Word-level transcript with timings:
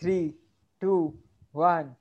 three, 0.00 0.34
two, 0.80 1.14
one. 1.52 1.94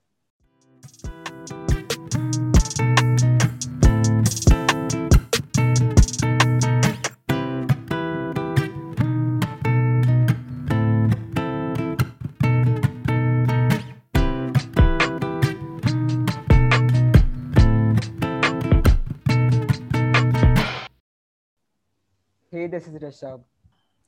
Hey, 22.50 22.68
this 22.68 22.88
is 22.88 22.94
Rishabh. 22.94 23.42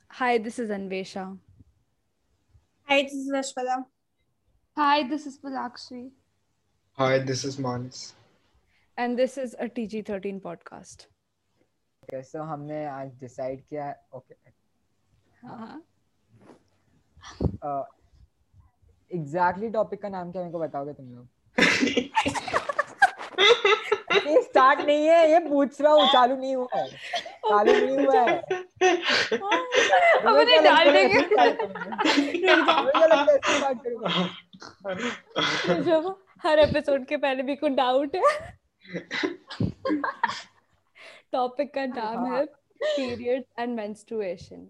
Hi, 0.08 0.38
this 0.38 0.58
is 0.58 0.70
Anvesha. 0.70 1.36
Hi, 2.92 3.04
this 3.04 3.14
is 3.14 3.28
Ashwada. 3.30 3.74
Hi, 4.76 5.08
this 5.08 5.26
is 5.26 5.38
Palakshi. 5.38 6.10
Hi, 6.98 7.20
this 7.20 7.42
is 7.42 7.58
Manis. 7.58 8.14
And 8.98 9.18
this 9.18 9.38
is 9.38 9.54
a 9.58 9.66
TG13 9.66 10.42
podcast. 10.42 11.06
Okay, 12.04 12.20
so 12.22 12.42
हमने 12.50 12.84
आज 12.86 13.14
decide 13.22 13.62
किया 13.70 13.84
है 13.84 13.96
okay 14.14 14.36
हाँ 15.44 15.82
uh, 17.62 17.84
exactly 19.20 19.72
topic 19.78 20.02
का 20.02 20.08
नाम 20.08 20.32
क्या 20.32 20.42
मेरे 20.42 20.52
को 20.52 20.58
बताओगे 20.58 20.92
तुम 20.92 21.14
लोग 21.14 21.26
ये 24.14 24.42
स्टार्ट 24.42 24.80
नहीं 24.80 25.06
है 25.06 25.30
ये 25.30 25.38
पूछ 25.48 25.80
रहा 25.80 25.92
हूँ 25.92 26.06
चालू 26.12 26.36
नहीं 26.36 26.54
हुआ 26.56 26.76
है। 26.76 26.88
चालू 27.48 27.72
नहीं 27.72 28.06
हुआ 28.06 28.20
है। 28.20 28.36
अब 30.18 30.34
उन्हें 30.34 30.62
डाल 30.64 30.92
देंगे। 30.92 31.18
जो 35.82 35.96
हर 36.42 36.58
एपिसोड 36.58 37.06
के 37.06 37.16
पहले 37.16 37.42
भी 37.42 37.56
कुछ 37.56 37.72
डाउट 37.72 38.14
है। 38.16 38.22
टॉपिक 41.32 41.74
का 41.74 41.84
नाम 41.86 42.32
है 42.32 42.44
period 42.44 43.44
and 43.58 43.74
menstruation 43.76 44.68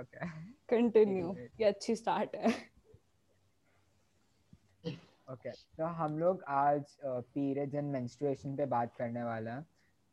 okay 0.00 0.28
continue 0.70 1.34
ये 1.60 1.66
अच्छी 1.66 1.94
स्टार्ट 1.96 2.36
है। 2.36 2.52
ओके 5.28 5.50
तो 5.50 5.84
हम 5.98 6.18
लोग 6.18 6.42
आज 6.48 6.84
पीरियड्स 7.04 7.74
एंड 7.74 7.92
मेंस्ट्रुएशन 7.92 8.56
पे 8.56 8.66
बात 8.66 8.94
करने 8.96 9.22
वाला 9.22 9.50
हैं। 9.50 9.62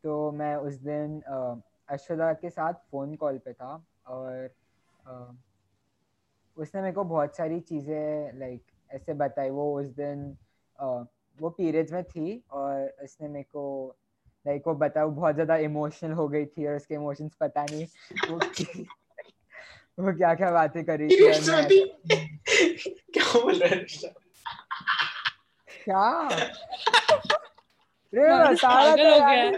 तो 0.04 0.32
मैं 0.32 0.56
उस 0.56 0.74
दिन 0.74 1.20
अश्वदा 1.90 2.32
के 2.34 2.50
साथ 2.50 2.74
फ़ोन 2.92 3.16
कॉल 3.16 3.38
पे 3.38 3.54
था 3.54 3.74
और 4.08 4.50
उसने 6.58 6.82
मेरे 6.82 6.94
को 6.94 7.04
बहुत 7.04 7.36
सारी 7.38 7.60
चीज़ें 7.60 8.40
लाइक 8.40 8.62
ऐसे 8.92 9.14
बताई। 9.14 9.50
वो 9.50 9.80
उस 9.80 9.88
दिन 9.96 10.38
वो 11.40 11.50
पीरियड्स 11.50 11.92
में 11.94 12.04
थी 12.04 12.44
और 12.52 12.96
उसने 13.04 13.28
मेरे 13.28 13.44
को 13.44 13.96
लाइक 14.46 14.64
वो 14.68 14.74
बताया, 14.74 15.06
वो 15.06 15.12
बहुत 15.12 15.34
ज़्यादा 15.36 15.56
इमोशनल 15.56 16.12
हो 16.12 16.28
गई 16.28 16.46
थी 16.46 16.66
और 16.68 16.76
उसके 16.76 16.96
इमोशंस 16.96 17.36
पता 17.40 17.64
नहीं 17.64 17.86
वो 18.30 18.38
वो 20.00 20.14
क्या 20.18 20.34
क्या 20.36 20.52
बातें 20.52 20.84
करी 20.86 21.08
थी 21.08 21.16
क्या 23.14 23.24
बोल 23.34 23.64
रहा? 23.64 23.76
क्या? 25.84 26.30
रे 28.14 28.30
मानस 28.30 28.58
बता 28.58 28.94
रहा 28.94 29.14
हो 29.14 29.20
गया। 29.20 29.52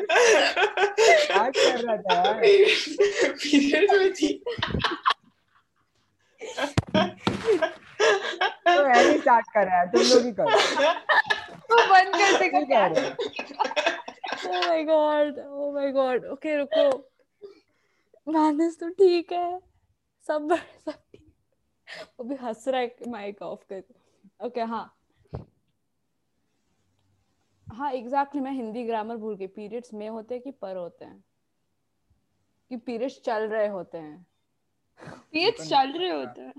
क्या 1.25 1.49
कर 1.49 1.77
रहा 1.79 1.97
था 1.97 2.15
यार। 2.15 2.41
Period 3.43 3.97
में 3.97 4.13
थी। 4.13 4.43
तो 8.67 8.89
ऐसे 8.89 9.17
स्टार्ट 9.19 9.45
कर 9.53 9.65
रहा 9.65 9.79
है 9.79 9.91
तुम 9.91 10.01
लोग 10.01 10.25
ही 10.25 10.31
करो। 10.31 10.49
वो 11.71 11.77
बंद 11.93 12.15
कर 12.15 12.39
देगा 12.39 12.61
क्या 12.61 12.87
कह 12.89 12.95
रहे 12.95 13.09
हो 13.09 13.15
oh 14.43 14.61
my 14.67 14.81
god 14.89 15.31
oh 15.39 15.69
my 15.77 15.89
god 15.97 16.45
रुको। 16.57 17.11
मानस 18.31 18.77
तो 18.79 18.89
ठीक 18.89 19.31
है। 19.31 19.59
सब 20.27 20.59
सब 20.85 20.93
वो 22.19 22.23
भी 22.23 22.35
हंस 22.35 22.67
रहा 22.67 22.81
है 22.81 22.95
माइक 23.07 23.41
ऑफ़ 23.41 23.59
कर। 23.73 23.83
ओके 24.45 24.61
हाँ। 24.61 25.02
हाँ 27.73 27.91
एग्जैक्टली 27.91 28.19
exactly, 28.19 28.41
मैं 28.41 28.51
हिंदी 28.51 28.83
ग्रामर 28.83 29.15
भूल 29.15 29.35
गई। 29.35 29.47
पीरियड्स 29.47 29.93
में 29.93 30.09
होते 30.09 30.35
हैं 30.35 30.43
कि 30.43 30.51
पर 30.51 30.75
होते 30.75 31.05
हैं? 31.05 31.23
कि 32.69 32.77
पीरियड्स 32.77 33.21
चल 33.25 33.47
रहे 33.47 33.67
होते 33.67 33.97
हैं? 33.97 34.25
पीरियड्स 35.31 35.69
चल 35.69 35.91
रहे 35.91 36.09
होते 36.09 36.41
हैं। 36.41 36.53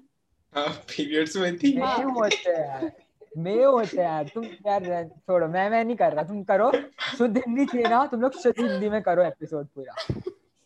हाँ 0.54 0.68
पीरियड्स 0.68 1.36
में 1.36 1.56
थी। 1.58 1.76
मैं 1.78 2.04
होते 2.04 2.50
हैं 2.50 2.66
यार। 2.68 2.92
मैं 3.38 3.64
होते 3.64 3.96
हैं 3.96 4.04
यार। 4.04 4.28
तुम 4.34 4.44
यार 4.44 5.08
छोड़ो 5.08 5.48
मैं 5.48 5.70
मैं 5.70 5.84
नहीं 5.84 5.96
कर 5.96 6.12
रहा। 6.12 6.24
तुम 6.24 6.44
करो। 6.44 6.72
शुद्ध 7.18 7.36
हिंदी 7.38 7.66
चाहिए 7.66 7.88
ना 7.88 8.06
तुम 8.06 8.20
लोग 8.20 8.32
शुद्ध 8.32 8.60
हिंदी 8.60 8.88
में 8.88 9.02
करो 9.02 9.22
एपिसोड 9.22 9.66
पूरा। 9.66 9.94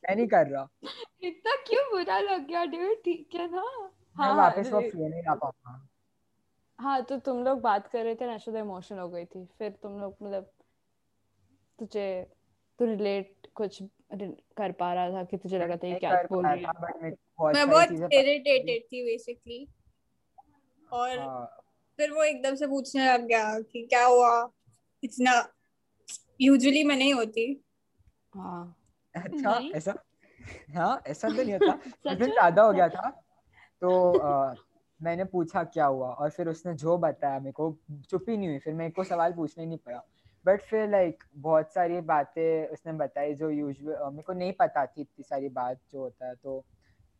मैं 0.08 0.16
नहीं 0.16 0.26
कर 0.26 0.46
रहा। 0.46 0.68
इतना 1.22 1.56
क्यों 1.66 1.84
बुरा 1.90 2.18
लग 2.18 2.46
गया 2.46 2.64
डूड 2.64 2.96
ठीक 3.04 3.34
है 3.34 3.50
ना? 3.50 3.62
मैं 3.62 4.24
हाँ 4.24 4.36
वापस 4.36 4.72
वो 4.72 4.80
फ्लो 4.80 5.08
नहीं 5.08 5.22
आ 5.30 5.34
पाऊँगा। 5.34 5.87
हाँ 6.78 7.02
तो 7.02 7.18
तुम 7.18 7.44
लोग 7.44 7.60
बात 7.60 7.86
कर 7.86 8.04
रहे 8.04 8.14
थे 8.14 8.34
नशोदा 8.34 8.58
इमोशनल 8.58 8.98
हो 8.98 9.08
गई 9.08 9.24
थी। 9.24 9.44
फिर 9.58 9.70
तुम 9.82 10.00
लोग 10.00 10.16
मतलब 10.22 10.50
तुझे 11.78 12.26
तू 12.78 12.84
रिलेट 12.84 13.46
कुछ 13.54 13.82
कर 14.56 14.72
पा 14.72 14.92
रहा 14.94 15.10
था 15.10 15.24
कि 15.24 15.36
तुझे 15.36 15.58
लगा 15.58 15.76
था 15.76 15.86
ये 15.86 15.94
क्या 15.94 16.22
बोल 16.22 16.46
रही 16.46 16.62
है। 16.62 17.10
मैं 17.54 17.68
बहुत 17.68 17.90
इरिटेटेड 17.90 18.82
थी 18.82 19.02
बेसिकली 19.04 19.66
और 20.92 21.18
हाँ, 21.18 21.64
फिर 21.98 22.10
वो 22.10 22.22
एकदम 22.24 22.54
से 22.54 22.66
पूछने 22.66 23.12
लग 23.12 23.26
गया 23.26 23.60
कि 23.60 23.86
क्या 23.86 24.04
हुआ? 24.06 24.50
इतना 25.02 25.32
यूजुअली 26.40 26.84
मैं 26.84 26.96
नहीं 26.96 27.14
होती। 27.14 27.64
हाँ। 28.34 28.74
अच्छा 29.14 29.60
ऐसा? 29.74 29.94
हाँ 30.74 31.02
ऐसा 31.06 31.28
तो 31.28 31.42
नहीं 31.42 31.52
होता। 31.52 31.72
उस 32.12 32.18
दिन 32.18 32.32
ज़्यादा 32.32 32.62
हो 32.62 32.72
गया 32.72 32.88
था 32.88 33.10
तो 33.82 33.90
मैंने 35.02 35.24
पूछा 35.24 35.64
क्या 35.64 35.86
हुआ 35.86 36.08
और 36.08 36.30
फिर 36.30 36.48
उसने 36.48 36.74
जो 36.74 36.98
बताया 36.98 37.38
मेरे 37.38 37.52
को 37.52 37.76
चुप 38.10 38.24
ही 38.28 38.36
नहीं 38.36 38.48
हुई 38.48 38.58
फिर 38.58 38.74
मेरे 38.74 38.90
को 38.90 39.04
सवाल 39.04 39.32
पूछना 39.32 39.62
ही 39.62 39.68
नहीं 39.68 39.78
पड़ा। 39.78 40.02
बट 40.46 40.62
फिर 40.62 40.90
लाइक 40.90 41.24
बहुत 41.36 41.72
सारी 41.72 42.00
बातें 42.00 42.66
उसने 42.68 42.92
बताई 42.92 43.34
जो 43.34 43.50
यूजुअल 43.50 44.10
मेरे 44.10 44.22
को 44.22 44.32
नहीं 44.32 44.52
पता 44.52 44.86
थी 44.86 45.00
इतनी 45.00 45.22
सारी 45.22 45.48
बात 45.48 45.80
जो 45.92 46.00
होता 46.00 46.28
है 46.28 46.34
तो 46.34 46.64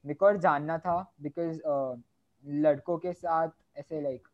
मेरे 0.05 0.15
को 0.15 0.27
और 0.27 0.37
जानना 0.37 0.79
था 0.79 1.15
बिकॉज़ 1.21 1.61
लड़कों 2.47 2.99
के 2.99 3.13
साथ 3.13 3.49
ऐसे 3.77 4.01
लाइक 4.01 4.29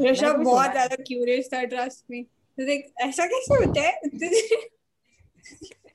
ऋषभ 0.00 0.42
बहुत 0.44 0.70
ज़्यादा 0.70 0.96
क्यूरियस 0.96 1.50
था 1.54 1.64
ट्रस्ट 1.64 2.04
मी 2.10 2.22
देख 2.58 2.92
ऐसा 3.00 3.26
कैसे 3.26 3.64
होता 3.64 3.80
है? 3.80 4.00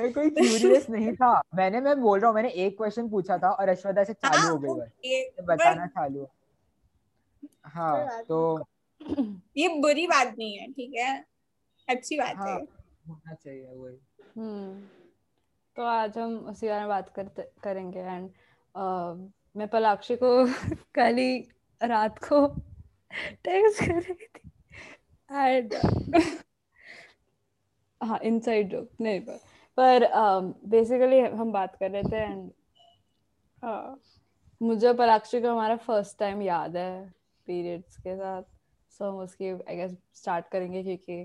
मैं 0.00 0.12
कोई 0.12 0.30
क्यूरियस 0.30 0.88
नहीं 0.90 1.12
था। 1.12 1.30
मैंने 1.54 1.80
मैं 1.80 2.00
बोल 2.00 2.18
रहा 2.20 2.28
हूँ 2.28 2.34
मैंने 2.34 2.48
एक 2.64 2.76
क्वेश्चन 2.76 3.08
पूछा 3.10 3.36
था 3.38 3.50
और 3.50 3.68
अश्वदा 3.68 4.04
से 4.04 4.12
चालू 4.14 4.56
हो 4.56 4.74
गई 4.74 5.22
बताना 5.46 5.86
चालू 5.86 6.26
हाँ। 7.66 8.22
तो 8.22 8.38
ये 9.56 9.68
बुरी 9.80 10.06
बात 10.06 10.34
नहीं 10.38 10.56
है 10.58 10.70
ठीक 10.72 10.94
है? 10.98 11.24
अच्छी 11.88 12.16
बात 12.18 12.36
हाँ 12.36 12.48
है। 12.48 12.54
होना 13.08 13.34
चाहिए 13.34 13.66
वही। 13.66 13.96
हम्म 14.36 14.80
तो 15.76 15.82
आज 15.82 16.18
हम 16.18 16.36
उसी 16.50 16.68
बारे 16.68 16.80
में 16.80 16.88
बात 16.88 17.08
करते 17.16 17.42
करेंगे 17.64 18.00
एंड 18.00 18.30
मैं 19.56 19.68
पलाक्षी 19.68 20.16
को 20.16 20.30
कल 20.94 21.16
ही 21.16 21.38
रात 21.80 22.18
को 22.24 22.46
टेक्स्ट 23.44 23.84
कर 23.84 23.94
रही 23.94 24.26
थी। 24.26 24.50
एंड 25.30 25.74
हाँ 28.00 28.18
इनसाइड 28.22 28.68
जोक 28.70 28.88
नहीं 29.00 29.20
पर 29.20 29.38
पर 29.78 30.08
बेसिकली 30.66 31.20
um, 31.20 31.34
हम 31.34 31.52
बात 31.52 31.76
कर 31.76 31.90
रहे 31.90 32.02
थे 32.02 32.16
एंड 32.16 32.50
मुझे 34.62 34.88
और 34.88 34.94
पलाक्षी 34.94 35.40
को 35.40 35.48
हमारा 35.48 35.76
फ़र्स्ट 35.76 36.18
टाइम 36.18 36.42
याद 36.42 36.76
है 36.76 37.10
पीरियड्स 37.46 37.96
के 37.96 38.16
साथ। 38.16 38.42
सो 38.90 39.04
so, 39.04 39.10
हम 39.10 39.18
उसकी 39.18 39.50
आई 39.50 39.76
गेस 39.76 39.96
स्टार्ट 40.14 40.48
करेंगे 40.48 40.82
क्योंकि 40.82 41.22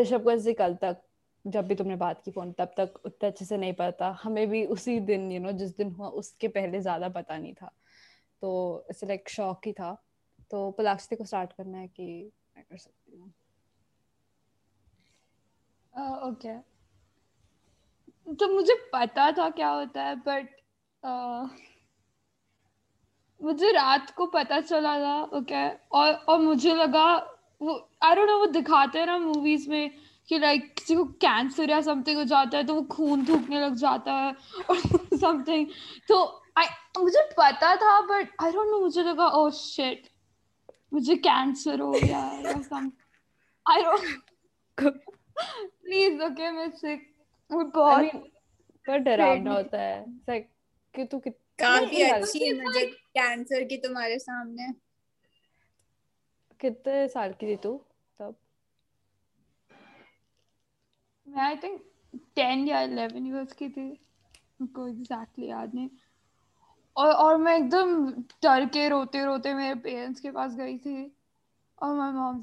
ऋषभ 0.00 0.24
को 0.24 0.30
ऐसे 0.30 0.52
कल 0.52 0.74
तक 0.74 1.02
जब 1.46 1.66
भी 1.66 1.74
तुमने 1.74 1.96
बात 1.96 2.22
की 2.24 2.30
फ़ोन 2.30 2.52
तब 2.52 2.70
तक 2.76 2.94
उतने 3.04 3.28
अच्छे 3.28 3.44
से 3.44 3.56
नहीं 3.56 3.72
पता। 3.72 4.08
हमें 4.22 4.48
भी 4.48 4.64
उसी 4.66 5.00
दिन 5.00 5.32
यू 5.32 5.38
you 5.38 5.46
नो 5.46 5.48
know, 5.48 5.58
जिस 5.58 5.76
दिन 5.76 5.90
हुआ 5.90 6.08
उसके 6.08 6.48
पहले 6.48 6.80
ज़्यादा 6.80 7.08
पता 7.08 7.38
नहीं 7.38 7.54
था। 7.54 7.70
तो 8.42 8.86
ऐसे 8.90 9.06
लाइक 9.06 9.28
शौक 9.28 9.66
ही 9.66 9.72
था। 9.72 10.04
तो 10.50 10.70
पलाक्षी 10.70 11.16
को 11.16 11.24
स्टार्ट 11.24 11.52
करना 11.52 11.78
है 11.78 11.88
कि 11.88 12.32
मैं 12.56 12.64
कर 12.64 12.76
सकती 12.76 13.16
हूँ। 13.16 13.32
ओके 16.28 16.77
तो 18.34 18.48
मुझे 18.48 18.74
पता 18.92 19.32
था 19.32 19.50
क्या 19.50 19.68
होता 19.68 20.02
है 20.02 20.14
बट 20.14 20.48
मुझे 23.42 23.72
रात 23.72 24.10
को 24.10 24.26
पता 24.26 24.60
चला 24.60 24.98
था 24.98 25.22
ओके 25.22 25.38
okay? 25.38 25.80
और 25.92 26.12
और 26.12 26.38
मुझे 26.38 26.74
लगा 26.74 27.16
वो 27.62 27.90
आई 28.02 28.14
डोंट 28.14 28.28
नो 28.30 28.38
वो 28.38 28.46
दिखाते 28.46 28.98
हैं 28.98 29.06
ना 29.06 29.18
मूवीज़ 29.18 29.70
में 29.70 29.90
कि 30.28 30.38
लाइक 30.38 30.74
किसी 30.74 30.94
को 30.94 31.04
कैंसर 31.04 31.70
या 31.70 31.80
समथिंग 31.80 32.18
हो 32.18 32.24
जाता 32.24 32.58
है 32.58 32.64
तो 32.64 32.74
वो 32.74 32.82
खून 32.82 33.24
थूकने 33.24 33.60
लग 33.60 33.74
जाता 33.74 34.12
है 34.12 34.32
और 34.70 34.76
समथिंग 35.16 35.66
तो 36.08 36.42
I, 36.58 36.66
मुझे 36.98 37.22
पता 37.38 37.76
था 37.76 38.00
बट 38.00 38.28
आई 38.42 38.52
डोंट 38.52 38.68
नो 38.68 38.80
मुझे 38.80 39.02
लगा 39.02 39.26
ओह 39.26 39.50
शिट 39.50 40.08
मुझे 40.92 41.16
कैंसर 41.16 41.80
हो 41.80 41.90
गया, 41.90 42.18
या 42.44 42.62
some 42.62 42.90
I 43.70 43.82
don't 43.82 44.22
please 44.80 46.22
okay 46.22 46.50
मैं 46.50 46.70
सिक 46.70 47.14
वो 47.50 47.62
I 47.62 47.72
बहुत 47.74 48.04
mean, 48.04 48.16
पर 48.86 48.98
डरावना 48.98 49.52
होता 49.52 49.80
है। 49.80 50.04
Like 50.30 50.42
कि 50.94 51.04
तू 51.04 51.18
काफ़ी 51.28 52.02
अच्छी 52.02 52.38
इमेज 52.38 52.94
कैंसर 52.94 53.64
की 53.64 53.76
तुम्हारे 53.76 54.18
सामने। 54.18 54.72
कितने 56.60 57.08
साल 57.08 57.32
की 57.32 57.46
थी 57.46 57.56
तू 57.56 57.84
तब? 58.18 58.36
मैं 61.28 61.42
आई 61.42 61.56
थिंक 61.56 61.82
टेन 62.36 62.68
या 62.68 62.80
इलेवन 62.80 63.26
ईयर्स 63.26 63.52
की 63.52 63.68
थी। 63.68 64.00
मुझको 64.60 64.86
एग्जैक्टली 64.88 65.46
याद 65.46 65.74
नहीं। 65.74 65.88
और 66.96 67.12
और 67.12 67.36
मैं 67.36 67.56
एकदम 67.56 68.10
डर 68.12 68.66
के 68.66 68.88
रोते 68.88 69.24
रोते 69.24 69.54
मेरे 69.54 69.74
पेरेंट्स 69.74 70.20
के 70.20 70.30
पास 70.30 70.54
गई 70.54 70.78
थी। 70.78 71.16
और 71.82 71.94
माय 71.94 72.12
मॉम 72.12 72.36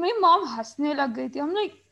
मेरी 0.00 0.18
मॉम 0.18 0.44
हंसने 0.44 0.94
लग 0.94 1.14
गई 1.14 1.28
थी। 1.28 1.38
हम 1.38 1.54
लाइक 1.54 1.85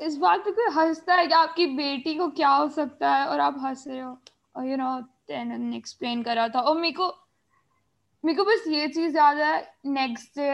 इस 0.00 0.16
बात 0.18 0.40
पे 0.44 0.50
कोई 0.52 0.70
हंसता 0.74 1.14
है 1.14 1.26
कि 1.26 1.34
आपकी 1.34 1.66
बेटी 1.76 2.14
को 2.14 2.28
क्या 2.30 2.48
हो 2.48 2.68
सकता 2.68 3.14
है 3.16 3.26
और 3.28 3.40
आप 3.40 3.56
हंस 3.60 3.84
रहे 3.88 4.00
हो? 4.00 4.16
और 4.56 4.66
यू 4.66 4.76
नो 4.76 5.00
टेन 5.28 5.60
ने 5.60 5.76
एक्सप्लेन 5.76 6.22
करा 6.22 6.48
था। 6.48 6.60
और 6.60 6.76
मेरे 6.76 6.92
को 6.92 7.12
मेरे 8.24 8.36
को 8.36 8.44
बस 8.44 8.64
ये 8.68 8.88
चीज़ 8.88 9.16
याद 9.16 9.38
है 9.38 9.60
नेक्स्ट 9.86 10.38
डे 10.38 10.50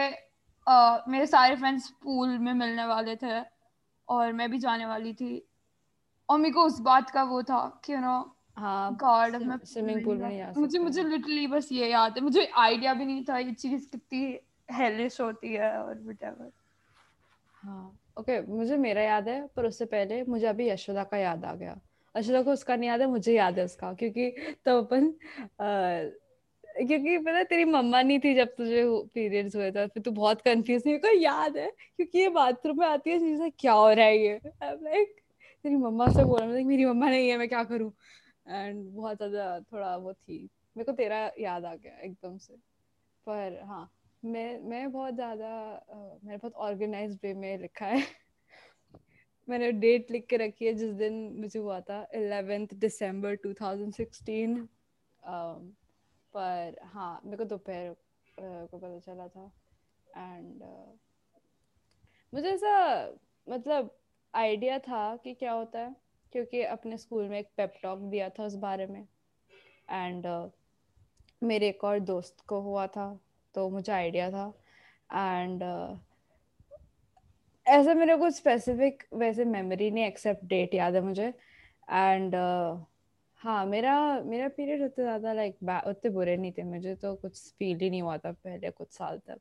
मेरे 1.11 1.25
सारे 1.27 1.55
फ्रेंड्स 1.55 1.89
पूल 2.03 2.37
में 2.39 2.53
मिलने 2.53 2.85
वाले 2.85 3.15
थे 3.15 3.39
और 4.07 4.31
मैं 4.33 4.49
भी 4.51 4.57
जाने 4.59 4.85
वाली 4.85 5.13
थी। 5.13 5.41
और 6.29 6.39
मेरे 6.39 6.53
को 6.53 6.63
उस 6.65 6.79
बात 6.79 7.09
का 7.09 7.23
वो 7.23 7.41
था 7.43 7.59
कि 7.85 7.93
यू 7.93 7.99
नो 7.99 8.19
गॉड 9.01 9.35
मैं 9.37 9.57
स्विमिंग 9.65 10.03
पूल 10.05 10.17
में 10.17 10.37
जा 10.37 10.51
मुझे 10.59 10.79
मुझे 10.79 11.03
लिटरली 11.03 11.47
बस 11.47 11.69
ये 11.71 11.89
याद 11.89 12.17
है। 12.17 12.23
मुझे 12.23 12.45
आइडिया 12.57 12.93
भी 12.93 13.05
नहीं 13.05 13.23
था 13.29 13.37
ये 13.37 13.51
चीज़ 13.53 13.89
कितनी 13.91 14.37
हेलिश 14.71 15.19
होती 15.21 15.53
है 15.53 15.71
और 15.77 15.99
व्हाटएवर 16.01 16.51
हाँ। 17.63 17.97
ओके 18.17 18.31
okay, 18.33 18.49
मुझे 18.49 18.77
मेरा 18.77 19.01
याद 19.01 19.27
है 19.29 19.45
पर 19.55 19.65
उससे 19.65 19.85
पहले 19.85 20.21
मुझे 20.23 20.45
अभी 20.47 20.67
यशोदा 20.69 21.03
का 21.03 21.17
याद 21.17 21.45
आ 21.45 21.53
गया। 21.55 21.79
यशोदा 22.15 22.41
को 22.43 22.51
उसका 22.51 22.75
नहीं 22.75 22.89
याद 22.89 23.01
है 23.01 23.07
मुझे 23.07 23.33
याद 23.33 23.59
है 23.59 23.65
उसका 23.65 23.93
क्योंकि 23.93 24.29
तब 24.65 24.77
अपन 24.77 25.11
क्योंकि 26.77 27.17
पता 27.17 27.43
तेरी 27.43 27.65
मम्मा 27.65 28.01
नहीं 28.01 28.19
थी 28.19 28.33
जब 28.35 28.53
तुझे 28.55 28.83
पीरियड्स 29.15 29.55
हुए 29.55 29.71
थे 29.71 29.85
फिर 29.87 30.03
तू 30.03 30.11
बहुत 30.11 30.41
कंफ्यूज 30.41 30.83
मेरे 30.85 30.97
को 30.99 31.13
याद 31.17 31.57
है 31.57 31.69
क्योंकि 31.97 32.19
ये 32.19 32.29
बाथरूम 32.29 32.79
में 32.79 32.87
आती 32.87 33.09
है 33.09 33.19
चीज़ 33.19 33.41
क्या 33.59 33.73
हो 33.73 33.89
रहा 33.91 34.05
है 34.05 34.17
ये? 34.17 34.39
लाइक 34.63 35.15
तेरी 35.65 35.75
मम्मा 35.75 36.07
से 36.09 36.23
बोला 36.23 36.45
मतलब 36.45 36.65
मेरी 36.67 36.85
मम्मा 36.85 37.09
नहीं 37.09 37.29
है 37.29 37.37
मैं 37.37 37.47
क्या 37.49 37.63
करूँ? 37.63 37.91
एंड 38.47 38.85
बहुत 38.93 39.17
ज़्यादा 39.17 39.59
थोड़ा 39.61 39.95
वो 39.97 40.13
थी 40.13 40.39
मेरे 40.77 40.85
को 40.85 40.91
तेरा 40.93 41.19
याद 41.39 41.65
आ 41.65 41.75
गया 41.75 41.97
एकदम 41.99 42.37
से। 42.37 42.55
पर 43.27 43.59
हाँ 43.65 43.89
मैं 44.23 44.59
मैं 44.59 44.91
बहुत 44.91 45.13
ज़्यादा 45.13 45.49
मैंने 46.23 46.37
बहुत 46.37 46.53
ऑर्गेनाइज 46.53 47.19
वे 47.23 47.33
में 47.33 47.57
लिखा 47.57 47.85
है। 47.85 48.01
मैंने 49.47 49.71
डेट 49.71 50.11
लिख 50.11 50.25
के 50.29 50.37
रखी 50.37 50.65
है 50.65 50.73
जिस 50.73 50.91
दिन 50.91 51.13
मुझे 51.39 51.59
हुआ 51.59 51.79
था 51.81 52.07
11th 52.15 52.73
दिसंबर 52.73 53.35
2016 53.35 54.57
अम, 55.23 55.71
पर 56.33 56.75
हाँ 56.83 57.21
मेरे 57.25 57.37
को 57.37 57.45
दोपहर 57.45 57.95
को 58.37 58.77
पता 58.77 58.99
चला 58.99 59.27
था। 59.27 59.51
एंड 60.17 60.63
मुझे 62.33 62.49
ऐसा 62.49 63.15
मतलब 63.47 63.97
आइडिया 64.33 64.79
था 64.79 65.15
कि 65.15 65.33
क्या 65.33 65.51
होता 65.51 65.79
है 65.79 65.95
क्योंकि 66.33 66.61
अपने 66.63 66.97
स्कूल 66.97 67.27
में 67.29 67.39
एक 67.39 67.49
पेप 67.57 67.73
टॉक 67.83 67.99
दिया 67.99 68.29
था 68.29 68.43
उस 68.43 68.55
बारे 68.55 68.87
में। 68.87 69.07
एंड 69.89 70.27
मेरे 71.43 71.69
एक 71.69 71.83
और 71.83 71.99
दोस्त 71.99 72.41
को 72.47 72.61
हुआ 72.61 72.87
था। 72.87 73.19
तो 73.55 73.69
मुझे 73.69 73.91
आइडिया 73.93 74.29
था। 74.31 74.53
एंड 75.13 75.63
ऐसा 77.65 77.93
मेरे 77.93 78.15
को 78.17 78.29
स्पेसिफिक 78.29 79.03
वैसे 79.13 79.45
मेमोरी 79.45 79.91
नहीं 79.91 80.05
एक्सेप्ट 80.05 80.45
डेट 80.45 80.73
याद 80.73 80.95
है 80.95 81.01
मुझे। 81.01 81.27
एंड 81.89 82.35
uh, 82.35 82.85
हाँ 83.41 83.65
मेरा 83.65 84.21
मेरा 84.23 84.47
पीरियड 84.47 84.83
उतने 84.83 85.03
ज़्यादा 85.03 85.33
लाइक 85.33 85.57
उतने 85.87 86.09
बुरे 86.11 86.37
नहीं 86.37 86.51
थे 86.51 86.63
मुझे 86.63 86.95
तो 86.95 87.13
कुछ 87.15 87.53
फील 87.59 87.77
ही 87.77 87.89
नहीं 87.89 88.01
हुआ 88.01 88.17
था 88.17 88.31
पहले 88.31 88.69
कुछ 88.69 88.91
साल 88.91 89.17
तक। 89.17 89.39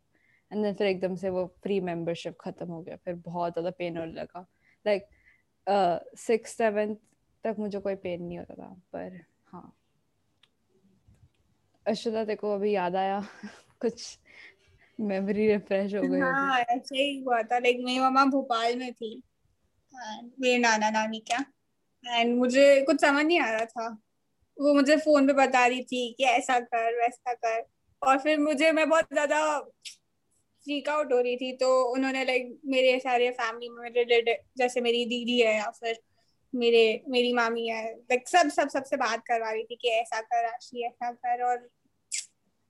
एंड 0.50 0.62
देन 0.64 0.74
फिर 0.74 0.86
एकदम 0.86 1.14
से 1.14 1.30
वो 1.30 1.46
फ्री 1.62 1.80
मेंबरशिप 1.80 2.36
खत्म 2.40 2.66
हो 2.66 2.80
गया 2.82 2.96
फिर 2.96 3.14
बहुत 3.14 3.52
ज़्यादा 3.52 3.70
पेन 3.70 3.96
होने 3.96 4.12
लगा। 4.12 4.46
लाइक 4.86 5.08
सिक्स 6.18 6.56
सेवेंथ 6.56 6.96
तक 7.44 7.56
मुझे 7.58 7.80
कोई 7.80 7.94
पेन 7.94 8.22
नहीं 8.22 8.38
होता 8.38 8.54
था 8.54 8.68
पर 8.92 9.20
हाँ। 9.52 9.72
तेरे 11.86 12.34
को 12.34 12.54
अभी 12.54 12.74
याद 12.74 12.96
आया? 12.96 13.22
कुछ 13.80 14.18
मेमोरी 14.98 15.46
रिफ्रेश 15.48 15.94
हो 15.94 16.02
गई। 16.02 16.20
हाँ 16.20 16.60
ऐसे 16.60 16.96
ही 16.96 17.18
हुआ 17.20 17.40
था। 17.42 17.58
लाइक 17.58 17.78
मेरी 17.80 17.98
मम्मा 18.00 18.24
भोपाल 18.26 18.76
में 18.76 18.92
थी। 18.92 19.14
मेरे 19.94 20.58
नाना 20.58 20.90
नानी 20.90 21.18
क्या 21.26 21.44
एंड 22.04 22.36
मुझे 22.38 22.80
कुछ 22.82 23.00
समझ 23.00 23.24
नहीं 23.24 23.40
आ 23.40 23.50
रहा 23.50 23.64
था। 23.64 23.88
वो 24.56 24.74
मुझे 24.74 24.96
फ़ोन 24.96 25.26
पे 25.26 25.32
बता 25.32 25.66
रही 25.66 25.82
थी 25.84 26.12
कि 26.18 26.24
ऐसा 26.24 26.58
कर, 26.60 27.00
वैसा 27.00 27.32
कर। 27.34 27.62
और 28.02 28.18
फिर 28.18 28.38
मुझे, 28.38 28.70
मैं 28.72 28.88
बहुत 28.88 29.06
ज़्यादा 29.12 29.58
फ्रीक 30.66 30.88
आउट 30.88 31.12
हो 31.12 31.20
रही 31.20 31.36
थी। 31.36 31.52
तो 31.56 31.68
उन्होंने 31.92 32.24
लाइक 32.24 32.58
मेरे 32.66 32.98
सारे 32.98 33.30
फैमिली 33.30 33.68
में 33.68 33.82
मेरे 33.82 34.02
रिलेटिव 34.02 34.36
जैसे 34.58 34.80
मेरी 34.80 35.04
दीदी 35.06 35.40
है 35.40 35.56
या 35.56 35.70
फिर 35.70 35.98
मेरे, 36.52 37.02
मेरी 37.08 37.32
मामी 37.32 37.66
है 37.68 37.84
लाइक 37.92 38.28
सब 38.28 38.48
सब, 38.50 38.68
सबसे 38.68 38.96
बात 38.96 39.22
करवा 39.26 39.50
रही 39.50 39.64
थी 39.64 39.76
कि 39.76 39.88
ऐसा 39.90 40.20
कर 40.20 40.42
राशि 40.44 40.86
ऐसा 40.86 41.10
कर। 41.12 41.42
और 41.42 41.68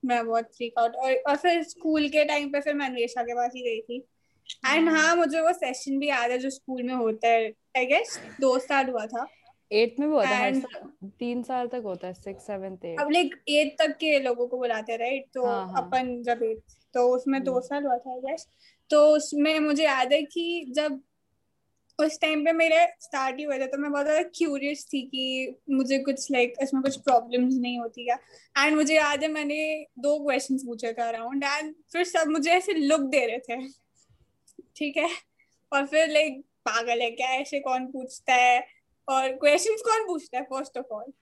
मैं 0.03 0.25
बहुत 0.27 0.45
फ्रीक 0.57 0.79
आउट 0.79 0.97
और 0.97 1.13
और 1.29 1.37
फिर 1.37 1.63
स्कूल 1.63 2.09
के 2.09 2.25
टाइम 2.25 2.49
पे 2.49 2.61
फिर 2.61 2.75
मैं 2.75 2.87
अन्वेषा 2.87 3.23
के 3.23 3.35
पास 3.35 3.53
ही 3.57 3.63
गई 3.63 3.81
थी. 3.81 4.05
एंड 4.67 4.89
हाँ 4.89 5.15
मुझे 5.17 5.41
वो 5.41 5.53
सेशन 5.53 5.99
भी 5.99 6.09
याद 6.09 6.31
है 6.31 6.39
जो 6.39 6.51
स्कूल 6.51 6.83
में 6.83 6.95
होता 6.95 7.29
है 7.29 7.47
आई 7.77 7.87
गेस 7.87 8.19
दो 8.41 8.59
साल 8.59 8.91
हुआ 8.91 9.07
था. 9.07 9.27
एट 9.71 9.99
में 10.01 10.09
भी 10.09 10.15
होता 10.15 10.29
है 10.29 10.61
तीन 11.19 11.43
साल 11.43 11.67
तक 11.69 11.83
होता 11.85 12.07
है 12.07 12.15
सिक्स 12.15 12.47
सेवेंथ 12.47 12.85
एट 12.85 13.01
अब 13.01 13.11
लाइक 13.11 13.35
एट 13.49 13.77
तक 13.79 13.97
के 13.97 14.19
लोगों 14.19 14.47
को 14.49 14.59
बुलाते 14.59 14.97
राइट 14.97 15.27
तो 15.35 15.45
हाँ, 15.47 15.67
हाँ। 15.67 15.83
अपन 15.83 16.23
जब 16.23 16.43
एट 16.43 16.63
तो 16.95 17.07
उसमें 17.09 17.43
दो 17.45 17.53
हम्म। 17.53 17.67
साल 17.67 17.85
हुआ 17.85 17.97
था 17.99 18.13
आई 18.13 18.21
गेस 18.21 18.47
तो 18.91 19.05
उसमें 19.17 19.59
मुझे 19.61 19.85
याद 19.85 20.13
है 20.13 20.23
कि 20.23 20.73
जब 20.77 21.01
उस 22.05 22.19
टाइम 22.21 22.45
पे 22.45 22.53
मेरे 22.53 22.87
स्टार्ट 23.01 23.39
ही 23.39 23.45
हुए 23.45 23.59
थे 23.59 23.67
तो 23.67 23.79
मैं 23.79 23.91
बहुत 23.93 24.07
ज़्यादा 24.07 24.23
क्यूरियस 24.35 24.85
थी 24.93 25.03
कि 25.05 25.55
मुझे 25.71 25.99
कुछ 25.99 26.31
लाइक 26.33 26.51
like, 26.51 26.63
इसमें 26.63 26.83
कुछ 26.83 26.97
प्रॉब्लम्स 27.01 27.55
नहीं 27.57 27.79
होती 27.79 28.05
क्या? 28.05 28.19
एंड 28.57 28.77
मुझे 28.77 28.95
याद 28.95 29.23
है 29.23 29.29
मैंने 29.29 29.61
दो 29.99 30.19
क्वेश्चंस 30.25 30.63
पूछे 30.67 30.93
थे 30.93 31.03
अराउंड 31.03 31.45
एंड 31.45 31.75
फिर 31.93 32.05
सब 32.07 32.29
मुझे 32.31 32.51
ऐसे 32.51 32.73
लुक 32.75 33.01
दे 33.11 33.25
रहे 33.27 33.39
थे। 33.39 33.69
ठीक 34.77 34.97
है? 34.97 35.09
और 35.73 35.87
फिर 35.87 36.09
लाइक 36.09 36.33
like, 36.33 36.45
पागल 36.67 37.01
है 37.03 37.11
क्या 37.13 37.29
ऐसे? 37.35 37.61
कौन 37.61 37.87
पूछता 37.87 38.35
है? 38.35 38.65
और 39.09 39.29
क्वेश्चंस 39.37 39.83
कौन 39.85 40.07
पूछता 40.07 40.39
है 40.39 40.45
फ़र्स्ट 40.45 40.79
ऑफ़ 40.79 40.93
ऑल 40.95 41.13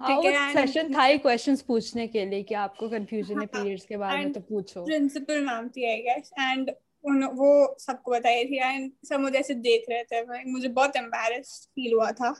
हाँ 0.00 0.16
ठीक 0.16 0.24
है, 0.26 0.52
सेशन 0.52 0.94
था 0.94 1.04
ही 1.04 1.18
क्वेश्चंस 1.18 1.60
पूछने 1.62 2.06
के 2.08 2.24
लिए 2.26 2.42
कि 2.42 2.54
आपको 2.56 2.88
कंफ्यूजन 2.88 3.34
है 3.34 3.38
हाँ, 3.38 3.46
पीरियड्स 3.46 3.84
के 3.86 3.96
बारे 3.96 4.18
में 4.18 4.32
तो 4.32 4.40
पूछो। 4.40 4.84
प्रिंसिपल 4.84 5.44
मैम 5.46 5.68
थी 5.68 5.84
आई 5.90 6.00
गेस 6.02 6.30
एंड 6.40 6.70
उन 7.04 7.24
वो 7.24 7.76
सबको 7.78 8.10
बताई 8.10 8.44
थी 8.44 8.58
एंड 8.58 8.92
सब 9.08 9.20
मुझे 9.20 9.38
ऐसे 9.38 9.54
देख 9.54 9.84
रहे 9.90 10.04
थे 10.04 10.44
मुझे 10.52 10.68
बहुत 10.68 10.96
एम्बेरस 10.96 11.68
फील 11.74 11.94
हुआ 11.94 12.10
था 12.12 12.30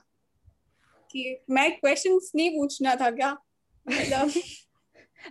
कि 1.10 1.44
मैं 1.50 1.70
क्वेश्चंस 1.76 2.32
नहीं 2.36 2.50
पूछना 2.50 2.94
था 2.94 3.10
क्या? 3.10 3.32
मतलब 3.88 4.32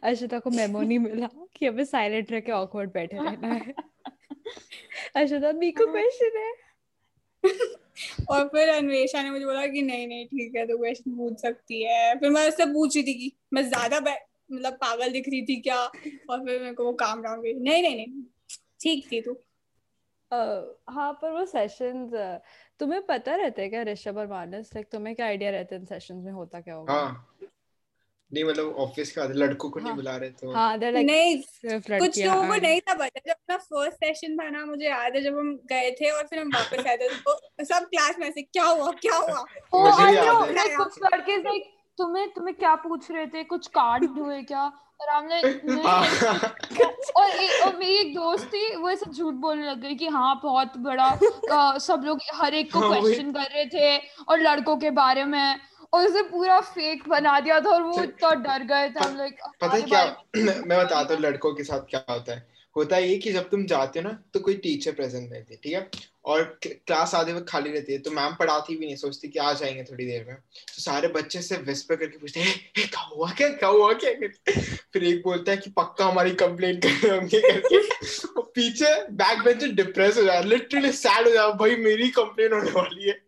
अश्विता 0.04 0.40
को 0.40 0.50
मेमो 0.50 0.82
नहीं 0.82 1.00
मिला 1.00 1.30
कि 1.58 1.66
हमें 1.66 1.84
साइलेंट 1.86 2.32
रह 2.32 2.40
के 2.40 2.52
ऑकवर्ड 2.52 2.92
बैठे 2.94 3.18
रहना 3.18 3.48
है? 3.48 3.74
अश्विता 5.16 5.52
मी 5.52 5.72
को 5.72 5.86
क्वेश्चन 5.86 6.38
है? 6.38 6.52
और 8.30 8.48
फिर 8.48 8.70
अन्वेषा 8.70 9.24
ने 9.24 9.30
मुझे 9.30 9.46
बोला 9.46 9.68
कि 9.68 9.82
नहीं 9.82 10.08
नहीं 10.08 10.26
ठीक 10.26 10.56
है 10.56 10.66
तो 10.66 10.78
क्वेश्चन 10.78 11.12
पूछ 11.12 11.42
सकती 11.42 11.84
है। 11.84 12.16
फिर 12.16 12.30
मैं 12.30 12.48
उससे 12.48 12.66
पूछ 12.66 12.96
रही 12.96 13.04
थी 13.04 13.14
कि 13.14 13.32
मैं 13.54 13.64
ज़्यादा 13.70 14.00
मतलब 14.52 14.74
पागल 14.74 15.12
दिख 15.12 15.30
रही 15.30 15.42
थी 15.42 15.62
क्या? 15.62 15.80
और 16.30 16.46
फिर 16.46 16.60
मेरे 16.60 16.74
को 16.74 16.86
वो 16.86 16.94
काम 16.94 17.22
डाउन 17.22 17.42
गई। 17.42 17.54
नहीं 17.54 17.82
नहीं 17.84 17.96
नहीं 17.96 18.24
ठीक 18.82 19.12
थी 19.12 19.22
तू। 19.22 19.34
अह, 20.32 20.94
हाँ 20.94 21.14
पर 21.14 21.32
वो 21.32 21.46
सेशंस 21.46 22.40
तुम्हें 22.80 23.06
पता 23.06 23.36
रहता 23.36 23.62
है 23.62 23.70
क्या 23.70 23.84
ऋषभ 23.84 24.18
और 24.18 24.28
मानस? 24.28 24.70
लाइक 24.76 24.90
तुम्हें 24.92 25.16
क्या 25.16 25.26
आइडिया 25.26 25.52
रहता 25.52 25.76
है 25.76 25.80
इन 25.82 25.86
सेशंस 25.86 26.24
में 26.24 26.32
होता 26.32 26.62
क्या 26.62 26.76
होगा? 26.76 26.94
हाँ। 26.94 27.28
नहीं 28.34 28.44
मतलब 28.44 28.76
ऑफ़िस 28.76 29.12
के 29.12 29.34
लड़कों 29.34 29.70
को 29.70 29.80
हाँ, 29.80 29.88
नहीं। 29.88 29.96
बुला 29.96 30.18
रहे 30.18 30.30
तो। 30.30 30.54
हाँ 30.54 30.78
like 30.78 31.06
नहीं 31.06 31.42
सिर्फ़ 31.42 32.00
कुछ 32.00 32.20
लोगों 32.20 32.48
को 32.48 32.56
नहीं 32.56 32.82
था 32.82 32.94
पता 32.94 33.20
जब 33.26 33.32
अपना 33.32 33.58
फ़र्स्ट 33.58 33.98
सेशन 33.98 34.38
था 34.38 34.50
ना 34.50 34.66
मुझे 34.66 34.86
याद 34.86 35.16
है 35.16 35.22
जब 35.22 35.38
हम 35.38 35.58
गए 35.58 35.92
थे 35.92 36.10
और 36.10 36.28
फिर 36.28 36.40
हम 36.40 36.48
वापस 36.48 36.88
आए 36.88 36.98
थे 36.98 37.10
तो 37.10 37.40
सब 37.64 37.84
क्लास 37.84 38.16
में 38.20 38.32
से 38.32 38.42
क्या 38.42 38.64
हुआ 38.64 38.92
क्या 38.92 39.16
हुआ? 39.16 39.46
know, 39.76 40.48
है। 40.48 40.54
like, 40.56 40.78
कुछ 40.78 41.00
लड़के 41.04 41.38
like, 41.38 41.81
तुम्हें 42.02 42.30
तुम्हें 42.30 42.56
क्या 42.56 42.76
पूछ 42.76 43.12
रहे 43.12 43.28
थे? 43.28 43.44
कुछ 43.44 43.68
कार्ड 43.68 44.06
हुए 44.20 44.42
क्या? 44.42 44.72
और 45.02 45.10
हम 45.10 45.30
हाँ। 45.86 46.04
और, 47.16 47.30
ए, 47.30 47.60
और 47.66 47.76
मेरी 47.76 47.94
एक 47.94 48.16
दोस्त 48.16 48.46
थी 48.46 48.76
वो 48.76 48.90
ऐसे 48.90 49.12
झूठ 49.12 49.34
बोलने 49.34 49.68
लग 49.68 49.82
गई 49.82 49.96
कि 49.96 50.08
हाँ 50.08 50.40
बहुत 50.44 50.78
बड़ा 50.78 51.08
अ, 51.52 51.78
सब 51.78 52.02
लोग 52.06 52.20
हर 52.34 52.54
एक 52.54 52.74
को 52.74 52.80
हाँ, 52.80 53.02
क्वेश्चन 53.02 53.32
कर 53.32 53.40
रहे 53.40 53.66
थे 53.66 53.98
और 54.30 54.40
लड़कों 54.40 54.78
के 54.78 54.90
बारे 54.90 55.26
में। 55.26 55.60
और 55.94 56.06
उसे 56.08 56.22
पूरा 56.22 56.60
फेक 56.62 57.10
बना 57.10 57.40
दिया 57.40 57.60
था 57.60 57.70
और 57.70 57.82
वो 57.82 58.04
इतना 58.04 58.34
डर 58.34 58.64
गए 58.64 58.90
थे। 58.90 59.04
हम 59.04 59.18
लाइक 59.18 59.38
पता 59.62 59.76
है 59.76 59.82
क्या? 59.82 60.06
मैं 60.38 60.78
बताता 60.86 61.14
हूँ 61.14 61.22
लड़कों 61.22 61.54
के 61.54 61.64
साथ 61.64 61.80
क्या 61.80 62.04
होता 62.10 62.34
है। 62.34 62.51
होता 62.76 62.96
है 62.96 63.10
ये 63.10 63.18
कि 63.18 63.32
जब 63.32 63.50
तुम 63.50 63.66
जाते 63.66 64.00
हो 64.00 64.04
ना 64.04 64.12
तो 64.34 64.40
कोई 64.40 64.54
टीचर 64.56 64.92
प्रेजेंट 64.92 65.32
रहती 65.32 65.54
है 65.54 65.60
ठीक 65.64 65.74
है? 65.74 65.90
और 66.26 66.44
क्लास 66.64 67.14
आधे 67.16 67.34
वक्त 67.34 67.48
खाली 67.50 67.72
रहती 67.72 67.94
है 67.94 68.00
तो 68.00 68.12
मैम 68.12 68.36
पढ़ाती 68.36 68.76
भी 68.76 68.86
नहीं 68.86 68.96
सोचती 68.96 69.28
कि 69.28 69.40
आ 69.40 69.52
जाएँगे 69.54 69.84
थोड़ी 69.84 70.06
देर 70.06 70.26
में। 70.26 70.36
तो 70.36 70.82
सारे 70.82 71.08
बच्चे 71.08 71.42
से 71.42 71.58
विस्पर 71.58 71.96
करके 71.96 72.18
पूछते 72.18 72.40
हैं 72.40 72.48
"ए, 72.48 72.82
ए, 72.82 72.84
क्या 72.84 73.02
हुआ 73.02 73.32
क्या 73.32 73.48
क्या 73.50 73.70
हुआ 73.70 73.94
क्या? 73.94 74.12
फिर 74.94 75.04
एक 75.04 75.22
बोलता 75.24 75.52
है 75.52 75.58
कि 75.58 75.70
पक्का 75.70 76.06
हमारी 76.06 76.32
कंप्लेन 76.36 76.80
कर 76.80 76.96
करके। 77.02 77.82
पीछे 78.56 78.94
बैक 79.12 79.44
बेंच 79.44 79.64
डिप्रेस 79.64 80.18
हो 80.18 80.24
जाए 80.24 80.44
लिटरली 80.44 80.92
सैड 80.92 81.28
हो 81.28 81.34
जाए 81.34 81.52
भाई 81.54 81.76
मेरी 81.76 82.10
कंप्लेन 82.10 82.54
होने 82.54 82.72
वाली 82.72 83.10
है। 83.10 83.20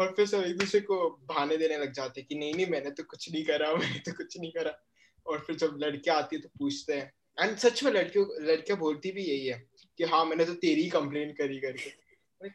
और 0.00 0.12
फिर 0.16 0.26
सब 0.26 0.44
एक 0.44 0.56
दूसरे 0.58 0.80
को 0.80 0.96
बहाने 1.28 1.56
देने 1.56 1.78
लग 1.78 1.92
जाते 1.92 2.22
कि 2.22 2.34
नहीं 2.34 2.54
नहीं 2.54 2.66
मैंने 2.66 2.90
तो 2.90 3.02
कुछ 3.02 3.30
नहीं 3.32 3.44
करा 3.44 3.72
मैंने 3.74 3.98
तो 3.98 4.12
कुछ 4.12 4.38
नहीं 4.40 4.50
करा। 4.52 4.78
और 5.26 5.38
फिर 5.38 5.56
जब 5.56 5.78
लड़के 5.82 6.10
आती 6.10 6.36
है 6.36 6.42
तो 6.42 6.48
पूछते 6.58 6.92
हैं 6.92 7.12
एंड 7.40 7.56
सच 7.56 7.84
में 7.84 7.92
लड़कियों 7.92 8.26
लड़कियाँ 8.42 8.78
बोलती 8.78 9.12
भी 9.12 9.22
यही 9.22 9.46
है 9.46 9.66
कि 9.98 10.04
हाँ 10.04 10.24
मैंने 10.24 10.44
तो 10.44 10.54
तेरी 10.54 10.88
कंप्लेन 10.88 11.32
करी 11.32 11.60
करके। 11.60 12.06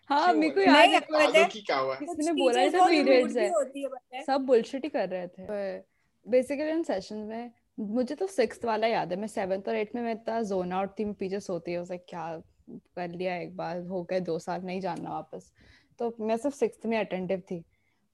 हाँ, 0.10 0.34
मेरे 0.34 0.50
को 0.50 0.62
याद 0.62 1.36
है 1.36 1.46
क्या 1.46 1.78
हुआ? 1.78 1.94
है 1.94 2.00
किसी 2.00 2.16
कुछ 2.16 2.26
ने 2.26 2.34
बोला 2.34 2.70
था 2.70 2.88
भी 2.88 3.84
है 4.14 4.24
सब 4.24 4.42
बुलशिट 4.42 4.84
ही 4.84 4.90
कर 4.90 5.10
रहे 5.10 5.28
थे। 5.28 5.84
बेसिकली 6.30 6.70
इन 6.70 6.84
सेशन 6.84 7.16
में 7.16 7.52
मुझे 7.80 8.16
तो 8.16 8.28
सिक्स 8.28 8.66
वाला 8.66 8.88
याद 8.88 9.12
है 9.12 9.20
मैं 9.20 9.28
सेवन्थ 9.28 9.68
और 9.68 9.76
एट 9.76 9.96
में 9.96 10.02
मैं 10.02 10.12
इतना 10.12 10.42
जोन 10.42 10.72
आउट 10.72 11.00
थी 11.00 11.06
मैं 11.06 11.14
पीछे 11.14 11.40
सोती 11.40 11.72
है 11.72 11.98
क्या 11.98 12.42
कर 12.70 13.10
लिया 13.10 13.36
एक 13.38 13.56
बार 13.58 13.82
हो 13.82 14.04
गए 14.04 14.20
दो 14.20 14.40
साल 14.40 14.62
नहीं 14.62 14.82
जानना 14.82 15.10
वापस। 15.10 15.54
तो 16.00 16.16
मैं 16.20 16.38
सिर्फ़ 16.38 16.56
सिक्स 16.56 16.86
में 16.86 16.98
अटेंटिव 16.98 17.40
थी। 17.40 17.66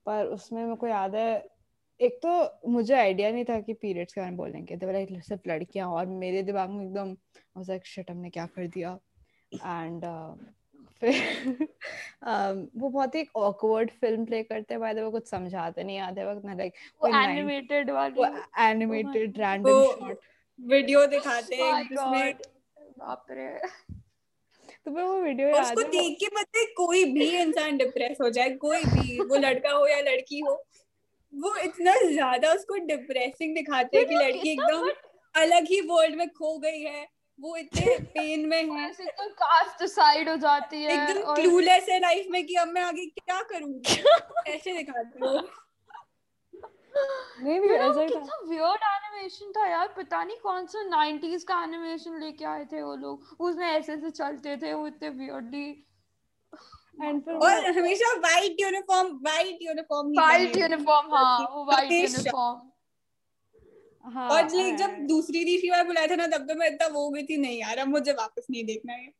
पर 0.06 0.26
उसमें 0.26 0.64
मेरे 0.64 0.76
को 0.76 0.88
याद 0.88 1.16
है 1.16 1.57
एक 2.01 2.20
तो 2.25 2.70
मुझे 2.70 2.94
आइडिया 2.94 3.32
नहीं 3.32 3.46
था 3.46 3.60
कि 3.60 3.74
पीरियड्स 3.74 4.13
के 4.13 4.22
बारे 4.22 4.32
में 4.32 4.38
बोलेंगे। 4.38 4.77
तो 4.77 4.92
लाइक 4.92 5.24
सिर्फ़ 5.24 5.50
लड़कियाँ 5.50 5.88
और 5.88 6.06
मेरे 6.06 6.44
दिमाग 6.44 6.70
में 6.70 6.86
एकदम 6.86 7.18
लाइक 7.70 7.86
शिट 7.86 8.12
हमने 8.12 8.30
क्या 8.30 8.46
कर 8.46 8.68
दिया? 8.68 9.00
एंड 9.54 10.06
फिर 11.01 11.13
um, 12.27 12.68
वो 12.75 12.89
बहुत 12.89 13.16
ही 13.16 13.25
ऑकवर्ड 13.36 13.92
फ़िल्म 13.92 14.25
प्ले 14.25 14.44
करते 14.44 14.74
हैं। 14.74 14.82
बाय 14.82 14.94
द 14.94 15.00
वे 15.00 15.12
कुछ 15.12 15.27
समझाते 15.27 15.84
नहीं 15.84 16.00
आते 16.00 16.25
वक्त 16.25 16.46
ना 16.46 16.54
लाइक 16.54 16.74
वो 17.01 17.10
कोई 17.10 17.24
एनिमेटेड 17.24 17.89
वाली। 17.92 18.22
वो 18.22 18.25
एनिमेटेड 18.60 19.38
रैंडम 19.38 19.70
वो- 19.70 20.00
शॉट 20.00 20.20
वीडियो 20.62 21.06
दिखाते 21.08 21.56
Oh 21.56 21.75
हैं 21.75 21.88
जिसमें 21.88 22.34
बाप 23.00 23.25
रे 23.32 23.60
तो 24.86 24.92
मैं 24.92 25.04
वो 25.04 25.22
वीडियो 25.22 25.48
याद 25.48 25.77
उसको 25.77 25.82
देख 25.82 26.18
के 26.20 26.27
पता 26.27 26.60
है 26.60 26.66
कोई 26.66 27.06
भी 27.06 27.38
इंसान 27.38 27.77
डिप्रेस 27.77 28.18
हो 28.22 28.30
जाए 28.30 28.50
कोई 28.50 28.80
भी 28.80 29.25
वो 29.25 29.36
लड़का 29.36 29.72
हो 29.72 29.88
या 29.88 30.00
लड़की 30.00 30.39
हो 30.39 30.66
वो 31.34 31.55
इतना 31.55 31.93
ज़्यादा 32.01 32.53
उसको 32.53 32.77
डिप्रेसिंग 32.86 33.55
दिखाते 33.55 33.98
हैं 33.98 34.07
कि 34.07 34.15
लड़की 34.15 34.51
एकदम 34.51 34.89
अलग 35.36 35.67
ही 35.69 35.79
वर्ल्ड 35.81 36.15
में 36.15 36.27
खो 36.29 36.57
गई 36.57 36.81
है 36.81 37.07
वो 37.39 37.55
इतने 37.57 37.98
पेन 38.13 38.46
में 38.50 38.63
है। 38.72 38.91
तो 38.93 39.27
कास्ट 39.29 39.81
डिसाइड 39.81 40.29
हो 40.29 40.36
जाती 40.36 40.84
है 40.84 40.91
एकदम 40.91 41.22
और 41.22 41.36
क्लूलेस 41.41 41.89
है 41.89 42.00
लाइफ 42.00 42.27
में 42.31 42.46
कि 42.46 42.55
अब 42.55 42.67
मैं 42.67 42.81
आगे 42.81 43.05
क्या 43.05 43.41
करूँगी 43.41 44.03
ऐसे 44.48 44.74
दिखाते 44.77 45.25
हो। 45.25 45.34
नहीं 47.43 47.60
know, 47.60 47.72
ऐसा 47.72 48.01
ही 48.01 48.07
था। 48.10 48.19
कितना 48.19 48.39
वियर्ड 48.50 48.81
एनिमेशन 48.84 49.51
था 49.51 49.67
यार 49.67 49.88
पता 49.98 50.24
नहीं 50.24 50.38
कौन 50.38 50.65
सा 50.65 50.79
90s 50.89 51.43
का 51.43 51.63
एनिमेशन 51.63 52.19
लेके 52.19 52.46
आए 52.46 52.65
थे 52.65 52.81
वो 52.81 52.96
लोग 52.96 53.36
उसमें 53.39 53.67
ऐसे 53.67 53.93
ऐसे 53.93 54.12
चलते 54.12 54.57
थे 54.57 54.74
वो 54.74 54.88
इतने 54.88 55.10
वियर्डली 55.10 55.87
एंड 56.98 57.22
फिर 57.24 57.36
और 57.36 57.66
हमेशा 57.77 58.13
white 58.20 58.62
uniform 58.62 59.08
white 59.25 59.58
uniform 59.62 60.13
white 60.20 60.58
uniform 60.58 61.13
हाँ 61.16 61.38
वो 61.51 61.63
वाइट 61.66 61.92
यूनिफॉर्म 61.92 62.62
हाँ 64.06 64.30
और 64.30 64.42
लाइक 64.56 64.75
जब 64.77 64.98
दूसरी 65.08 65.44
तीसरी 65.46 65.70
बार 65.70 65.84
बुलाया 65.84 66.08
था 66.08 66.16
ना 66.16 66.27
तब 66.27 66.48
तो 66.48 66.56
मैं 66.56 66.68
इतना 66.68 66.88
वो 66.88 67.04
हो 67.04 67.10
गई 67.10 67.24
थी 67.24 67.38
नहीं 67.38 67.60
यार 67.60 67.77
अब 67.77 67.88
मुझे 67.88 68.12
वापस 68.12 68.46
नहीं 68.51 68.63
देखना 68.66 68.94
है। 68.94 69.12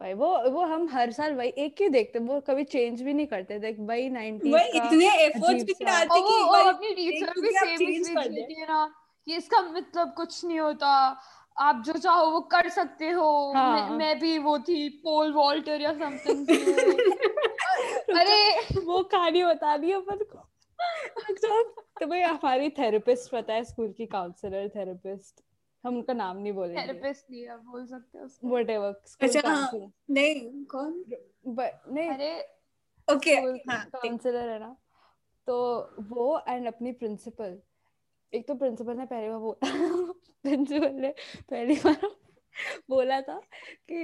भाई 0.00 0.14
वो 0.14 0.28
वो 0.50 0.64
हम 0.64 0.88
हर 0.88 1.10
साल 1.12 1.34
वही 1.34 1.48
एक 1.58 1.80
ही 1.82 1.88
देखते 1.88 2.18
वो 2.18 2.40
कभी 2.40 2.64
चेंज 2.64 3.02
भी 3.02 3.12
नहीं 3.14 3.26
करते 3.26 3.58
थे 3.60 3.72
वही 3.82 4.08
90s 4.10 4.52
वही 4.52 4.68
इतने 4.78 5.06
एफर्ट्स 5.26 5.64
भी 5.64 5.74
डालते 5.84 6.20
कि 6.20 6.42
वो 6.42 6.56
अपनी 6.68 6.90
टीचर 6.94 7.40
भी 7.40 7.50
सेम 7.50 7.78
change 7.78 8.08
कर 8.14 8.28
देती 8.28 8.60
है 8.60 8.66
ना 8.66 8.86
कि 9.26 9.36
इसका 9.36 9.60
मतलब 9.62 10.12
कुछ 10.16 10.44
नहीं 10.44 10.58
होता। 10.60 10.90
आप 11.58 11.82
जो 11.86 11.92
चाहो 11.92 12.30
वो 12.30 12.40
कर 12.40 12.68
सकते 12.68 13.08
हो। 13.10 13.52
हाँ। 13.52 13.72
मैं, 13.72 13.96
मैं 13.98 14.18
भी 14.18 14.38
वो 14.38 14.58
थी 14.58 14.88
पोल 15.04 15.32
वॉल्टर 15.32 15.80
या 15.80 15.92
समथिंग 15.92 16.48
अरे। 18.18 18.80
वो 18.80 19.02
कहानी 19.02 19.44
बता 19.44 19.76
दी 19.76 19.92
अपन 19.92 20.16
को। 20.16 20.48
जब 21.32 21.74
तुम्हें 22.00 22.24
हमारी 22.24 22.70
थेरेपिस्ट 22.70 23.30
पता 23.30 23.54
है 23.54 23.64
स्कूल 23.64 23.92
की 23.92 24.06
काउंसलर 24.06 24.68
थेरेपिस्ट 24.68 25.42
हम 25.84 25.96
उनका 25.96 26.12
नाम 26.12 26.36
नहीं 26.36 26.52
बोलेंगे। 26.52 26.82
थेरेपिस्ट 26.82 27.30
नहीं 27.30 27.48
आप 27.48 27.60
बोल 27.60 27.86
सकते 27.86 28.18
हो 28.18 28.24
उसको। 28.24 28.48
व्हाटएवर 28.48 29.00
स्कूल 29.06 29.28
अच्छा, 29.28 29.48
हाँ। 29.48 29.92
नहीं 30.10 30.64
कौन? 30.64 31.04
बट 31.46 31.80
नहीं। 31.88 32.08
अरे 32.10 32.40
ओके 33.08 33.34
हाँ 33.70 33.84
काउंसलर 33.94 34.48
है 34.48 34.58
ना। 34.58 34.76
तो 35.46 35.56
वो 36.00 36.40
एंड 36.48 36.66
अपनी 36.66 36.92
प्रिंसिपल 36.92 37.58
एक 38.32 38.46
तो 38.48 38.54
प्रिंसिपल 38.54 38.96
ने 38.96 39.04
पहली 39.04 39.28
बार 39.28 39.38
बोला 39.38 40.12
प्रिंसिपल 40.44 40.92
ने 40.92 41.08
पहली 41.50 41.74
बार 41.74 42.08
बोला 42.90 43.20
था 43.20 43.34
कि 43.90 43.96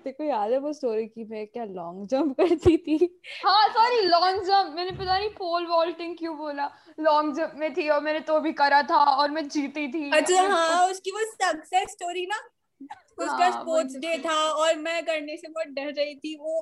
तेरे 0.00 0.12
को 0.12 0.24
याद 0.24 0.52
है 0.52 0.58
वो 0.58 0.72
स्टोरी 0.72 1.06
की 1.06 1.24
मैं 1.24 1.46
क्या 1.46 1.64
लॉन्ग 1.64 2.06
जंप 2.08 2.36
करती 2.40 2.76
थी? 2.78 2.96
हाँ 3.44 3.68
सॉरी 3.68 4.00
लॉन्ग 4.00 4.42
जंप 4.42 4.74
मैंने 4.76 4.90
पता 4.90 5.18
नहीं 5.18 5.28
पोल 5.28 5.66
वॉल्टिंग 5.66 6.16
क्यों 6.18 6.36
बोला. 6.38 6.70
लॉन्ग 7.00 7.34
जंप 7.34 7.52
में 7.56 7.72
थी 7.74 7.88
और 7.88 8.00
मैंने 8.00 8.20
तो 8.20 8.38
भी 8.40 8.52
करा 8.52 8.82
था 8.82 8.96
और 8.96 9.30
मैं 9.30 9.48
जीती 9.48 9.86
थी. 9.92 10.10
अच्छा 10.10 10.42
हाँ 10.48 10.86
उसकी 10.90 11.10
वो 11.10 11.24
सक्सेस 11.24 11.90
स्टोरी 11.90 12.26
ना 12.26 12.40
उसका 13.18 13.34
हाँ, 13.36 13.50
स्पोर्ट्स 13.52 13.96
डे 13.96 14.16
तो। 14.16 14.28
था 14.28 14.38
और 14.54 14.74
मैं 14.76 15.04
करने 15.04 15.36
से 15.36 15.48
बहुत 15.48 15.66
डर 15.66 15.92
रही 15.92 16.14
थी 16.14 16.36
वो 16.36 16.60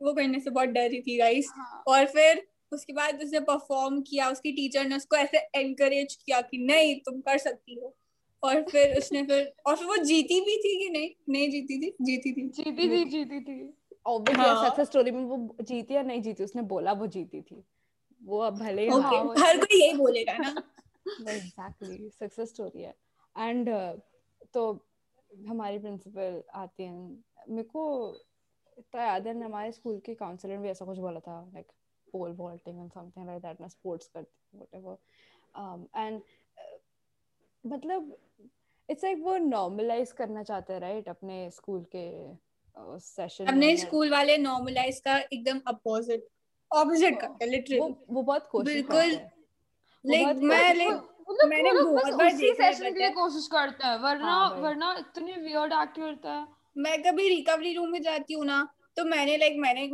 वो 0.00 0.12
करने 0.14 0.40
से 0.40 0.50
बहुत 0.50 0.68
डर 0.68 0.88
रही 0.88 1.00
थी 1.00 1.16
गाइस 1.18 1.50
हाँ, 1.56 1.82
और 1.88 2.04
फिर 2.06 2.46
उसके 2.76 2.92
बाद 2.92 3.22
उसने 3.22 3.40
परफॉर्म 3.40 4.00
किया 4.00 4.30
उसकी 4.30 4.52
टीचर 4.52 4.84
ने 4.84 4.96
उसको 4.96 5.16
ऐसे 5.16 5.38
एनकरेज 5.54 6.14
किया 6.16 6.40
कि 6.40 6.58
नहीं 6.58 6.94
तुम 7.00 7.20
कर 7.20 7.38
सकती 7.38 7.74
हो। 7.74 7.94
और 8.42 8.62
फिर 8.62 8.96
उसने 8.98 9.22
फिर 9.22 9.52
और 9.66 9.76
फिर 9.76 9.86
वो 9.86 9.96
जीती 9.96 10.40
भी 10.40 10.56
थी 10.56 10.78
कि 10.78 10.88
नहीं? 10.90 11.10
नहीं 11.28 11.50
जीती 11.50 11.80
थी? 11.80 11.90
जीती 12.02 12.32
थी। 12.32 12.48
जीती 12.48 12.88
थी 12.88 13.04
जीती 13.04 13.40
थी। 13.40 13.74
ऑब्वियसली। 14.06 14.68
सक्सेस 14.68 14.88
स्टोरी 14.88 15.10
में 15.10 15.24
वो 15.24 15.56
जीती 15.62 15.94
या 15.94 16.02
नहीं 16.02 16.22
जीती 16.22 16.44
उसने 16.44 16.62
बोला 16.62 16.92
वो 16.92 17.06
जीती 17.06 17.40
थी। 17.42 17.62
वो 18.22 18.38
अब 18.38 18.58
भले 18.58 18.82
ही 18.82 18.88
ओके 18.88 19.16
हाँ, 19.16 19.34
हर 19.38 19.58
कोई 19.58 19.80
यही 19.80 19.94
बोलेगा 19.94 20.36
ना। 20.38 20.54
एग्जैक्टली 21.32 22.10
सक्सेस 22.10 22.48
स्टोरी 22.48 22.82
है। 22.82 22.94
एंड 23.38 23.68
तो 24.54 24.62
हमारी 25.48 25.78
प्रिंसिपल 25.78 26.42
आती 26.54 26.82
हैं। 26.82 27.24
मेरे 27.48 27.68
को 27.68 27.82
इतना 28.78 29.04
याद 29.04 29.26
है 29.26 29.44
हमारे 29.44 29.72
स्कूल 29.72 29.98
के 30.06 30.14
काउंसलर 30.14 30.52
ने 30.52 30.58
भी 30.58 30.68
ऐसा 30.68 30.84
कुछ 30.84 30.98
बोला 30.98 31.20
था 31.20 31.40
like 31.54 31.66
pole 32.16 32.32
vaulting 32.38 32.80
and 32.80 32.90
something 32.90 33.26
like 33.26 33.42
that 33.42 33.60
मैं 33.60 33.68
स्पोर्ट्स 33.68 34.06
करती 34.08 34.36
हूँ 34.52 34.60
व्हाटएवर 34.60 34.96
एंड 35.96 36.20
मतलब 37.64 38.16
इट्स 38.88 39.04
लाइक 39.04 39.18
वो 39.20 39.36
नॉर्मलाइज 39.36 40.12
करना 40.12 40.42
चाहते 40.42 40.72
हैं 40.72 40.80
राइट 40.80 41.08
अपने 41.08 41.38
स्कूल 41.50 41.84
के 41.94 42.06
सेशन 43.00 43.46
अपने 43.46 43.76
स्कूल 43.76 44.10
वाले 44.10 44.36
नॉर्मलाइज 44.38 45.00
का 45.00 45.18
एकदम 45.18 45.60
अपोजिट 45.68 46.26
ऑपोजिट 46.70 47.20
करते 47.20 47.44
हैं 47.44 47.50
वो 47.50 47.52
लिटरली 47.52 47.78
वो 47.80 48.22
बहुत 48.22 48.48
कोशिश 48.50 48.72
बिल्कुल। 48.72 49.14
हैं। 49.14 49.32
लाइक 50.04 50.36
मैं 50.42 50.74
लाइक 50.74 50.92
मतलब 51.30 51.48
मैंने 51.48 51.72
बहुत 51.72 51.94
बस 51.96 52.14
बार 52.14 52.26
उसी 52.26 52.52
सेशन 52.54 52.92
के 52.92 52.98
लिए। 52.98 53.10
कोशिश 53.10 53.46
करते 53.52 53.86
हैं 53.86 53.98
वरना 53.98 54.26
हाँ, 54.26 54.48
वरना 54.60 54.94
इतने 54.98 55.36
वियर्ड 55.36 55.72
एक्ट 55.72 55.96
करता 55.96 56.32
है। 56.32 56.46
मैं 56.76 57.02
कभी 57.02 57.28
रिकवरी 57.28 57.72
रूम 57.74 57.88
में 57.90 58.00
जाती 58.02 58.34
हूँ 58.34 58.44
ना 58.44 58.66
तो 58.96 59.04
मैंने 59.04 59.36
लाइक 59.36 59.56
मैंने 59.58 59.86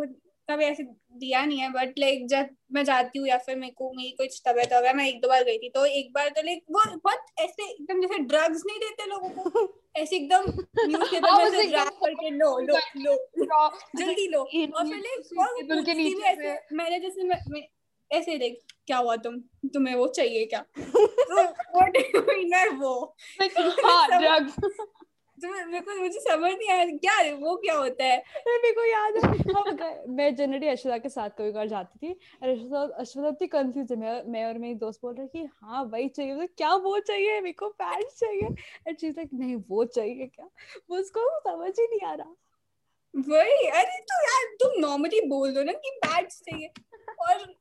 कभी 0.49 0.64
ऐसे 0.64 0.82
दिया 1.18 1.44
नहीं 1.46 1.58
है 1.58 1.70
बट 1.72 1.99
लाइक 1.99 2.26
जब 2.28 2.49
मैं 2.72 2.84
जाती 2.84 3.18
हूँ 3.18 3.26
या 3.28 3.37
फिर 3.38 3.56
मेरे 3.56 3.72
को 3.72 3.92
मेरी 3.92 4.11
कुछ 4.11 4.40
तबियत 4.46 4.72
वगैरह 4.72 4.92
मैं 4.92 5.08
एक 5.08 5.20
दो 5.20 5.28
बार 5.28 5.44
गई 5.44 5.58
थी 5.58 5.68
तो 5.68 5.84
एक 5.87 6.12
बार 6.14 6.28
तो 6.28 6.42
लाइक 6.42 6.64
वो 6.70 6.82
बहुत 6.96 7.26
ऐसे 7.40 7.70
एकदम 7.70 8.00
जैसे 8.00 8.18
ड्रग्स 8.25 8.62
नहीं 8.66 8.78
देते 8.78 9.06
लोगों 9.06 9.28
को 9.30 9.66
ऐसे 9.96 10.16
एकदम 10.16 10.44
न्यूज़पेपर 10.88 11.28
हाँ, 11.28 11.38
में 11.40 11.58
एकदम 11.58 11.90
करके 12.00 12.30
लो 12.30 12.58
लो 12.61 12.78
लो 12.99 13.68
जल्दी 13.99 14.26
लो 14.28 14.40
और 14.40 14.88
फिर 14.88 14.99
लाइक 16.18 16.66
मैंने 16.72 16.99
जैसे 17.00 17.68
ऐसे 18.11 18.37
लाइक 18.38 18.58
क्या 18.87 18.96
हुआ 18.99 19.16
तुम 19.18 19.38
तुम्हें 19.75 19.94
वो 19.94 20.06
चाहिए 20.08 20.44
क्या 20.46 20.64
तो 20.78 21.34
व्हाट 21.34 21.92
डू 21.92 22.00
यू 22.11 22.22
मीन 22.22 22.76
वो 22.76 22.94
हाँ 23.40 24.06
ड्रग्स 24.11 24.56
तो 24.56 24.68
मेरे 25.44 25.80
को 25.80 25.94
मुझे 26.00 26.20
समझ 26.20 26.50
नहीं 26.52 26.68
आया 26.70 26.84
क्या 26.87 27.34
वो 27.37 27.56
क्या 27.56 27.75
होता 27.75 28.04
है? 28.04 28.18
मेरे 28.46 28.72
को 28.72 28.84
याद 28.84 29.16
है 29.82 30.04
मैं 30.08 30.34
जनरली 30.37 30.68
अश्वता 30.68 30.99
के 30.99 31.08
साथ 31.08 31.30
कभी 31.30 31.52
कभार 31.52 31.68
जाती 31.68 31.99
थी 31.99 33.46
कंफ्यूज 33.46 33.92
है 33.92 33.96
मैं 33.99 34.22
मैं 34.32 34.44
और 34.46 34.58
मेरी 34.58 34.75
दोस्त 34.75 35.00
बोल 35.02 35.14
रहे 35.14 35.26
कि 35.26 35.44
हाँ 35.62 35.82
वही 35.84 36.08
चाहिए। 36.08 36.34
मतलब 36.34 36.49
क्या 36.56 36.75
वो 36.75 36.99
चाहिए? 36.99 37.40
मेरे 37.40 37.52
को 37.52 37.68
पैंट 37.68 38.04
चाहिए। 38.11 38.49
एंड 38.88 38.99
शी 38.99 39.11
लाइक 39.11 39.30
नहीं 39.34 39.56
वो 39.68 39.84
चाहिए 39.84 40.26
क्या? 40.26 40.49
वो 40.90 40.99
उसको 40.99 41.28
समझ 41.40 41.72
ही 41.80 41.87
नहीं 41.87 42.06
आ 42.11 42.14
रहा। 42.14 42.34
वही 43.14 43.66
अरे 43.68 43.99
तो 44.02 44.22
यार 44.25 44.44
तुम 44.61 44.80
नॉर्मली 44.80 45.20
बोल 45.28 45.54
दो 45.54 45.62
ना 45.62 45.72
कि 45.72 45.99
चाहिए। 46.28 46.72
और 47.20 47.54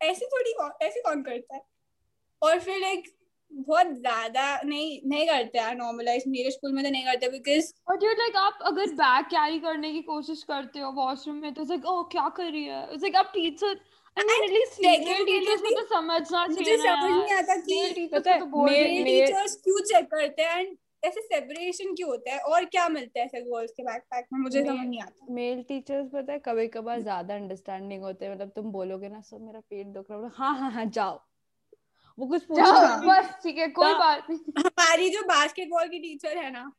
ऐसे 0.00 0.26
थोड़ी 0.26 0.52
ऐसे 0.82 1.00
कौन 1.00 1.22
करता 1.22 1.54
है? 1.54 1.62
और 2.42 2.60
फिर 2.60 2.78
लाइक 2.78 3.08
बहुत 3.52 3.86
ज़्यादा 3.86 4.44
नहीं 4.64 5.00
नहीं 5.06 5.26
करते 5.26 5.58
यार 5.58 5.74
नॉर्मलाइज 5.76 6.24
मेरे 6.26 6.50
स्कूल 6.50 6.72
में 6.72 6.84
तो 6.84 6.90
नहीं 6.90 7.04
करते 7.04 7.28
बिकॉज़ 7.28 7.72
और 7.88 8.04
लाइक 8.18 8.36
आप 8.36 8.58
अगर 8.62 8.92
बैग 8.94 9.24
कैरी 9.26 9.58
करने 9.58 9.92
की 9.92 10.02
कोशिश 10.02 10.42
करते 10.42 10.80
हो 10.80 10.90
वॉशरूम 10.92 11.36
में 11.36 11.52
तो 11.54 11.64
लाइक 11.64 11.86
ओ 11.86 12.02
क्या 12.12 12.28
कर 12.28 12.50
रही 12.52 12.64
है? 12.64 12.82
इट्स 12.92 13.02
लाइक 13.02 13.16
आप 13.16 13.30
टीचर 13.34 13.74
तो 15.70 15.84
समझना 15.86 16.46
मुझे 16.46 16.76
समझ 16.76 17.10
नहीं 17.10 17.32
आता 17.32 17.56
कि 17.56 17.74
मेल 17.74 17.92
टीचर्स 17.94 18.22
पता 18.22 18.38
को 18.38 18.66
है, 18.66 20.64
तो 20.64 21.08
ऐसे 21.08 21.20
सेपरेशन 21.20 21.94
क्यों 21.94 22.08
होता 22.10 22.32
है? 22.32 22.38
और 22.38 22.64
क्या 22.64 22.88
मिलता 22.88 23.20
है 23.20 23.26
ऐसे 23.26 23.40
गर्ल्स 23.40 23.70
के 23.70 23.82
बैकपैक 23.82 24.26
में? 24.32 24.40
मुझे 24.40 24.62
समझ 24.62 24.86
नहीं 24.86 25.00
आता। 25.02 25.32
मेल 25.32 25.62
टीचर्स 25.62 26.08
पता 26.14 26.32
है 26.32 26.38
कभी 26.38 26.66
कभार 26.68 27.00
ज़्यादा 27.00 27.34
अंडरस्टैंडिंग 27.34 28.02
होते 28.02 28.24
हैं। 28.24 28.34
मतलब 28.34 28.52
तुम 28.56 28.70
बोलोगे 28.72 29.08
ना 29.08 29.20
सर 29.20 29.38
मेरा 29.38 29.60
पेट 29.60 29.86
दुख 29.86 30.10
रहा 30.10 30.20
है। 30.20 30.30
हाँ 30.34 30.58
हाँ 30.58 30.70
हाँ 30.72 30.84
जाओ। 30.84 31.18
वो 32.20 32.26
कुछ 32.26 32.46
बस 32.50 33.28
ठीक 33.42 33.58
है 33.58 33.66
कोई 33.68 33.94
बात 33.94 34.30
नहीं। 34.30 34.38
हमारी 34.58 35.08
जो 35.10 35.22
बास्केटबॉल 35.26 35.88
की 35.88 35.98
टीचर 35.98 36.38
है 36.38 36.50
ना 36.52 36.70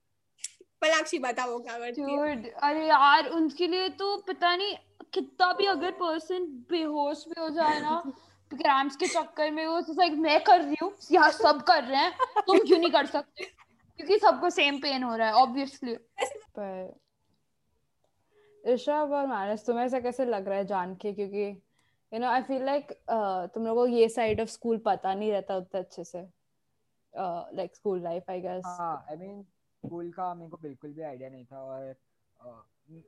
पलाक्षी 0.81 1.19
बता 1.19 1.45
वो 1.45 1.60
क्या 1.60 1.77
करती 1.79 2.01
है? 2.01 2.51
अरे 2.63 2.86
यार 2.88 3.27
उनके 3.29 3.67
लिए 3.67 3.89
तो 3.98 4.15
पता 4.27 4.55
नहीं 4.55 4.75
कितना 5.13 5.51
भी 5.53 5.65
अगर 5.67 5.91
पर्सन 6.00 6.45
बेहोश 6.71 7.24
भी 7.27 7.41
हो 7.41 7.50
जाए 7.50 7.79
ना 7.79 8.01
क्रैम्प्स 8.51 8.95
के 8.95 9.07
चक्कर 9.07 9.51
में 9.51 9.65
वो 9.67 9.79
लाइक 9.89 10.13
मैं 10.19 10.39
कर 10.43 10.62
रही 10.62 10.75
हूँ 10.81 10.91
यहाँ 11.12 11.29
सब 11.31 11.62
कर 11.63 11.83
रहे 11.83 12.01
हैं 12.01 12.43
तुम 12.48 12.60
क्यों 12.60 12.77
नहीं 12.77 12.91
कर 12.91 13.05
सकते? 13.05 13.43
क्योंकि 13.43 14.17
सबको 14.19 14.50
सेम 14.50 14.77
पेन 14.77 15.03
हो 15.03 15.15
रहा 15.15 15.27
है 15.27 15.33
ऑब्वियसली 15.41 15.95
पर 16.60 17.00
ऋषभ 18.63 19.12
और 19.13 19.27
मानस 19.27 19.65
तुम्हें 19.65 19.86
ऐसा 19.86 20.00
कैसे 20.00 20.25
लग 20.25 20.48
रहा 20.48 20.57
है 20.57 20.65
जान 20.65 20.95
के? 20.95 21.13
क्योंकि 21.13 21.45
you 22.12 22.20
know 22.20 22.27
I 22.27 22.41
feel 22.41 22.63
like 22.65 22.91
तुम 23.53 23.65
लोगों 23.65 23.82
को 23.82 23.88
ये 23.88 24.08
साइड 24.10 24.41
ऑफ़ 24.41 24.50
स्कूल 24.50 24.77
पता 24.86 25.13
नहीं 25.13 25.32
रहता 25.32 25.58
उतना 25.58 25.80
अच्छे 25.80 26.03
से 26.03 26.25
like 27.56 27.75
school 27.75 28.01
life 28.03 28.30
I 28.30 28.41
guess 28.41 28.65
हाँ 28.65 29.06
आई 29.10 29.15
मीन 29.18 29.41
स्कूल 29.44 30.12
का 30.12 30.34
मेरे 30.36 30.50
को 30.51 30.58
बिल्कुल 30.58 30.91
भी 30.94 31.01
आइडिया 31.01 31.30
नहीं 31.30 31.46
था 31.46 31.60
और 31.63 31.84
अ, 32.39 32.63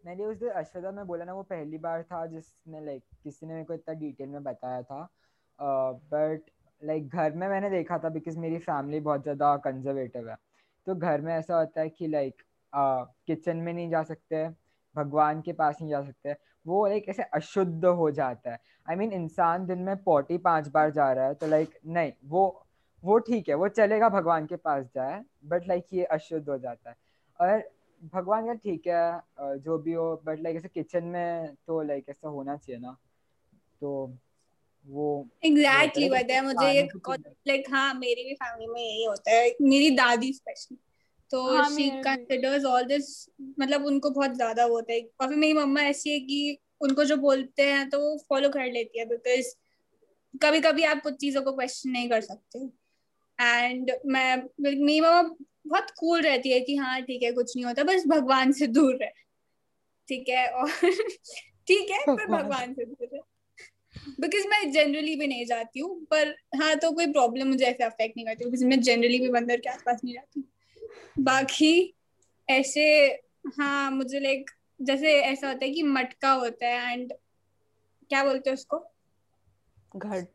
मैंने 0.05 0.25
उस 0.25 0.37
दिन 0.37 0.49
अश्वता 0.51 0.91
में 0.91 1.05
बोला 1.07 1.25
ना 1.25 1.33
वो 1.33 1.43
पहली 1.43 1.77
बार 1.77 2.03
था 2.03 2.25
जिसने 2.27 2.85
लाइक 2.85 3.03
किसी 3.23 3.45
ने 3.45 3.53
मेरे 3.53 3.65
को 3.65 3.73
इतना 3.73 3.93
डिटेल 3.95 4.29
में 4.29 4.43
बताया 4.43 4.81
था। 4.83 5.07
बट 5.59 6.49
लाइक 6.81 7.07
घर 7.09 7.33
में 7.33 7.47
मैंने 7.47 7.69
देखा 7.69 7.97
था 7.97 8.09
बिकॉज़ 8.09 8.37
मेरी 8.39 8.57
फैमिली 8.59 8.99
बहुत 8.99 9.21
ज़्यादा 9.23 9.55
कंजर्वेटिव 9.57 10.29
है। 10.29 10.35
तो 10.87 10.95
घर 10.95 11.21
में 11.21 11.33
ऐसा 11.33 11.57
होता 11.59 11.81
है 11.81 11.89
कि 11.89 12.07
लाइक 12.07 12.41
किचन 12.73 13.57
में 13.57 13.73
नहीं 13.73 13.89
जा 13.89 14.03
सकते 14.03 14.47
भगवान 14.95 15.41
के 15.41 15.53
पास 15.53 15.77
नहीं 15.81 15.89
जा 15.91 16.01
सकते। 16.03 16.33
वो 16.67 16.85
लाइक 16.87 17.09
ऐसे 17.09 17.23
अशुद्ध 17.23 17.85
हो 17.85 18.11
जाता 18.11 18.51
है। 18.51 18.59
आई 18.89 18.95
I 18.95 18.99
मीन 18.99 19.09
mean, 19.09 19.21
इंसान 19.21 19.65
दिन 19.65 19.79
में 19.79 19.95
पोटी 20.03 20.37
पाँच 20.37 20.67
बार 20.67 20.91
जा 20.91 21.11
रहा 21.13 21.27
है 21.27 21.33
तो 21.33 21.47
लाइक 21.47 21.77
नहीं 21.85 22.11
वो 22.25 22.65
वो 23.03 23.17
ठीक 23.19 23.49
है 23.49 23.55
वो 23.55 23.67
चलेगा 23.67 24.09
भगवान 24.09 24.45
के 24.45 24.55
पास 24.55 24.85
जाए 24.95 25.23
बट 25.45 25.67
लाइक 25.67 25.85
ये 25.93 26.03
अशुद्ध 26.03 26.49
हो 26.49 26.57
जाता 26.57 26.89
है। 26.89 26.95
और 27.39 27.71
भगवान 28.13 28.45
का 28.45 28.53
ठीक 28.53 28.87
है 28.87 29.57
जो 29.59 29.77
भी 29.77 29.93
हो 29.93 30.21
बट 30.25 30.39
लाइक 30.39 30.55
ऐसे 30.55 30.67
किचन 30.67 31.03
में 31.03 31.55
तो 31.67 31.81
लाइक 31.81 32.09
ऐसा 32.09 32.27
होना 32.27 32.55
चाहिए 32.57 32.81
ना 32.81 32.97
तो 33.81 34.13
वो 34.87 35.27
एग्जैक्टली 35.45 36.03
है, 36.03 36.09
पता 36.09 36.33
है 36.33 36.41
मुझे 36.43 36.65
ये 36.65 36.81
लाइक 37.47 37.65
हाँ 37.69 37.93
मेरी 37.93 38.23
भी 38.23 38.33
फैमिली 38.33 38.67
में 38.67 38.81
यही 38.81 39.05
होता 39.05 39.31
है 39.31 39.55
मेरी 39.61 39.89
दादी 39.89 40.33
स्पेशली 40.33 40.77
तो 41.31 41.63
शी 41.65 41.89
कंसिडर्स 42.01 42.65
ऑल 42.65 42.83
दिस 42.83 43.07
मतलब 43.59 43.85
उनको 43.85 44.09
बहुत 44.09 44.33
ज़्यादा 44.35 44.65
वो 44.65 44.75
होता 44.75 44.93
है। 44.93 44.99
और 45.21 45.27
फिर 45.27 45.37
मेरी 45.37 45.53
मम्मा 45.53 45.81
ऐसी 45.81 46.11
है 46.11 46.19
कि 46.19 46.57
उनको 46.81 47.03
जो 47.03 47.15
बोलते 47.17 47.63
हैं 47.63 47.89
तो 47.89 47.99
वो 47.99 48.17
फॉलो 48.29 48.49
कर 48.49 48.71
लेती 48.71 48.99
है 48.99 49.05
बिकॉज़ 49.05 49.53
कभी 50.41 50.59
कभी 50.61 50.83
आप 50.83 51.01
कुछ 51.03 51.15
चीज़ों 51.15 51.41
को 51.41 51.51
क्वेश्चन 51.51 51.89
नहीं 51.89 52.09
कर 52.09 52.21
सकते। 52.21 52.59
एंड 53.39 53.91
मैं 54.05 54.35
मेरी 54.61 54.99
मम्मा 55.01 55.21
बहुत 55.67 55.91
कूल 55.99 56.21
रहती 56.21 56.51
है 56.51 56.59
कि 56.59 56.75
हाँ 56.75 57.01
ठीक 57.01 57.23
है 57.23 57.31
कुछ 57.31 57.55
नहीं 57.55 57.65
होता 57.65 57.83
बस 57.83 58.03
भगवान 58.07 58.51
से 58.51 58.67
दूर 58.69 58.95
रहे। 58.95 59.09
ठीक 60.07 60.29
है 60.29 60.47
और 60.47 60.69
ठीक 61.67 61.91
है 61.91 61.99
पर 62.07 62.13
भगवान। 62.15 62.41
भगवान 62.43 62.73
से। 62.73 62.85
दूर 62.85 63.07
रहे। 63.13 63.21
बिकॉज़ 64.21 64.47
मैं 64.47 64.71
जनरली 64.71 65.15
भी 65.15 65.27
नहीं 65.27 65.45
जाती 65.45 65.79
हूँ 65.79 65.95
पर 66.11 66.35
हाँ 66.61 66.75
तो 66.75 66.91
कोई 66.91 67.05
प्रॉब्लम 67.11 67.47
मुझे 67.47 67.65
ऐसे 67.65 67.83
अफेक्ट 67.83 68.17
नहीं 68.17 68.25
करती 68.25 68.45
बिकॉज़ 68.45 68.65
मैं 68.65 68.79
जनरली 68.81 69.19
भी 69.19 69.29
मंदिर 69.31 69.59
के 69.59 69.69
आसपास 69.69 70.01
नहीं 70.03 70.13
जाती 70.13 70.43
बाकी 71.19 71.95
ऐसे 72.49 73.05
हाँ 73.47 73.91
मुझे 73.91 74.19
लाइक 74.19 74.51
जैसे 74.81 75.21
ऐसा 75.21 75.47
होता 75.47 75.65
है 75.65 75.71
कि 75.71 75.83
मटका 75.83 76.31
होता 76.31 76.67
है 76.67 76.93
एंड 76.93 77.13
क्या 78.09 78.23
बोलते 78.23 78.49
हैं 78.49 78.53
उसको? 78.53 78.91
घट। 79.95 80.27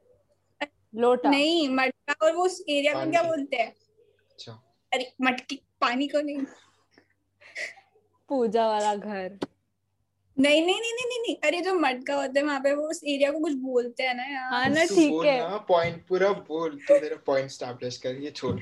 लोटा। 0.94 1.30
नहीं 1.30 1.68
मटका 1.68 2.26
और 2.26 2.32
वो 2.32 2.44
उस 2.44 2.64
एरिया 2.68 3.04
को 3.04 3.10
क्या 3.10 3.22
बोलते 3.22 3.56
हैं? 3.56 3.74
अच्छा। 4.30 4.52
अरे 4.92 5.12
मटकी 5.22 5.56
पानी 5.80 6.08
को 6.08 6.20
नहीं। 6.20 6.44
पूजा 8.28 8.68
वाला 8.68 8.94
घर। 8.94 9.38
नहीं 10.38 10.66
नहीं 10.66 10.80
नहीं 10.80 10.92
नहीं 10.92 11.06
नहीं। 11.06 11.18
नहीं 11.18 11.36
अरे 11.36 11.60
जो 11.60 11.74
मटका 11.74 12.14
होता 12.14 12.40
है 12.40 12.46
वहाँ 12.46 12.60
पे 12.60 12.74
वो 12.74 12.88
उस 12.88 13.00
एरिया 13.04 13.32
को 13.32 13.38
कुछ 13.38 13.52
बोलते 13.52 14.02
हैं 14.02 14.14
ना 14.14 14.24
यार। 14.24 14.52
हाँ 14.52 14.68
ना 14.68 14.84
ठीक 14.84 15.24
है। 15.24 15.58
पॉइंट 15.58 16.06
पूरा 16.06 16.32
बोल 16.32 16.78
तू 16.88 16.94
मेरा 16.94 17.16
पॉइंट 17.16 17.50
स्टैब्लिश 17.50 17.96
कर 17.96 18.16
ये 18.16 18.30
छोड़। 18.30 18.60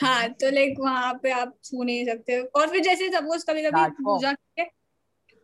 हाँ 0.00 0.28
तो 0.28 0.50
लाइक 0.50 0.74
वहाँ 0.80 1.12
पे 1.22 1.30
आप 1.30 1.54
छू 1.64 1.82
नहीं 1.82 2.06
सकते। 2.06 2.40
और 2.40 2.70
फिर 2.70 2.80
जैसे 2.80 3.08
सपोज़ 3.08 3.44
कभी 3.50 3.62
कभी 3.62 3.84
पूजा 4.02 4.32
के 4.32 4.62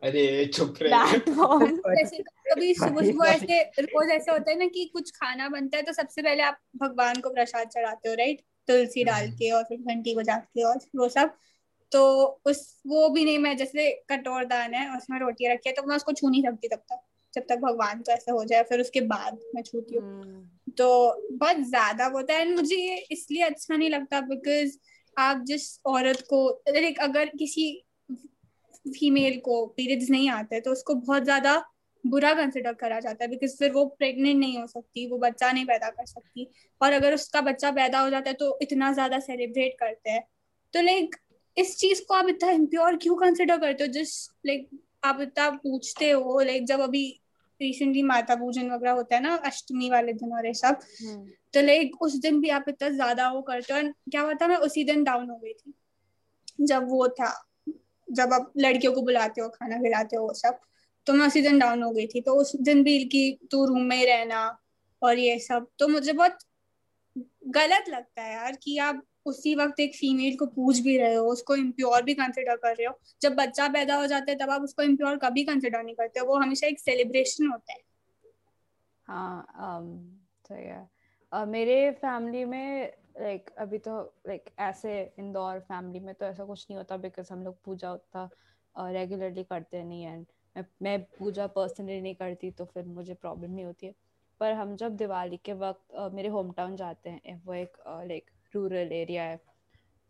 अरे 0.01 0.45
चुप 0.45 0.73
रहे। 0.81 0.89
जैसे 1.95 2.17
कभी 2.23 2.73
सुबह 2.79 3.05
सुबह 3.11 3.27
ऐसे 3.27 3.61
रोज 3.81 4.09
ऐसे 4.09 4.31
होता 4.31 4.51
है 4.51 4.57
ना 4.59 4.65
कि 4.65 4.85
कुछ 4.85 5.11
खाना 5.11 5.49
बनता 5.49 5.77
है 5.77 5.83
तो 5.83 5.93
सबसे 5.93 6.21
पहले 6.21 6.43
आप 6.43 6.57
भगवान 6.77 7.21
को 7.21 7.29
प्रसाद 7.29 7.67
चढ़ाते 7.67 8.09
हो 8.09 8.15
राइट 8.15 8.41
तुलसी 8.67 9.03
डाल 9.03 9.25
हम्म। 9.25 9.35
के 9.35 9.51
और 9.51 9.63
फिर 9.63 9.77
घंटी 9.77 10.15
बजा 10.15 10.35
के 10.35 10.63
और 10.63 10.79
वो 10.95 11.09
सब। 11.09 11.33
तो 11.91 12.01
उस 12.45 12.81
वो 12.87 13.09
भी 13.09 13.25
नहीं 13.25 13.37
मैं 13.39 13.55
जैसे 13.57 13.91
कटोर 14.09 14.45
दान 14.45 14.73
है 14.73 14.97
उसमें 14.97 15.19
रोटियाँ 15.19 15.53
रखी 15.53 15.69
है 15.69 15.75
तो 15.75 15.83
मैं 15.83 15.95
उसको 15.95 16.11
छू 16.11 16.29
नहीं 16.29 16.43
सकती 16.43 16.67
तब 16.67 16.83
तक। 16.91 17.01
जब 17.33 17.45
तक 17.49 17.57
भगवान 17.59 18.01
को 18.01 18.11
ऐसे 18.11 18.31
हो 18.31 18.43
जाए 18.45 18.63
फिर 18.63 18.81
उसके 18.81 19.01
बाद 19.01 19.39
मैं 19.55 19.61
छूती 19.63 19.95
हूँ। 19.95 20.03
हम्म, 20.03 20.47
तो 20.71 21.27
बहुत 21.33 21.57
ज़्यादा 21.59 22.05
होता 22.05 22.33
है 22.33 22.41
एंड 22.41 22.55
मुझे 22.55 22.75
ये 22.75 22.95
इसलिए 23.11 23.43
अच्छा 23.43 23.75
नहीं 23.75 23.89
लगता 23.89 24.21
बिकॉज़ 24.21 24.77
आप 25.17 25.43
जिस 25.47 25.79
औरत 25.85 26.21
को 26.29 26.47
लाइक 26.69 26.99
अगर 26.99 27.29
किसी 27.39 27.71
फीमेल 28.85 29.37
को 29.39 29.65
पीरियड्स 29.67 30.09
नहीं 30.09 30.29
आते 30.29 30.59
तो 30.61 30.71
उसको 30.71 30.93
बहुत 30.95 31.23
ज़्यादा 31.23 31.63
बुरा 32.03 32.33
कंसिडर 32.33 32.73
करा 32.73 32.99
जाता 32.99 33.23
है 33.23 33.29
बिकॉज़ 33.29 33.55
फिर 33.57 33.71
वो 33.71 33.85
प्रेग्नेंट 33.97 34.39
नहीं 34.39 34.57
हो 34.59 34.65
सकती 34.67 35.05
वो 35.11 35.17
बच्चा 35.17 35.51
नहीं 35.51 35.65
पैदा 35.65 35.89
कर 35.89 36.05
सकती। 36.05 36.47
और 36.81 36.93
अगर 36.93 37.13
उसका 37.13 37.41
बच्चा 37.41 37.71
पैदा 37.71 37.99
हो 37.99 38.09
जाता 38.09 38.29
है 38.29 38.35
तो 38.35 38.57
इतना 38.61 38.91
ज़्यादा 38.93 39.19
सेलिब्रेट 39.19 39.75
करते 39.79 40.09
हैं। 40.09 40.23
तो 40.73 40.81
लाइक 40.81 41.15
इस 41.57 41.77
चीज़ 41.77 42.01
को 42.07 42.13
आप 42.13 42.29
इतना 42.29 42.51
इम्प्योर 42.51 42.97
क्यों 42.97 43.15
कंसिडर 43.15 43.57
करते 43.57 43.83
हो? 43.83 43.91
जिस 43.91 44.27
लाइक 44.45 44.69
आप 45.03 45.21
इतना 45.21 45.49
पूछते 45.57 46.09
हो 46.11 46.39
लाइक 46.39 46.65
जब 46.65 46.79
अभी 46.79 47.20
रिसेंटली 47.61 48.03
माता 48.03 48.35
पूजन 48.35 48.71
वगैरह 48.71 48.91
होता 48.93 49.15
है 49.15 49.21
ना 49.21 49.35
अष्टमी 49.45 49.89
वाले 49.89 50.13
दिन 50.13 50.33
और 50.33 50.45
ये 50.45 50.53
सब। 50.53 50.79
हम्म, 51.01 51.25
तो 51.53 51.61
लाइक 51.61 52.01
उस 52.01 52.15
दिन 52.19 52.39
भी 52.41 52.49
आप 52.51 52.65
इतना 52.69 52.89
ज़्यादा 52.89 53.29
वो 53.31 53.41
करते 53.41 53.73
हो 53.73 53.79
और 53.79 53.91
क्या 54.11 54.21
हुआ 54.21 54.33
था 54.33 54.47
मैं 54.47 54.57
उसी 54.59 54.83
दिन 54.83 55.03
डाउन 55.03 55.29
हो 55.29 55.37
गई 55.37 55.53
थी। 55.53 55.73
जब 56.61 56.87
वो 56.89 57.07
था 57.09 57.33
जब 58.07 58.33
आप 58.33 58.51
लड़कियों 58.57 58.93
को 58.93 59.01
बुलाते 59.01 59.41
हो 59.41 59.47
खाना 59.49 59.77
खिलाते 59.77 60.15
हो 60.15 60.23
वो 60.23 60.33
सब 60.33 60.59
तो 61.07 61.13
मैं 61.13 61.27
उसी 61.27 61.41
दिन 61.41 61.59
डाउन 61.59 61.83
हो 61.83 61.91
गई 61.91 62.07
थी। 62.07 62.21
तो 62.21 62.33
उस 62.35 62.55
दिन 62.61 62.83
भी 62.83 63.03
कि 63.05 63.37
तू 63.51 63.65
रूम 63.65 63.83
में 63.83 63.95
ही 63.97 64.05
रहना 64.05 64.41
और 65.01 65.19
ये 65.19 65.37
सब 65.39 65.67
तो 65.79 65.87
मुझे 65.87 66.13
बहुत 66.13 66.37
गलत 67.49 67.89
लगता 67.89 68.21
है 68.21 68.33
यार 68.33 68.57
कि 68.63 68.77
आप 68.79 69.01
उसी 69.25 69.53
वक्त 69.55 69.79
एक 69.79 69.95
फीमेल 69.95 70.35
को 70.37 70.45
पूछ 70.45 70.79
भी 70.79 70.97
रहे 70.97 71.13
हो 71.13 71.25
उसको 71.25 71.55
इम्प्योर 71.55 72.03
भी 72.03 72.13
कंसिडर 72.13 72.55
कर 72.55 72.75
रहे 72.75 72.87
हो। 72.87 72.97
जब 73.21 73.35
बच्चा 73.35 73.67
पैदा 73.67 73.95
हो 73.95 74.07
जाता 74.07 74.31
है 74.31 74.37
तब 74.37 74.49
आप 74.49 74.61
उसको 74.61 74.83
इम्प्योर 74.83 75.17
कभी 75.17 75.43
कंसिडर 75.43 75.83
नहीं 75.83 75.95
करते 75.95 76.21
वो 76.21 76.35
हमेशा 76.35 76.67
एक 76.67 76.79
सेलिब्रेशन 76.79 77.47
होता 77.47 77.73
है। 77.73 77.79
हाँ 79.07 79.45
um, 79.59 79.87
सही 80.47 80.63
है। 80.63 80.87
uh, 81.31 81.47
मेरे 81.47 81.91
फैमिली 81.91 82.43
में 82.45 82.93
लाइक 83.21 83.49
अभी 83.57 83.77
तो 83.77 84.01
लाइक 84.27 84.49
ऐसे 84.59 85.01
इंदौर 85.19 85.59
फैमिली 85.59 85.99
में 85.99 86.13
तो 86.15 86.25
ऐसा 86.25 86.43
कुछ 86.45 86.65
नहीं 86.69 86.77
होता 86.77 86.97
बिकॉज़ 86.97 87.33
हम 87.33 87.43
लोग 87.43 87.63
पूजा 87.63 87.91
उतना 87.93 88.29
रेगुलरली 88.91 89.43
करते 89.43 89.83
नहीं 89.83 90.05
एंड 90.05 90.25
मैं 90.55 90.65
मैं 90.81 91.01
पूजा 91.19 91.47
पर्सनली 91.47 92.01
नहीं 92.01 92.15
करती 92.15 92.51
तो 92.51 92.65
फिर 92.65 92.85
मुझे 92.85 93.13
प्रॉब्लम 93.13 93.51
नहीं 93.51 93.65
होती 93.65 93.87
है। 93.87 93.93
पर 94.41 94.53
हम 94.53 94.75
जब 94.75 94.95
दिवाली 94.97 95.37
के 95.37 95.53
वक्त 95.53 95.97
uh, 95.99 96.11
मेरे 96.13 96.29
होम 96.29 96.51
टाउन 96.51 96.75
जाते 96.75 97.09
हैं 97.09 97.41
वो 97.45 97.53
एक 97.53 97.77
लाइक 98.07 98.31
रूरल 98.53 98.91
एरिया 98.93 99.23
है। 99.23 99.39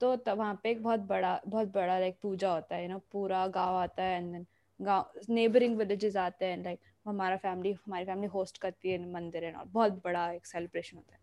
तो 0.02 0.16
तब 0.18 0.38
वहाँ 0.38 0.60
पे 0.64 0.70
एक 0.72 0.84
बहुत 0.84 1.00
बड़ा 1.08 1.40
बहुत 1.48 1.74
बड़ा 1.74 1.98
लाइक 2.00 2.18
पूजा 2.22 2.52
होता 2.52 2.76
है 2.76 2.84
यू 2.84 2.90
नो 2.90 2.98
पूरा 3.12 3.46
गाँव 3.50 3.76
आता 3.76 4.04
है 4.04 4.18
एंड 4.18 4.32
देन 4.34 4.46
गाँव 4.80 5.20
नेबरिंग 5.30 5.78
विलेजेस 5.78 6.16
आते 6.18 6.46
हैं 6.46 6.64
लाइक 6.64 6.80
हमारा 7.06 7.38
फैमिली 7.38 7.74
हमारी 7.76 8.06
फैमिली 8.06 8.28
होस्ट 8.28 8.58
करती 8.58 8.92
है 8.92 9.12
मंदिर 9.14 9.46
है 9.46 9.54
और 9.54 9.66
बहुत 9.68 10.02
बड़ा 10.04 10.32
एक 10.32 10.46
सेलिब्रेशन 10.46 10.98
होता 10.98 11.16
है 11.16 11.20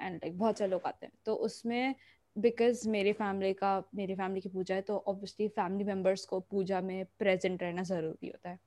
एंड 0.00 0.16
लाइक 0.16 0.38
बहुत 0.38 0.58
सारे 0.58 0.70
लोग 0.70 0.82
आते 0.86 1.06
हैं। 1.06 1.12
तो 1.26 1.34
उसमें 1.34 1.94
बिकॉज़ 2.36 2.88
मेरी 2.88 3.12
फैमिली 3.12 3.52
का, 3.52 3.82
मेरी 3.94 4.14
फैमिली 4.14 4.40
की 4.40 4.48
पूजा 4.48 4.74
है 4.74 4.82
तो 4.82 4.96
ऑब्वियसली 4.98 5.48
फैमिली 5.50 5.84
मेंबर्स 5.84 6.24
को 6.24 6.40
पूजा 6.40 6.80
में 6.80 7.04
प्रेजेंट 7.18 7.62
रहना 7.62 7.82
ज़रूरी 7.82 8.28
होता 8.28 8.50
है। 8.50 8.58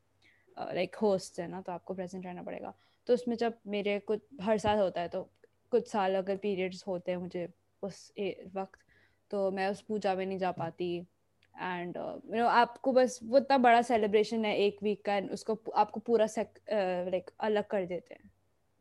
लाइक 0.57 0.95
होस्ट 0.95 1.39
है 1.39 1.47
ना 1.47 1.61
तो 1.61 1.71
आपको 1.71 1.93
प्रेजेंट 1.93 2.25
रहना 2.25 2.43
पड़ेगा। 2.43 2.73
तो 3.07 3.13
उसमें 3.13 3.35
जब 3.35 3.57
मेरे 3.67 3.99
कुछ, 3.99 4.19
हर 4.41 4.57
साल 4.57 4.79
होता 4.79 5.01
है 5.01 5.07
तो 5.07 5.29
कुछ 5.71 5.87
साल 5.87 6.15
अगर 6.15 6.37
पीरियड्स 6.37 6.83
होते 6.87 7.11
हैं 7.11 7.17
मुझे 7.17 7.47
उस 7.85 8.11
वक्त 8.55 8.79
तो 9.31 9.49
मैं 9.51 9.67
उस 9.69 9.81
पूजा 9.81 10.15
में 10.15 10.25
नहीं 10.25 10.37
जा 10.37 10.51
पाती। 10.53 10.95
एंड 11.55 11.95
यू 11.97 12.35
नो 12.35 12.47
आपको 12.47 12.91
बस 12.93 13.19
वो 13.23 13.37
इतना 13.37 13.57
बड़ा 13.59 13.81
सेलिब्रेशन 13.81 14.45
है 14.45 14.55
एक 14.57 14.83
वीक 14.83 15.03
का 15.05 15.17
उसको 15.33 15.57
आपको 15.75 15.99
पूरा 16.01 16.25
लाइक 16.37 17.29
uh, 17.29 17.35
अलग 17.39 17.67
कर 17.67 17.85
देते 17.85 18.13
हैं। 18.13 18.31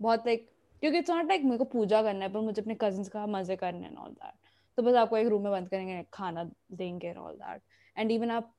बहुत 0.01 0.27
लाइक 0.27 0.51
क्योंकि 0.83 0.99
इट्स 0.99 1.11
नॉट 1.11 1.29
लाइक 1.29 1.45
मेरे 1.45 1.59
को 1.59 1.65
पूजा 1.67 2.03
करना 2.03 2.25
है 2.25 2.33
पर 2.33 2.41
मुझे 2.41 2.61
अपने 2.63 2.77
कजिन्स 2.81 3.09
का 3.09 3.27
मज़े 3.27 3.57
करने 3.57 3.87
हैं 3.87 3.97
ऑल 3.97 4.11
दैट 4.13 4.35
तो 4.79 4.83
बस 4.83 4.95
आपको 4.97 5.17
एक 5.17 5.29
रूम 5.29 5.43
में 5.43 5.51
बंद 5.53 5.69
करेंगे 5.69 6.05
खाना 6.13 6.45
देंगे 6.73 7.13
ऑल 7.15 7.35
दैट 7.35 7.63
एंड 7.97 8.11
इवन 8.11 8.31
आप 8.31 8.55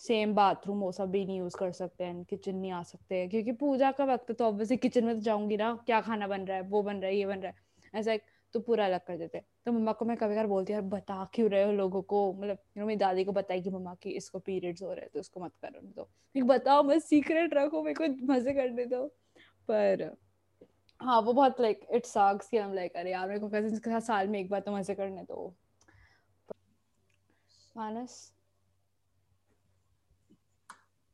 सेम 0.00 0.30
uh, 0.30 0.36
बाथरूम 0.36 0.80
वो 0.80 0.92
सब 0.92 1.10
भी 1.10 1.24
नहीं 1.24 1.38
यूज़ 1.38 1.56
कर 1.56 1.72
सकते 1.72 2.04
हैं 2.04 2.24
किचन 2.24 2.54
नहीं 2.56 2.70
आ 2.72 2.82
सकते। 2.82 3.26
क्योंकि 3.28 3.52
पूजा 3.52 3.90
का 3.92 4.04
वक्त 4.04 4.32
तो 4.32 4.44
ऑब्वियसली 4.44 4.76
किचन 4.76 5.04
में 5.04 5.14
तो 5.14 5.20
जाऊँगी 5.22 5.56
ना 5.56 5.74
क्या 5.86 6.00
खाना 6.00 6.26
बन 6.28 6.44
रहा 6.46 6.56
है 6.56 6.62
वो 6.62 6.82
बन 6.82 6.96
रहा 6.96 7.10
है 7.10 7.16
ये 7.16 7.26
बन 7.26 7.40
रहा 7.40 7.52
है। 7.52 8.00
ऐसा 8.00 8.12
एक 8.12 8.22
तो 8.54 8.60
पूरा 8.60 8.84
अलग 8.86 9.00
कर 9.06 9.16
देते 9.18 9.40
तो 9.66 9.72
मम्मा 9.72 9.92
को 9.92 10.04
मैं 10.04 10.16
कभी 10.16 10.34
कभार 10.34 10.46
बोलती 10.46 10.72
यार 10.72 10.82
बता 10.82 11.24
क्यों 11.34 11.48
रहे 11.50 11.62
हो 11.64 11.72
लोगों 11.72 12.02
को? 12.02 12.32
मतलब 12.32 12.58
यू 12.76 12.80
नो 12.80 12.86
मेरी 12.86 12.98
दादी 12.98 13.24
को 13.24 13.32
बताई 13.32 13.62
कि 13.62 13.70
मम्मा 13.70 13.94
की 13.94 14.10
इसको 14.10 14.38
पीरियड्स 14.38 14.82
हो 14.82 14.92
रहे 14.92 15.00
हैं 15.00 15.10
तो 15.14 15.20
उसको 15.20 15.40
मत 15.40 15.52
करो 15.64 15.80
तो 15.96 16.44
बताओ 16.44 16.82
मैं 16.82 16.98
सीक्रेट 17.00 17.54
रखो 17.54 17.82
मेरे 17.82 18.08
को 18.08 18.32
मज़े 18.32 18.52
करने 18.52 18.86
दो। 18.86 19.06
पर 19.68 20.10
हाँ 21.00 21.20
वो 21.20 21.32
बहुत 21.32 21.60
लाइक 21.60 21.80
इट 21.94 22.06
सक्स 22.06 22.48
कि 22.48 22.56
हम 22.58 22.74
लाइक 22.74 22.96
अरे 22.96 23.10
यार 23.12 23.28
मेरे 23.28 23.40
को 23.40 23.48
कजिन्स 23.48 23.78
के 23.78 23.90
साथ 23.90 24.00
साल 24.00 24.28
में 24.28 24.38
एक 24.40 24.50
बार 24.50 24.60
तो 24.60 24.72
मज़े 24.76 24.94
करने 24.94 25.22
दो। 25.22 25.54
मानस? 27.76 28.32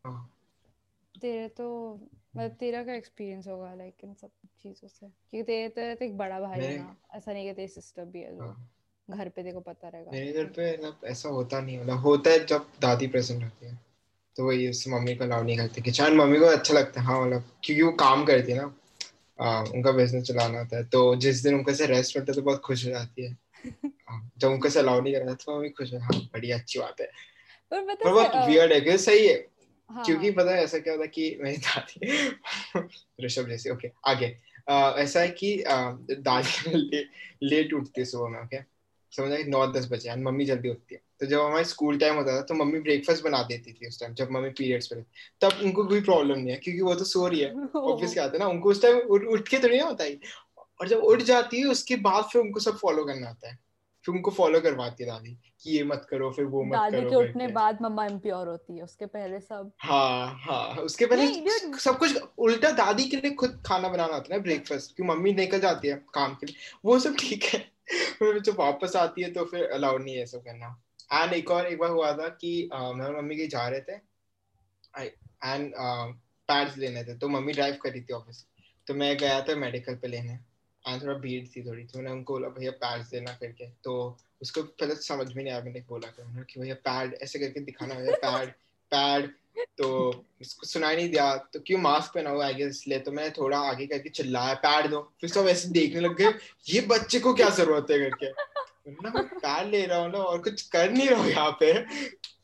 हाँ। 0.04 0.30
तेरे 1.14 1.48
तो 1.48 1.66
मतलब 2.36 2.50
तेरा 2.50 2.82
क्या 2.84 2.94
एक्सपीरियंस 2.94 3.46
होगा 3.48 3.74
लाइक 3.74 3.94
इन 4.04 4.14
सब 4.14 4.30
चीज़ों 4.62 4.88
से? 4.88 5.06
क्योंकि 5.06 5.42
तेरे 5.42 5.68
तेरे 5.68 5.94
तो 5.94 6.04
एक 6.04 6.16
बड़ा 6.18 6.40
भाई 6.40 6.60
है 6.60 6.78
ना 6.78 6.96
ऐसा 7.14 7.32
नहीं 7.32 7.48
कि 7.48 7.54
तेरी 7.54 7.68
सिस्टर 7.68 8.04
भी 8.04 8.20
है 8.20 8.36
जो 8.36 8.42
हाँ। 8.42 8.70
घर 9.10 9.28
पे 9.28 9.42
देखो 9.42 9.60
पता 9.60 9.88
रहेगा। 9.88 10.10
मेरे 10.12 10.32
घर 10.32 10.44
पे 10.44 10.76
ना 10.76 10.96
ऐसा 11.04 11.28
होता 11.28 11.60
नहीं 11.60 11.80
मतलब 11.80 11.98
होता 11.98 12.30
है 12.30 12.46
जब 12.46 12.66
दादी 12.80 13.06
प्रेजेंट 13.06 13.42
रहती 13.42 13.66
है 13.66 13.80
तो 14.36 14.46
वही 14.46 14.70
उस 14.70 14.88
मम्मी 14.88 15.14
को 15.14 15.24
अलाउ 15.24 15.42
नहीं 15.42 15.56
करते 15.56 15.80
कि 15.80 15.90
चाहे 15.90 16.10
मम्मी 16.10 16.38
को 16.38 16.44
अच्छा 16.44 16.74
लगता 16.74 17.00
है। 17.00 17.06
हाँ 17.06 17.26
मतलब 17.26 17.42
क्योंकि 17.64 17.82
वो 17.82 17.92
काम 17.92 18.24
करती 18.24 18.52
है 18.52 18.58
ना 18.58 18.74
आ, 19.40 19.62
उनका 19.62 19.92
बिज़नेस 19.92 20.24
चलाना 20.24 20.58
होता 20.58 20.76
है 20.76 20.84
तो 20.84 21.16
जिस 21.16 21.42
दिन 21.42 21.54
उनके 21.54 21.74
से 21.74 21.86
रेस्ट 21.86 22.16
मिलता 22.16 22.32
है 22.32 22.36
तो 22.36 22.42
बहुत 22.42 22.60
खुश 22.60 22.84
हो 22.86 22.90
जाती 22.90 23.24
है। 23.24 23.36
हाँ, 24.08 24.30
जब 24.38 24.48
उनके 24.48 24.70
से 24.70 24.78
अलाउ 24.78 25.00
नहीं 25.00 25.14
करना 25.14 25.34
तो 25.34 25.56
मम्मी 25.56 25.70
खुश 25.70 25.92
है 25.92 26.00
हाँ 26.00 26.20
बढ़िया 26.20 26.58
अच्छी 26.58 26.78
बात 26.78 27.00
है। 27.00 27.06
पर 27.72 28.12
बहुत 28.12 28.32
वियर्ड 28.48 28.72
है 28.72 28.98
सही 28.98 29.26
है। 29.26 29.49
हाँ. 29.90 30.04
क्योंकि 30.04 30.30
पता 30.30 30.50
है 30.50 30.62
ऐसा 30.64 30.78
क्या 30.78 30.92
होता 30.92 31.04
है 31.04 31.08
कि 31.08 31.38
मेरी 31.42 31.56
दादी 31.56 32.28
ऋषभ 33.24 33.48
जैसे 33.48 33.70
ओके 33.70 33.90
आगे। 34.06 34.36
आ, 34.70 34.90
ऐसा 34.90 35.20
है 35.20 35.28
कि 35.28 35.64
दादी 36.10 36.74
ले, 36.76 37.04
लेट 37.42 37.72
उठती 37.74 38.00
है 38.00 38.04
सुबह 38.04 38.28
में 38.28 38.40
ओके 38.40 38.58
समझ 39.12 39.32
आई 39.32 39.42
नौ 39.42 39.66
दस 39.66 39.88
बजे 39.92 40.10
एंड 40.10 40.24
मम्मी 40.24 40.44
जल्दी 40.44 40.68
उठती 40.68 40.94
है। 40.94 41.00
तो 41.20 41.26
जब 41.26 41.40
हमारे 41.40 41.64
स्कूल 41.64 41.98
टाइम 41.98 42.16
होता 42.16 42.36
था 42.36 42.40
तो 42.40 42.54
मम्मी 42.54 42.80
ब्रेकफास्ट 42.80 43.24
बना 43.24 43.42
देती 43.42 43.72
थी 43.72 43.88
उस 43.88 44.00
टाइम 44.00 44.14
जब 44.14 44.30
मम्मी 44.30 44.50
पीरियड्स 44.50 44.86
पर 44.86 45.04
तब 45.40 45.60
उनको 45.62 45.84
कोई 45.84 46.00
प्रॉब्लम 46.00 46.38
नहीं 46.38 46.50
है 46.50 46.56
क्योंकि 46.56 46.80
वो 46.80 46.94
तो 46.94 47.04
सो 47.04 47.26
रही 47.26 47.40
है। 47.40 47.54
ऑफ़िस 47.76 48.14
के 48.14 48.20
आते 48.20 48.38
ना 48.38 48.46
उनको 48.46 48.70
उस 48.70 48.82
टाइम 48.82 48.96
उठ 48.96 49.48
के 49.48 49.58
तो 49.58 49.68
नहीं 49.68 49.80
होता 49.80 50.04
ही। 50.04 50.20
और 50.80 50.88
जब 50.88 50.98
उठ 50.98 51.22
जाती 51.22 51.58
है 51.60 51.64
उसके 51.64 51.96
बाद 51.96 52.24
फिर 52.24 52.42
उनको 52.42 52.60
सब 52.60 52.76
फॉलो 52.76 53.04
करना 53.04 53.28
आता 53.28 53.50
है। 53.50 53.58
फिर 54.04 54.14
उनको 54.14 54.30
फॉलो 54.30 54.60
करवाती 54.60 55.04
है 55.04 55.10
दादी 55.10 55.36
कि 55.62 55.70
ये 55.70 55.82
मत 55.84 56.06
करो 56.10 56.30
फिर 56.32 56.44
वो 56.44 56.62
मत 56.64 56.72
दादी 56.72 56.96
करो 56.96 57.02
दादी 57.02 57.10
के 57.10 57.28
उठने 57.28 57.46
बाद 57.52 57.78
मम्मा 57.82 58.04
इम्प्योर 58.06 58.48
होती 58.48 58.76
है 58.76 58.82
उसके 58.82 59.06
पहले 59.06 59.40
सब। 59.40 59.72
हाँ 59.80 60.38
हाँ 60.42 60.82
उसके 60.82 61.06
पहले 61.06 61.78
सब 61.78 61.98
कुछ 61.98 62.16
उल्टा 62.38 62.70
दादी 62.76 63.04
के 63.04 63.16
लिए 63.16 63.30
खुद 63.34 63.62
खाना 63.66 63.88
बनाना 63.88 64.14
होता 64.14 64.34
है 64.34 64.40
ब्रेकफास्ट 64.42 64.96
क्योंकि 64.96 65.12
मम्मी 65.12 65.32
निकल 65.34 65.60
जाती 65.60 65.88
है 65.88 65.94
काम 66.14 66.34
के 66.34 66.46
लिए 66.46 66.56
वो 66.84 66.98
सब 66.98 67.16
ठीक 67.20 67.44
है। 67.44 67.60
जब 68.40 68.56
वापस 68.58 68.96
आती 68.96 69.22
है 69.22 69.30
तो 69.32 69.44
फिर 69.44 69.64
अलाउड 69.72 70.02
नहीं 70.02 70.16
है 70.16 70.26
सब 70.26 70.44
करना। 70.44 70.76
एंड 71.12 71.32
एक 71.32 71.50
और 71.50 71.66
एक 71.66 71.78
बार 71.78 71.90
हुआ 71.90 72.12
था 72.12 72.28
कि 72.40 72.68
मैं 72.72 73.10
मम्मी 73.12 73.36
के 73.36 73.46
जा 73.46 73.68
रहे 73.68 73.80
थे 73.80 73.94
एंड 75.44 75.72
पैड्स 76.48 76.76
लेने 76.78 77.02
थे 77.04 77.14
तो 77.18 77.28
मम्मी 77.28 77.52
ड्राइव 77.52 77.78
करी 77.82 78.00
थी 78.00 78.12
ऑफ़िस 78.12 78.44
तो 78.86 78.94
मैं 78.94 79.16
गया 79.18 79.40
था 79.40 79.54
मेडिकल 79.56 79.94
पे 79.94 80.08
लेने। 80.08 80.38
एंड 80.88 81.02
थोड़ा 81.02 81.14
भीड़ 81.14 81.44
थी 81.46 81.62
थोड़ी 81.66 81.84
तो 81.84 81.98
मैंने 81.98 82.10
उनको 82.10 82.32
बोला 82.32 82.48
भैया 82.48 82.70
पैड्स 82.82 83.10
देना 83.10 83.32
करके। 83.32 83.66
तो 83.84 83.94
उसको 84.42 84.62
पहले 84.62 84.94
तो 84.94 85.00
समझ 85.02 85.26
में 85.34 85.42
नहीं 85.42 85.52
आया 85.52 85.62
मैंने 85.62 85.80
बोला 85.88 86.12
कि 86.18 86.60
भैया 86.60 86.74
पैड 86.84 87.14
ऐसे 87.22 87.38
करके 87.38 87.60
दिखाना 87.60 87.94
भैया 87.94 88.16
पैड 88.24 88.50
पैड 88.92 89.30
तो 89.78 89.88
उसको 90.40 90.66
सुनाई 90.66 90.96
नहीं 90.96 91.08
दिया 91.10 91.36
तो 91.52 91.60
क्यों 91.60 91.78
मास्क 91.78 92.12
पहना 92.14 92.30
हुआ 92.30 92.46
आई 92.46 92.54
गेस 92.54 92.76
इसलिए 92.76 92.98
तो 92.98 93.12
मैंने 93.12 93.30
थोड़ा 93.30 93.58
आगे 93.60 93.86
करके 93.86 94.08
चिल्लाया 94.08 94.54
पैड 94.64 94.90
दो। 94.90 95.00
फिर 95.20 95.30
सब 95.30 95.48
ऐसे 95.48 95.68
देखने 95.68 96.00
लग 96.00 96.16
गए 96.16 96.32
ये 96.68 96.80
बच्चे 96.90 97.20
को 97.20 97.34
क्या 97.34 97.48
ज़रूरत 97.50 97.90
है? 97.90 97.98
करके। 98.00 98.30
ना 98.92 99.10
मैं 99.14 99.24
पैड 99.28 99.70
ले 99.70 99.84
रहा 99.86 99.98
हूँ 99.98 100.10
ना 100.12 100.18
और 100.18 100.42
कुछ 100.42 100.62
कर 100.68 100.90
नहीं 100.90 101.08
रहा 101.08 101.20
हूँ 101.20 101.30
यहाँ 101.30 101.50
पे। 101.60 101.72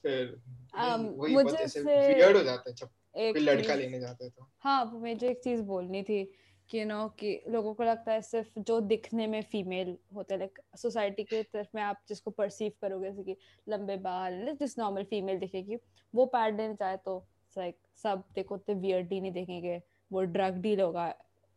फिर 0.03 0.37
um, 0.77 1.07
वही 1.19 1.35
बहुत 1.35 1.55
ऐसे 1.55 1.81
वियर्ड 1.81 2.37
हो 2.37 2.43
जाता 2.43 2.71
है 2.71 2.75
जब 2.77 2.89
कोई 3.15 3.41
लड़का 3.41 3.75
लेने 3.75 4.01
जाता 4.01 4.25
है 4.25 4.31
तो। 4.31 4.49
हाँ 4.61 4.85
मुझे 4.95 5.29
एक 5.29 5.41
चीज़ 5.45 5.63
बोलनी 5.63 6.03
थी 6.03 6.23
कि 6.71 6.85
नो 6.85 7.07
कि 7.19 7.41
लोगों 7.49 7.73
को 7.75 7.85
लगता 7.85 8.13
है 8.13 8.21
सिर्फ़ 8.23 8.59
जो 8.61 8.81
दिखने 8.83 9.27
में 9.27 9.41
फीमेल 9.43 9.97
होते 10.15 10.35
हैं 10.35 10.39
लाइक 10.39 10.59
सोसाइटी 10.77 11.25
के 11.25 11.43
तरफ़ 11.43 11.69
में 11.75 11.83
आप 11.83 12.01
जिसको 12.09 12.31
परसीव 12.31 12.73
करोगे, 12.83 13.11
जैसे 13.11 13.23
कि 13.25 13.37
लंबे 13.69 13.97
बाल 13.99 14.57
जिस 14.61 14.79
नॉर्मल 14.79 15.05
फीमेल 15.05 15.39
दिखेगी, 15.39 15.77
वो 16.15 16.27
पैड 16.27 16.61
लेना 16.61 16.75
चाहे 16.75 16.97
तो 16.97 17.19
लाइक 17.57 17.77
सब 18.03 18.25
देखो 18.35 18.55
उतने 18.55 18.75
वियर्डली 18.77 19.21
नहीं 19.21 19.33
देखेंगे, 19.33 19.81
वो 20.11 20.23
ड्रग 20.23 20.61
डील 20.63 20.81
होगा 20.81 21.07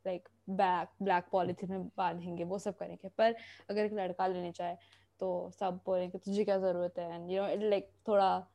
लाइक 0.06 0.30
बैक 0.52 0.90
ब्लैक 1.02 1.26
पॉलिथीन 1.32 1.72
में 1.72 1.88
बांधेंगे, 1.98 2.44
वो 2.44 2.60
सब 2.60 2.78
करेंगे। 2.78 3.10
पर 3.18 3.36
अगर 3.70 3.86
एक 3.86 3.94
लड़का 3.94 4.28
लेने 4.28 4.52
चाहे 4.52 4.76
तो 5.20 5.52
सब 5.60 5.80
बोलेंगे, 5.86 6.18
तुझे 6.18 6.44
क्या 6.44 6.58
ज़रूरत 6.60 7.00
है? 7.00 7.14
एंड 7.16 7.32
यू 7.32 7.42
नो 7.42 7.70
लाइक 7.70 7.90
थोड़ा 8.08 8.48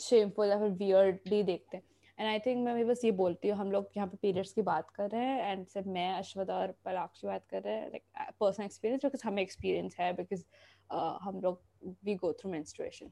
शेमफुल 0.00 0.48
या 0.48 0.58
फिर 0.58 0.70
वियर्डली 0.70 1.42
देखते 1.42 1.76
हैं। 1.76 1.84
एंड 2.20 2.28
आई 2.28 2.38
थिंक 2.38 2.58
मैं 2.64 2.74
भी 2.76 2.84
बस 2.84 3.04
ये 3.04 3.10
बोलती 3.18 3.48
हूँ 3.48 3.56
हम 3.58 3.70
लोग 3.72 3.86
यहाँ 3.96 4.08
पे 4.08 4.16
पीरियड्स 4.22 4.52
की 4.52 4.62
बात 4.62 4.90
कर 4.90 5.08
रहे 5.10 5.24
हैं 5.24 5.52
एंड 5.52 5.66
सिर्फ़ 5.66 5.88
मैं 5.88 6.08
अश्वत 6.14 6.50
और 6.50 6.74
पराग 6.84 7.08
की 7.20 7.26
बात 7.26 7.46
कर 7.50 7.62
रहे 7.62 7.74
हैं 7.74 7.86
लाइक 7.88 8.34
पर्सनल 8.40 8.64
एक्सपीरियंस 8.64 9.04
बिकॉज़ 9.04 9.26
हमें 9.26 9.42
एक्सपीरियंस 9.42 9.96
है 10.00 10.12
बिकॉज़ 10.12 10.42
uh, 10.90 11.18
हम 11.22 11.40
लोग 11.40 11.62
we 12.04 12.14
go 12.14 12.32
through 12.32 12.50
menstruation 12.50 13.10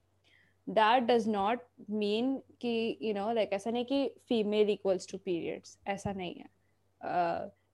that 0.69 1.03
does 1.03 1.29
not 1.29 1.61
mean 1.91 2.37
कि 2.61 2.99
यू 3.03 3.15
नो 3.15 3.31
लाइक 3.33 3.53
ऐसा 3.53 3.71
नहीं 3.71 3.85
कि 3.85 4.09
फीमेल 4.29 4.71
इक्वल्स 4.71 5.09
टू 5.13 5.19
पीरियड्स 5.19 5.79
ऐसा 5.89 6.13
नहीं 6.13 6.35
है। 6.35 6.49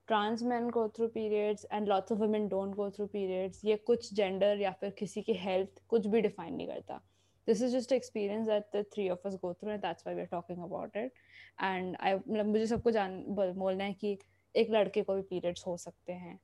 Trans 0.09 0.43
man 0.43 0.69
go 0.71 0.87
through 0.89 1.09
periods 1.09 1.67
and 1.73 1.89
lots 1.89 2.13
of 2.13 2.19
women 2.21 2.47
don't 2.49 2.75
go 2.75 2.91
through 2.91 3.07
periods 3.07 3.65
ये 3.65 3.77
कुछ 3.87 4.13
जेंडर 4.15 4.61
या 4.61 4.73
फिर 4.81 4.91
किसी 4.99 5.23
की 5.23 5.35
हेल्थ 5.39 5.83
कुछ 5.89 6.07
भी 6.07 6.21
डिफाइन 6.21 6.55
नहीं 6.55 6.67
करता। 6.67 7.01
This 7.47 7.61
is 7.61 7.73
just 7.73 7.93
experience 7.93 8.49
that 8.49 8.71
the 8.73 8.83
three 8.95 9.09
of 9.09 9.25
us 9.27 9.37
go 9.43 9.53
through 9.53 9.73
and 9.75 9.83
that's 9.83 10.05
why 10.05 10.15
we're 10.15 10.27
talking 10.27 10.63
about 10.63 10.97
it. 10.97 11.13
And 11.59 11.97
I 12.01 12.15
मतलब 12.15 12.47
मुझे 12.47 12.67
सबको 12.67 12.91
जान 12.91 13.25
बोलना 13.31 13.85
है 13.85 13.93
कि 13.93 14.19
एक 14.55 14.71
लड़के 14.71 15.03
को 15.03 15.15
भी 15.15 15.23
पीरियड्स 15.23 15.67
हो 15.67 15.77
सकते 15.77 16.13
हैं। 16.13 16.39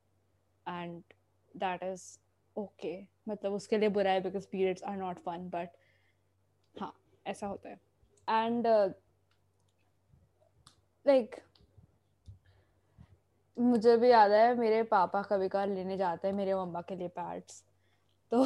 एंड 0.67 1.03
दैट 1.55 1.83
इज़ 1.83 2.07
ओके 2.57 2.95
मतलब 3.29 3.53
उसके 3.53 3.79
लिए 3.79 3.89
बुरा 3.89 4.11
है 4.11 4.21
because 4.21 4.47
periods 4.53 4.83
are 4.83 4.97
not 4.97 5.19
fun 5.27 5.49
but 5.55 5.77
हाँ 6.75 6.93
ऐसा 7.27 7.47
होता 7.47 7.69
है। 7.69 7.81
एंड 8.29 8.67
लाइक 11.07 11.35
uh, 11.35 11.41
मुझे 13.59 13.97
भी 13.97 14.11
याद 14.11 14.31
है 14.33 14.55
मेरे 14.59 14.83
पापा 14.91 15.21
कभी 15.23 15.49
कभार 15.49 15.69
लेने 15.69 15.97
जाते 15.97 16.29
हैं 16.29 16.35
मेरे 16.35 16.55
मम्मा 16.55 16.81
के 16.89 16.97
लिए 16.97 17.09
पैड्स 17.17 17.63
तो 18.33 18.45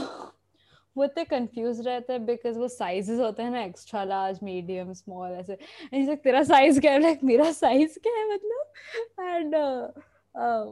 वो 0.96 1.04
इतने 1.04 1.24
कंफ्यूज 1.24 1.86
रहते 1.86 2.12
हैं 2.12 2.24
बिकॉज़ 2.26 2.58
वो 2.58 2.68
साइजेस 2.68 3.20
होते 3.20 3.42
हैं 3.42 3.50
ना 3.50 3.62
एक्स्ट्रा 3.62 4.04
लार्ज 4.04 4.38
मीडियम 4.42 4.92
स्मॉल 4.92 5.32
ऐसे। 5.32 5.58
एंड 5.94 6.16
तेरा 6.22 6.42
साइज़ 6.42 6.80
क्या 6.80 6.92
है? 6.92 7.00
लाइक 7.02 7.24
मेरा 7.24 7.50
साइज़ 7.52 7.98
क्या 8.02 8.12
है 8.12 8.32
मतलब? 8.34 8.72
एंड 9.20 9.54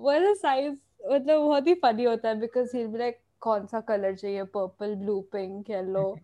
वो 0.03 0.13
ऐसा 0.13 0.33
साइज़ 0.35 0.75
मतलब 1.13 1.41
बहुत 1.41 1.67
ही 1.67 1.75
फनी 1.83 2.05
होता 2.05 2.29
है 2.29 2.39
बिकॉज़ 2.41 2.77
ही 2.77 2.87
लाइक 2.99 3.19
कौन 3.41 3.67
सा 3.67 3.81
कलर 3.81 4.15
चाहिए? 4.17 4.43
Purple 4.57 4.95
blue 4.95 5.21
pink 5.33 5.71
yellow 5.71 6.17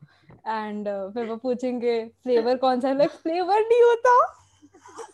and 0.46 0.88
फिर 1.14 1.26
वो 1.26 1.36
पूछेंगे 1.36 2.04
फ्लेवर 2.22 2.56
कौन 2.56 2.80
सा? 2.80 2.92
लाइक 2.92 3.10
फ्लेवर 3.10 3.60
नहीं 3.60 3.82
होता। 3.82 4.12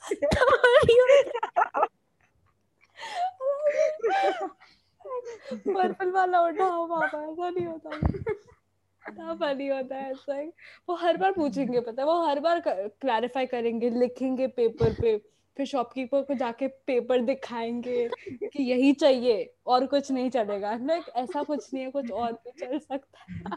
पर्पल 5.66 6.10
वाला 6.10 6.40
उठाओ, 6.42 6.86
पापा, 6.86 7.22
ऐसा 7.22 7.48
नहीं 7.50 7.66
होता। 7.66 7.90
फनी 9.10 9.66
होता 9.68 9.96
है 9.96 10.10
ऐसा 10.10 10.40
वो 10.88 10.94
हर 10.96 11.16
बार 11.16 11.32
पूछेंगे, 11.32 11.80
पता 11.80 12.02
है? 12.02 12.06
वो 12.06 12.20
हर 12.22 12.40
बार 12.40 12.62
क्लैरिफाई 12.66 13.46
करेंगे, 13.46 13.90
लिखेंगे 13.90 14.46
पेपर 14.48 14.92
पे, 14.92 15.16
फिर 15.56 15.66
शॉपकीपर 15.66 16.22
को 16.22 16.34
जाके 16.34 16.66
पेपर 16.86 17.20
दिखाएँगे 17.20 18.08
कि 18.48 18.62
यही 18.62 18.92
चाहिए, 18.92 19.54
और 19.66 19.86
कुछ 19.86 20.10
नहीं 20.12 20.30
चलेगा। 20.30 20.72
ऐसा 21.16 21.42
कुछ 21.42 21.72
नहीं 21.74 21.84
है, 21.84 21.90
कुछ 21.90 22.10
और 22.12 22.32
भी 22.34 22.50
चल 22.58 22.78
सकता 22.78 23.56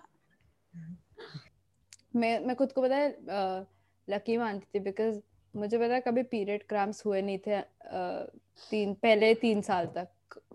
मैं 2.16 2.40
मैं 2.40 2.56
खुद 2.56 2.72
को 2.72 2.82
पता 2.82 2.96
है 2.96 3.66
लकी 4.08 4.38
मानती 4.38 4.68
थी 4.76 4.84
बिकॉज़ 4.84 5.20
मुझे 5.54 5.78
पता 5.78 5.94
है 5.94 6.02
कभी 6.02 6.24
पीरियड 6.24 6.64
क्रैम्प्स 6.68 7.06
हुए 7.06 7.22
नहीं 7.22 7.38
थे 7.38 7.62
तीन, 8.72 8.94
पहले 8.94 9.34
तीन 9.36 9.62
साल 9.62 9.86
तक। 9.88 10.08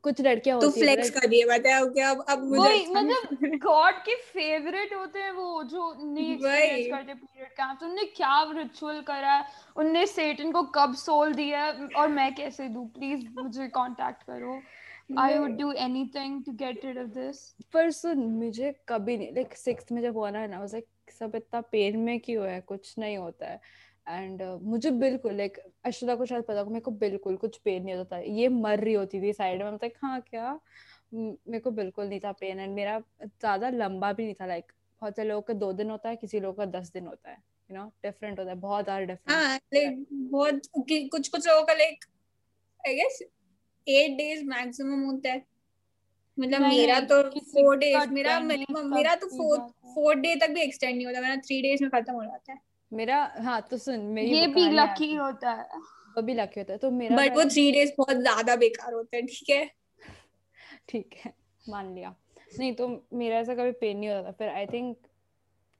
कुछ 0.02 0.20
लड़कियाँ 0.20 0.60
तो 0.60 0.66
होती 0.66 0.80
है 0.80 0.86
फ्लेक्स 0.86 1.10
कर 1.10 1.26
दिए 1.26 1.44
बताओ 1.44 1.88
क्या 1.92 2.10
अब 2.10 2.24
अब 2.28 2.44
मुझे 2.44 2.58
वही 2.58 2.82
अच्छा 2.82 3.00
मतलब 3.00 3.58
गॉड 3.58 3.94
के 3.94 4.14
फेवरेट 4.14 4.94
होते 4.94 5.18
हैं 5.18 5.32
वो 5.32 5.62
जो 5.62 5.92
नहीं 6.04 6.32
एक्सपीरियंस 6.32 6.86
करते 6.90 7.14
पीरियड 7.14 7.48
कैंप्स 7.48 7.82
उनने 7.82 8.04
क्या 8.16 8.42
रिचुअल 8.52 9.00
करा 9.00 9.32
है? 9.32 9.44
उनने 9.76 10.06
सेटन 10.06 10.52
को 10.52 10.62
कब 10.62 10.94
सोल 10.94 11.34
दिया 11.34 11.62
है? 11.64 11.86
और 11.86 12.08
मैं 12.08 12.34
कैसे 12.34 12.68
दूँ? 12.68 12.86
प्लीज़ 12.88 13.26
मुझे 13.34 13.68
कांटेक्ट 13.68 14.22
करो। 14.22 14.60
I 15.18 15.38
would 15.38 15.56
do 15.58 15.72
anything 15.72 16.44
to 16.44 16.52
get 16.52 16.84
rid 16.84 16.98
of 16.98 17.08
this 17.08 17.54
पर 17.72 17.90
सुन 17.90 18.18
मुझे 18.18 18.74
कभी 18.88 19.16
नहीं 19.18 19.32
लाइक 19.32 19.56
सिक्स 19.56 19.92
में 19.92 20.02
जब 20.02 20.16
हुआ 20.16 20.30
ना 20.30 20.46
ना 20.46 20.64
लाइक 20.64 20.86
सब 21.18 21.32
इतना 21.36 21.60
पेन 21.60 21.98
में 21.98 22.18
क्यों 22.20 22.46
है? 22.46 22.60
कुछ 22.60 22.94
नहीं 22.98 23.16
होता 23.18 23.46
है। 23.46 23.60
एंड 24.06 24.42
uh, 24.42 24.58
मुझे 24.62 24.90
बिल्कुल 24.90 25.34
लाइक 25.34 25.58
अश्विता 25.84 26.14
को 26.14 26.26
शायद 26.26 26.44
पता 26.44 26.58
होगा 26.58 26.70
मेरे 26.70 26.80
को 26.80 26.90
बिल्कुल 26.90 27.36
कुछ 27.36 27.56
पेन 27.58 27.82
नहीं 27.84 27.94
होता 27.94 28.16
था। 28.16 28.20
ये 28.20 28.48
मर 28.48 28.80
रही 28.80 28.94
होती 28.94 29.20
थी 29.22 29.32
साइड 29.32 29.62
में। 29.62 29.70
मतलब 29.72 29.90
हाँ 30.02 30.20
क्या? 30.20 30.58
मेरे 31.14 31.58
को 31.58 31.70
बिल्कुल 31.70 32.06
नहीं 32.06 32.20
था 32.20 32.32
पेन 32.32 32.60
एंड 32.60 32.74
मेरा 32.74 32.98
ज़्यादा 33.22 33.70
लंबा 33.70 34.12
भी 34.12 34.24
नहीं 34.24 34.34
था। 34.34 34.46
लाइक 34.46 34.72
बहुत 35.02 35.16
से 35.16 35.24
लोगों 35.24 35.42
का 35.42 35.54
दो 35.54 35.72
दिन 35.72 35.90
होता 35.90 36.08
है 36.08 36.16
किसी 36.16 36.40
लोगों 36.40 36.54
का 36.56 36.80
दस 36.80 36.90
दिन 36.92 37.06
होता 37.06 37.30
है। 37.30 37.36
यू 37.70 37.76
नो 37.76 37.84
डिफरेंट 38.02 38.38
होता 38.38 38.50
है 38.50 38.56
बहुत 38.56 38.84
ज़्यादा 38.84 39.04
डिफरेंट 39.04 39.30
हाँ 39.30 39.56
लाइक 39.74 40.06
बहुत 40.12 40.60
कुछ 40.76 41.28
कुछ 41.28 41.46
लोगों 41.48 41.64
का 41.64 41.72
like 41.72 42.04
I 42.84 42.94
guess 42.94 43.22
eight 43.22 44.16
days 44.18 44.44
maximum 44.44 45.04
होता 45.04 45.30
है। 45.30 45.44
मतलब 46.38 46.60
मेरा 46.60 47.00
तो 47.00 47.22
फोर 47.40 47.76
डेज़ 47.76 48.10
मेरा 48.10 48.38
मिनिमम 48.40 48.94
मेरा 48.94 49.14
तो 49.14 49.26
फोर 49.28 49.58
फोर 49.94 50.14
डे 50.16 50.34
तक 50.36 50.50
भी 50.50 50.60
एक्सटेंड 50.60 50.94
नहीं 50.96 51.06
होता। 51.06 51.20
मेरा 51.20 51.36
थ्री 51.36 51.60
डेज़ 51.62 51.82
में 51.82 51.90
खत्म 51.90 52.12
हो 52.12 52.24
जाता 52.24 52.52
है। 52.52 52.58
मेरा 52.92 53.34
हाँ 53.38 53.60
तो 53.70 53.76
सुन 53.76 54.00
मेरी 54.00 54.30
ये 54.30 54.46
भी 54.46 54.68
लकी 54.70 55.14
होता 55.14 55.50
है। 55.50 55.68
वो 56.16 56.22
भी 56.22 56.34
लकी 56.34 56.60
होता 56.60 56.72
है 56.72 56.78
तो 56.78 56.90
मेरा 56.90 57.16
बट 57.16 57.36
वो 57.36 57.44
थ्री 57.44 57.70
डेज़ 57.72 57.92
बहुत 57.98 58.16
ज़्यादा 58.16 58.56
बेकार 58.56 58.92
होते 58.94 59.16
हैं 59.16 59.26
ठीक 59.26 59.50
है? 59.50 59.70
ठीक 60.88 61.14
है 61.14 61.32
मान 61.68 61.94
लिया। 61.94 62.14
नहीं 62.58 62.74
तो 62.74 63.06
मेरा 63.12 63.38
ऐसा 63.38 63.54
कभी 63.54 63.72
पेन 63.72 63.98
नहीं 63.98 64.10
होता 64.10 64.28
था 64.28 64.32
फिर 64.32 64.48
आई 64.48 64.66
थिंक 64.66 64.96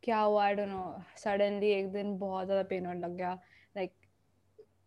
क्या 0.02 0.18
हुआ 0.18 0.44
आई 0.44 0.54
डोंट 0.54 0.68
नो 0.68 1.02
सडनली 1.16 1.70
एक 1.70 1.92
दिन 1.92 2.18
बहुत 2.18 2.46
ज़्यादा 2.46 2.62
पेन 2.62 2.86
होने 2.86 3.00
लग 3.00 3.16
गया। 3.16 3.32
लाइक 3.76 3.92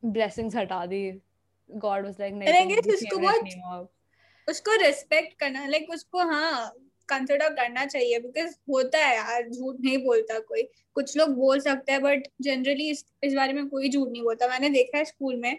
ब्लेसिंग्स 0.06 0.56
हटा 0.56 0.86
दी। 0.86 1.22
गॉड 1.70 2.06
वाज 2.06 2.16
लाइक 2.20 2.34
नहीं 2.34 3.62
बहुत- 3.62 4.50
उसको 4.50 4.76
रिस्पेक्ट 4.82 5.40
करना 5.40 5.66
लाइक 5.68 5.90
उसको 5.90 6.20
हाँ 6.20 6.72
कंसिडर 7.10 7.50
करना 7.52 7.86
चाहिए 7.86 8.20
बिकॉज़ 8.20 8.56
होता 8.70 9.00
है 9.00 9.16
यार, 9.16 9.50
झूठ 9.50 9.76
नहीं 9.80 9.98
बोलता 10.04 10.40
कोई। 10.42 10.64
कुछ 10.96 11.16
लोग 11.18 11.30
बोल 11.36 11.60
सकते 11.60 11.92
हैं 11.92 12.02
बट 12.02 12.28
जनरली 12.42 12.90
इस 12.90 13.06
इस 13.24 13.34
बारे 13.34 13.54
में 13.54 13.68
कोई 13.70 13.90
झूठ 13.90 14.10
नहीं 14.10 14.24
बोलता। 14.24 14.48
मैंने 14.48 14.70
देखा 14.70 14.98
है 14.98 15.06
स्कूल 15.06 15.36
में 15.36 15.56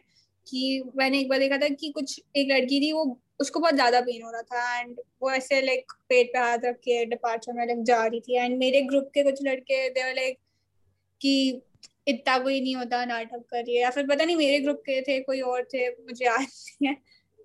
कि 0.46 0.82
मैंने 0.96 1.20
एक 1.20 1.28
बार 1.28 1.38
देखा 1.38 1.56
था 1.58 1.68
कि 1.70 1.90
कुछ, 1.90 2.20
एक 2.36 2.48
लड़की 2.52 2.80
थी, 2.80 2.92
वो 2.92 3.18
उसको 3.40 3.60
बहुत 3.60 3.74
ज़्यादा 3.74 4.00
पेन 4.00 4.22
हो 4.22 4.30
रहा 4.30 4.42
था 4.42 4.80
एंड 4.80 5.00
वो 5.22 5.30
ऐसे 5.32 5.60
लाइक 5.62 5.92
पेट 6.08 6.30
पे 6.32 6.38
हाथ 6.38 6.58
रख 6.64 6.76
के 6.78 7.04
डिपार्चर 7.06 7.52
में 7.52 7.66
लाइक 7.66 7.82
जा 7.84 8.04
रही 8.06 8.20
थी। 8.20 8.36
एंड 8.36 8.56
मेरे 8.58 8.80
ग्रुप 8.82 9.10
के 9.14 9.22
कुछ 9.22 9.42
लड़के 9.42 9.88
दे 9.90 10.12
लाइक 10.14 10.38
कि 11.20 11.62
इतना 12.08 12.38
कोई 12.38 12.60
नहीं 12.60 12.74
होता 12.76 13.04
नाटक 13.04 13.42
करिए 13.50 13.80
या 13.82 13.90
फिर 13.90 14.06
पता 14.06 14.24
नहीं 14.24 14.36
मेरे 14.36 14.58
ग्रुप 14.60 14.80
के 14.86 15.00
थे, 15.02 15.18
कोई 15.20 15.40
और 15.42 15.64
थे, 15.74 15.88
मुझे 15.90 16.24
याद 16.24 16.40
नहीं 16.40 16.88
है। 16.88 16.96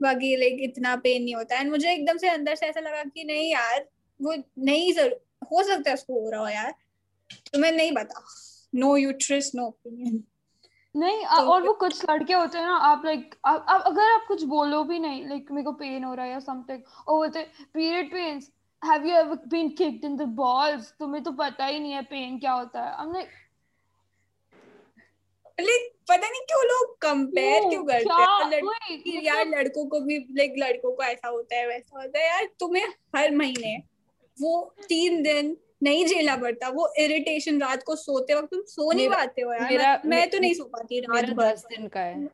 बाकी 0.01 0.35
लाइक 0.35 0.57
इतना 0.63 0.95
पेन 0.95 1.23
नहीं 1.23 1.35
होता। 1.35 1.59
एंड 1.59 1.71
मुझे 1.71 1.91
एकदम 1.93 2.17
से 2.17 2.29
अंदर 2.29 2.55
से 2.55 2.65
ऐसा 2.65 2.79
लगा 2.79 3.03
कि 3.03 3.23
नहीं 3.23 3.51
यार 3.51 3.87
वो 4.19 4.35
नहीं 4.59 4.93
ज़रूर 4.93 5.21
हो 5.53 5.63
सकता 5.63 5.89
है 5.89 5.93
उसको 5.93 6.21
हो 6.23 6.29
रहा 6.29 6.41
हो 6.41 6.47
यार। 6.47 6.73
तुम्हें 7.53 7.71
नहीं 7.71 7.91
बता। 7.91 8.23
नो 8.75 8.95
यूट्रस 8.97 9.51
नो 9.55 9.65
ओपिनियन 9.65 10.23
नहीं 10.95 11.25
तो 11.25 11.51
और 11.51 11.63
वो 11.63 11.73
कुछ 11.73 12.03
लड़के 12.09 12.33
होते 12.33 12.57
हैं 12.57 12.65
ना 12.65 12.75
आप 12.75 13.05
लाइक 13.05 13.35
आप, 13.45 13.65
आप 13.69 13.81
अगर 13.81 14.11
आप 14.13 14.25
कुछ 14.27 14.43
बोलो 14.43 14.83
भी 14.83 14.99
नहीं 14.99 15.27
लाइक 15.29 15.51
मेरे 15.51 15.65
को 15.65 15.71
पेन 15.71 16.03
हो 16.03 16.13
रहा 16.13 16.25
है 16.25 16.31
या 16.31 16.39
समथिंग 16.39 16.81
और 17.07 17.17
बोलते 17.17 17.43
period 17.73 18.11
pains 18.11 18.51
have 18.81 19.05
you 19.05 19.15
ever 19.15 19.47
been 19.47 19.69
kicked 19.69 20.05
in 20.05 20.17
the 20.17 20.21
balls 20.21 20.93
तुम्हें 20.99 21.23
तो 21.23 21.31
पता 21.31 21.65
ही 21.65 21.79
नहीं 21.79 21.91
है 21.91 22.01
पेन 22.01 22.39
क्या 22.39 22.51
होता 22.51 22.83
है। 22.83 23.05
Like, 23.07 23.27
लाइक 25.61 25.93
पता 26.11 26.29
नहीं 26.29 26.41
क्यों 26.41 26.63
लोग 26.65 26.97
कंपेयर 27.01 27.69
क्यों? 27.69 27.83
करते 27.83 28.55
हैं? 28.55 29.21
यार 29.23 29.47
लड़कों 29.47 29.85
को 29.85 29.99
भी 29.99 30.17
लाइक 30.37 30.53
लड़कों 30.57 30.91
को 30.91 31.03
ऐसा 31.03 31.27
होता 31.27 31.55
है 31.55 31.67
वैसा 31.67 32.01
होता 32.01 32.19
है। 32.19 32.27
यार 32.27 32.49
तुम्हें 32.59 32.87
हर 33.15 33.31
महीने 33.35 33.77
वो 34.37 34.75
तीन 34.89 35.21
दिन 35.23 35.57
नहीं 35.83 36.05
झेलना 36.05 36.35
पड़ता 36.35 36.69
वो 36.69 36.93
इरिटेशन 36.99 37.61
रात 37.61 37.83
को 37.83 37.95
सोते 37.95 38.35
वक्त 38.35 38.49
तुम 38.51 38.61
सो 38.61 38.91
नहीं 38.91 39.09
पाते 39.09 39.41
हो 39.41 39.53
यार। 39.53 39.69
मेरा- 39.71 40.05
मैं, 40.05 40.29
तो 40.29 40.39
नहीं 40.39 40.53
सो 40.53 40.63
पाती 40.63 40.99
रात 40.99 41.25
भर। 41.25 41.51
दस 41.53 41.65
दिन 41.69 41.87
का 41.87 41.99
है। 41.99 42.29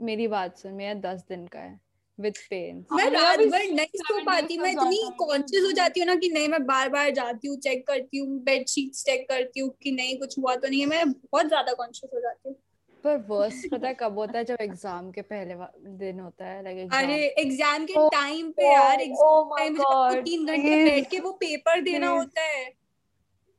मेरी 0.00 0.28
बात 0.28 0.58
सुन 0.58 0.72
मेरा 0.72 0.94
दस 0.94 1.24
दिन 1.28 1.46
का 1.46 1.58
है 1.58 1.80
विद 2.18 2.38
पेन 2.50 2.84
मैं 2.92 3.10
रात 3.10 3.38
भर 3.38 3.64
नहीं 3.70 3.98
सो 3.98 4.20
पाती 4.24 4.58
मैं 4.58 4.72
इतनी 4.72 4.96
कॉन्शियस 5.18 5.64
हो। 5.64 5.70
जाती 5.72 6.00
हूँ 6.00 6.06
ना 6.06 6.14
कि 6.14 6.28
नहीं 6.28 6.48
मैं 6.48 6.66
बार 6.66 6.88
बार 6.88 7.10
जाती 7.10 7.48
हूँ 7.48 7.56
चेक 7.60 7.86
करती 7.86 8.18
हूँ 8.18 8.38
बेड 8.42 8.66
शीट्स 8.66 9.04
चेक 9.04 9.28
करती 9.28 9.60
हूँ 9.60 9.70
कि 9.82 9.90
नहीं 9.90 10.18
कुछ 10.18 10.38
हुआ 10.38 10.54
तो 10.56 10.68
नहीं 10.68 10.80
है। 10.80 10.86
मैं 10.86 11.12
बहुत 11.12 11.46
ज़्यादा 11.46 11.72
कॉन्शियस 11.72 12.10
हो 12.14 12.20
जाती 12.20 12.48
हूँ। 12.48 12.56
पर 13.04 13.16
वर्स्ट 13.28 13.70
पता 13.70 13.88
है 13.88 13.94
कब 13.94 14.18
होता 14.18 14.38
है? 14.38 14.44
जब 14.44 14.56
एग्ज़ाम 14.60 15.10
के 15.10 15.22
पहले 15.22 15.54
दिन 15.98 16.20
होता 16.20 16.44
है 16.44 16.62
लाइक 16.64 16.92
अरे 16.94 17.16
एग्ज़ाम 17.40 17.84
के 17.84 17.94
Oh, 17.94 18.08
टाइम 18.12 18.50
पे 18.50 18.72
यार 18.72 18.96
oh 18.96 19.02
एग्ज़ाम 19.02 19.56
टाइम 19.58 19.72
में 19.72 19.78
जब 20.14 20.22
तीन 20.24 20.46
घंटे 20.46 20.84
बैठ 20.84 21.10
के 21.10 21.20
वो 21.20 21.32
पेपर 21.40 21.80
देना. 21.80 22.08
होता 22.10 22.42
है। 22.42 22.64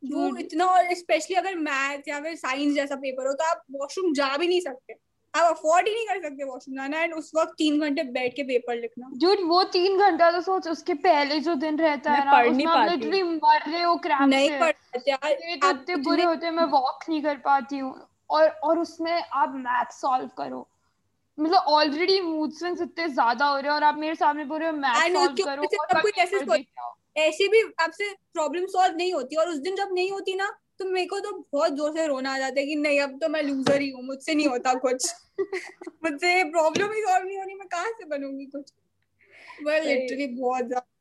वो 0.04 0.36
इतना 0.38 0.66
और 0.66 0.94
स्पेशली 0.96 1.36
अगर 1.36 1.56
मैथ 1.56 2.08
या 2.08 2.20
फिर 2.20 2.36
साइंस 2.36 2.76
जैसा 2.76 2.96
पेपर 2.96 3.28
हो 3.28 3.34
तो 3.34 3.44
आप 3.44 3.64
वॉशरूम 3.72 4.14
जा 4.14 4.36
भी 4.38 4.48
नहीं 4.48 4.62
सकते। 4.62 4.94
आप 5.34 5.52
अफोर्ड 5.52 5.88
ही 5.88 5.94
नहीं 5.94 6.06
कर 6.08 6.22
सकते 6.22 6.44
वॉशरूम 6.44 6.76
जाना 6.78 7.02
एंड 7.04 7.14
उस 7.14 7.32
वक्त 7.36 7.54
तीन 7.58 7.80
घंटे 7.80 8.04
बैठ 8.18 8.34
के 8.36 8.44
पेपर 8.44 8.76
लिखना। 8.76 9.10
Dude, 9.24 9.44
वो 9.50 9.64
तीन 9.76 9.98
घंटा 10.00 10.30
तो 10.32 10.42
सोच 10.42 10.68
उसके 10.68 10.94
पहले 11.06 11.40
जो 11.40 11.56
दिन 11.64 11.80
रहता 11.80 12.12
है 12.12 12.26
ना 12.26 12.42
उसमें 12.42 12.66
आप 12.66 12.90
लिटरली 12.90 13.22
मर 13.24 13.70
रहे 13.70 13.82
हो 13.82 13.96
क्रैम्प 13.98 14.30
नहीं 14.30 14.50
पढ़ 14.60 14.72
पाते 14.72 15.12
यार 15.12 15.24
आप 15.24 15.32
इतने 15.32 15.70
इतने- 15.70 16.04
बुरे 16.06 16.24
होते 16.24 16.46
हैं 16.46 16.54
मैं 16.54 16.66
वॉक 16.76 17.10
नहीं 17.10 17.22
कर 17.24 17.38
पाती 17.46 17.78
हूँ। 17.78 17.94
और 18.34 18.48
और 18.64 18.80
उसमें 18.80 19.12
आप 19.12 19.54
मैथ 19.56 19.92
सॉल्व 19.92 20.28
करो। 20.38 20.68
मतलब 21.40 21.60
ऑलरेडी 21.68 22.20
मूड 22.22 22.52
स्विंग्स 22.52 22.82
इतने 22.82 23.08
ज़्यादा 23.10 23.46
हो 23.46 23.56
रहे 23.56 23.68
हैं 23.68 23.76
और 23.76 23.84
आप 23.84 23.98
मेरे 23.98 24.16
सामने 24.16 24.46
बोल 24.46 24.60
रहे 24.60 24.70
हो 24.70 24.76
मैथ 24.78 25.14
सॉल्व 25.14 25.38
करो 25.46 25.64
और 25.64 26.12
ऐसे 27.18 27.48
भी 27.48 27.62
आपसे 27.80 28.14
प्रॉब्लम 28.34 28.66
सॉल्व 28.66 28.96
नहीं 28.96 29.14
होती 29.14 29.36
और 29.36 29.50
उस 29.50 29.58
दिन 29.58 29.76
जब 29.76 29.90
नहीं 29.94 30.12
होती 30.12 30.36
ना 30.36 30.50
तो 30.80 30.86
मेरे 30.86 31.06
को 31.06 31.20
तो 31.20 31.32
बहुत 31.54 31.74
ज़ोर 31.74 31.92
से 31.94 32.08
रोना 32.08 32.34
आ 32.34 32.38
जाता 32.38 32.60
है 32.60 32.66
कि 32.66 32.76
नहीं 32.76 33.00
अब 33.00 33.18
तो 33.22 33.30
मैं 33.30 33.44
लूजर 33.44 33.82
ही 33.82 33.90
हूँ 33.90 34.04
मुझसे 34.04 34.36
नहीं 34.36 34.48
होता 34.48 34.74
कुछ। 34.74 35.14
मुझसे 36.04 36.44
प्रॉब्लम 36.44 36.92
ही 36.92 37.02
सॉल्व 37.02 37.26
नहीं 37.28 37.38
होनी 37.38 37.54
मैं 37.54 37.68
कहाँ 37.68 37.92
से 37.92 38.06
बनूँगी 38.06 38.46
कुछ? 38.46 38.74
वह 39.64 39.80
सही। 39.80 39.94
लिटरली 39.94 40.28
बहुत 40.28 40.66
ज़्यादा। 40.66 40.93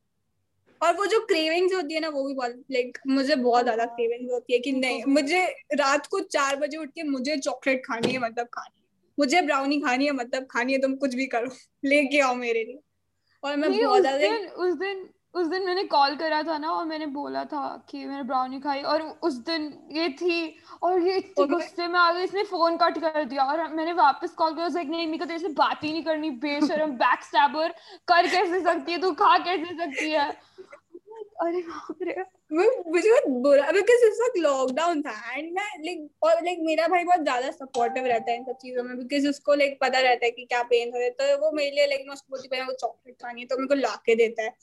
और 0.83 0.97
वो 0.97 1.07
जो 1.07 1.21
क्रेविंग्स 1.21 1.75
होती 1.75 1.95
है 1.95 2.01
ना 2.01 2.09
वो 2.09 2.25
भी 2.25 2.35
बहुत 2.35 2.63
लाइक 2.73 2.99
मुझे 3.09 3.37
बहुत 3.37 3.63
ज़्यादा। 3.63 3.85
क्रेविंग्स 3.85 4.33
होती 4.33 4.53
है 4.53 4.59
कि 4.59 4.73
नहीं 4.73 5.05
मुझे 5.05 5.45
रात 5.75 6.07
को 6.07 6.21
चार 6.21 6.57
बजे 6.57 6.77
उठ 6.77 6.89
के 6.89 7.03
मुझे 7.03 7.37
चॉकलेट 7.37 7.83
खानी 7.87 8.13
है 8.13 8.19
मतलब 8.19 8.47
खानी 8.47 8.75
है। 8.77 8.85
मुझे 9.19 9.41
ब्राउनी 9.43 9.81
खानी 9.81 10.07
है 10.07 10.13
मतलब 10.13 10.47
खानी 10.51 10.73
है 10.73 10.79
तुम 10.79 10.95
कुछ 10.97 11.15
भी 11.15 11.27
करो 11.27 11.51
लेके 11.85 12.21
आओ 12.21 12.35
मेरे 12.35 12.65
लिए। 12.65 12.79
और 13.43 13.57
मैं 13.57 13.71
बहुत 13.85 14.01
ज़्यादा 14.01 14.29
उस 14.65 14.75
दिन 14.75 15.09
उस 15.35 15.47
दिन 15.47 15.65
मैंने 15.67 15.83
कॉल 15.85 16.17
करा 16.17 16.43
था 16.43 16.59
ना 16.59 16.71
और 16.71 16.85
मैंने 16.85 17.07
बोला 17.07 17.45
था 17.45 17.61
कि 17.91 18.05
मैंने 18.05 18.23
ब्राउनी 18.23 18.61
खाई 18.61 18.83
और 18.83 19.03
उस 19.03 19.35
दिन 19.35 19.63
ये 19.93 20.09
थी 20.09 20.59
और 20.83 21.03
ये 21.03 21.17
इतनी 21.17 21.47
गुस्से 21.47 21.87
में 21.89 21.99
आ 22.01 22.13
गई 22.13 22.23
इसने 22.23 22.43
फ़ोन 22.45 22.77
कट 22.77 22.99
कर 22.99 23.25
दिया 23.25 23.45
और 23.45 23.69
मैंने 23.69 23.93
वापस 23.93 24.31
कॉल 24.31 24.55
किया 24.55 24.67
लाइक 24.69 24.89
नहीं 24.89 25.07
मेरे 25.07 25.19
को 25.19 25.25
तेरे 25.25 25.39
से 25.39 25.49
बात 25.49 25.85
ही 25.85 25.93
नहीं 25.93 26.03
करनी 26.05 26.31
बेशरम 26.31 26.91
बैक 27.05 27.23
स्टैबर 27.23 27.69
कर 28.09 28.27
कैसे 28.27 28.61
सकती 28.61 28.93
है 28.93 29.01
तू 29.01 29.13
खा 29.13 29.39
कैसे 29.39 29.75
सकती 29.77 30.11
है? 30.11 30.31
अरे 31.37 31.61
बाप 31.63 32.03
रे। 32.03 32.13
वो- 32.53 32.87
मुझे 32.87 33.11
बहुत 33.11 33.43
बुरा 33.43 33.71
बिकॉज़ 33.73 34.05
इस 34.07 34.19
वक्त 34.23 34.37
लॉकडाउन 34.39 35.03
था 35.03 35.13
एंड 35.33 35.53
मैं 35.53 35.69
लाइक 35.85 36.09
और 36.23 36.43
लाइक 36.45 36.59
मेरा 36.63 36.89
भाई 36.89 37.05
बहुत 37.05 37.21
ज़्यादा 37.21 37.51
सपोर्टिव 37.51 38.07
रहता 38.07 38.31
है 38.31 38.37
इन 38.37 38.45
सब 38.45 38.57
चीज़ों 38.57 38.83
में 38.85 38.97
बिकॉज़ 38.99 39.29
उसको 39.29 39.55
लाइक 39.55 39.79
पता 39.81 40.01
रहता 40.01 40.25
है 40.25 40.31
कि 40.31 40.45
क्या 40.45 40.63
पेन 40.63 40.93
हो 40.93 40.99
रहा 40.99 41.05
है 41.05 41.11
तो 41.11 41.41
वो 41.41 41.51
मेरे 41.53 41.71
लिए 41.71 41.87
लाइक 41.87 42.05
मैं 42.07 42.15
उसको 42.15 42.31
बोलती 42.31 42.49
पहले 42.49 42.63
वो 42.63 42.73
चॉकलेट 42.73 43.17
खानी 43.23 43.41
है 43.41 43.47
तो 43.47 43.57
मेरे 43.57 43.69
को 43.69 43.75
ला 43.75 43.95
के 44.07 44.15
देता 44.15 44.43
है। 44.43 44.55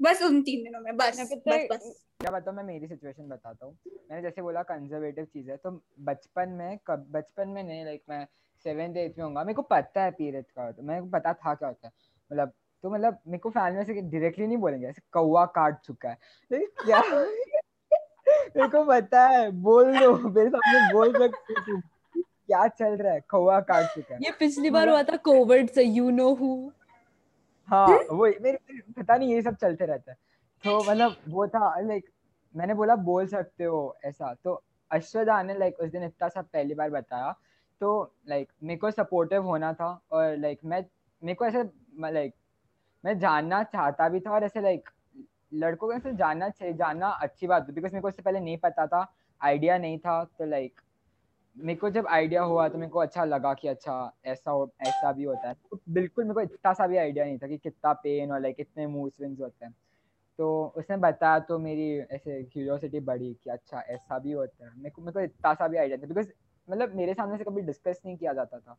बस 0.00 0.22
उन 0.22 0.42
तीन 0.42 0.64
दिनों 0.64 0.80
में 0.80 0.96
बस 0.96 1.20
बस 1.48 1.66
बस। 1.70 2.06
क्या 2.20 2.30
बताऊँ 2.30 2.56
मैं 2.56 2.64
मेरी 2.64 2.86
सिचुएशन 2.86 3.28
बताता 3.28 3.66
हूँ। 3.66 3.76
मैंने 4.10 4.22
जैसे 4.22 4.42
बोला 4.42 4.62
कंजर्वेटिव 4.62 5.24
चीज़ 5.24 5.50
है 5.50 5.56
तो 5.56 5.70
बचपन 6.00 6.48
में 6.48 6.78
कब 6.86 7.06
बचपन 7.10 7.48
में 7.48 7.62
नहीं 7.62 7.84
लाइक 7.84 8.02
मैं 8.08 8.26
सेवेंथ 8.64 8.94
में 8.94 9.22
होऊँगा 9.22 9.44
मेरे 9.44 9.54
को 9.54 9.62
पता 9.62 10.02
है 10.02 10.10
पीरियड 10.10 10.44
का 10.44 10.70
तो 10.72 10.82
मेरे 10.82 11.00
को 11.00 11.06
पता 11.08 11.32
था 11.32 11.54
क्या 11.54 11.68
होता 11.68 11.86
है। 11.86 11.92
मतलब 12.30 12.52
तो 12.86 12.90
मतलब 12.90 13.18
मेरे 13.26 13.38
को 13.38 13.50
फैमिली 13.50 13.76
में 13.76 13.84
से 13.84 13.94
डायरेक्टली 13.94 14.46
नहीं 14.46 14.56
बोलेंगे 14.56 14.86
ऐसे 14.86 15.02
कौवा 15.12 15.46
काट 15.46 15.80
चुका 15.80 16.08
है। 16.08 16.18
क्या 16.52 17.00
मेरे 18.56 18.68
को 18.68 18.84
पता 18.84 19.26
है 19.26 19.50
बोल 19.50 19.98
दो 19.98 20.28
मेरे 20.28 20.50
सामने 20.50 20.92
बोल 20.92 21.12
सकते 21.12 21.72
हो 21.72 21.80
क्या 22.20 22.68
चल 22.68 22.96
रहा 22.96 23.12
है? 23.12 23.20
कौवा 23.20 23.60
काट 23.60 23.84
चुका 23.94 24.14
है। 24.14 24.20
ये 24.22 24.30
पिछली 24.30 24.70
बार 24.70 24.88
हुआ 24.88 25.02
था 25.02 25.16
कोविड 25.16 25.70
से 25.70 25.82
यू 25.82 26.10
नो 26.10 26.34
हु 26.34 26.70
हाँ 27.66 27.88
वो 27.88 28.24
मेरे 28.26 28.52
मेरे- 28.52 28.96
पता 28.98 29.16
नहीं 29.16 29.34
ये 29.34 29.42
सब 29.42 29.56
चलते 29.56 29.86
रहता 29.86 30.12
है। 30.12 30.16
तो 30.64 30.90
मतलब 30.90 31.16
वो 31.28 31.48
था 31.48 31.80
लाइक 31.80 32.06
मैंने 32.56 32.74
बोला 32.74 32.96
बोल 32.96 33.26
सकते 33.26 33.64
हो 33.64 33.96
ऐसा। 34.04 34.34
तो 34.44 34.62
अश्वदा 34.90 35.42
ने 35.42 35.58
लाइक 35.58 35.80
उस 35.80 35.90
दिन 35.90 36.02
इतना 36.02 36.28
सा 36.28 36.42
पहली 36.42 36.74
बार 36.74 36.90
बताया। 36.90 37.34
तो 37.80 38.14
लाइक 38.28 38.52
मेरे 38.62 38.78
को 38.78 38.90
सपोर्टिव 38.90 39.42
होना 39.42 39.72
था 39.72 40.00
और 40.10 40.36
लाइक 40.36 40.58
मैं 40.64 40.84
मेरे 41.24 41.34
को 41.34 41.46
ऐसे 41.46 41.62
लाइक 41.98 42.34
मैं 43.06 43.18
जानना 43.18 43.62
चाहता 43.64 44.08
भी 44.08 44.20
था 44.20 44.30
और 44.32 44.44
ऐसे 44.44 44.60
लाइक 44.60 44.90
लड़कों 45.54 45.88
को 46.00 46.12
जानना 46.12 46.48
चाहिए, 46.50 46.74
जानना 46.74 47.08
अच्छी 47.08 47.46
बात 47.46 47.70
बिकॉज़ 47.70 47.92
मेरे 47.92 48.02
को 48.02 48.08
इससे 48.08 48.22
पहले 48.22 48.40
नहीं 48.40 48.58
पता 48.58 48.86
था 48.86 49.06
आइडिया 49.40 49.78
नहीं 49.78 49.98
था 49.98 50.24
तो 50.38 50.44
लाइक 50.44 50.80
मेरे 51.56 51.78
को 51.78 51.90
जब 51.90 52.06
आइडिया 52.08 52.42
हुआ 52.42 52.68
तो 52.68 52.78
मेरे 52.78 52.90
को 52.90 52.98
अच्छा 52.98 53.24
लगा 53.24 53.54
कि 53.54 53.68
अच्छा 53.68 54.12
ऐसा 54.24 54.50
हो, 54.50 54.70
ऐसा 54.82 55.12
भी 55.12 55.24
होता 55.24 55.48
है। 55.48 55.54
तो 55.54 55.80
बिल्कुल 55.90 56.24
मेरे 56.24 56.34
को 56.34 56.40
इतना 56.40 56.72
सा 56.72 56.86
भी 56.86 56.96
आइडिया 56.96 57.24
नहीं 57.24 57.38
था 57.38 57.48
कि 57.48 57.58
कितना 57.58 57.92
पेन 57.94 58.32
और 58.32 58.40
लाइक 58.42 58.56
कितने 58.56 58.86
मूड 58.86 59.12
स्विंग्स 59.12 59.40
होते 59.40 59.64
हैं। 59.66 59.74
तो 60.38 60.66
उसने 60.76 60.96
बताया 60.96 61.38
तो 61.40 61.58
मेरी 61.58 61.90
ऐसे 62.00 62.42
क्यूरियोसिटी 62.44 63.00
बढ़ी 63.00 63.34
कि 63.34 63.50
अच्छा 63.50 63.80
ऐसा 63.80 64.18
भी 64.18 64.32
होता 64.32 64.66
है। 64.66 64.72
मेरे 64.76 64.90
को 64.90 65.02
मेरे 65.02 65.12
को 65.12 65.20
इतना 65.20 65.54
सा 65.54 65.68
भी 65.68 65.76
आइडिया 65.78 65.98
था। 65.98 66.06
बिकॉज़ 66.06 66.28
मतलब 66.68 66.94
मेरे 66.94 67.14
सामने 67.14 67.38
से 67.38 67.44
कभी 67.44 67.62
डिस्कस 67.62 68.02
नहीं 68.06 68.16
किया 68.16 68.32
जाता 68.32 68.58
था। 68.60 68.76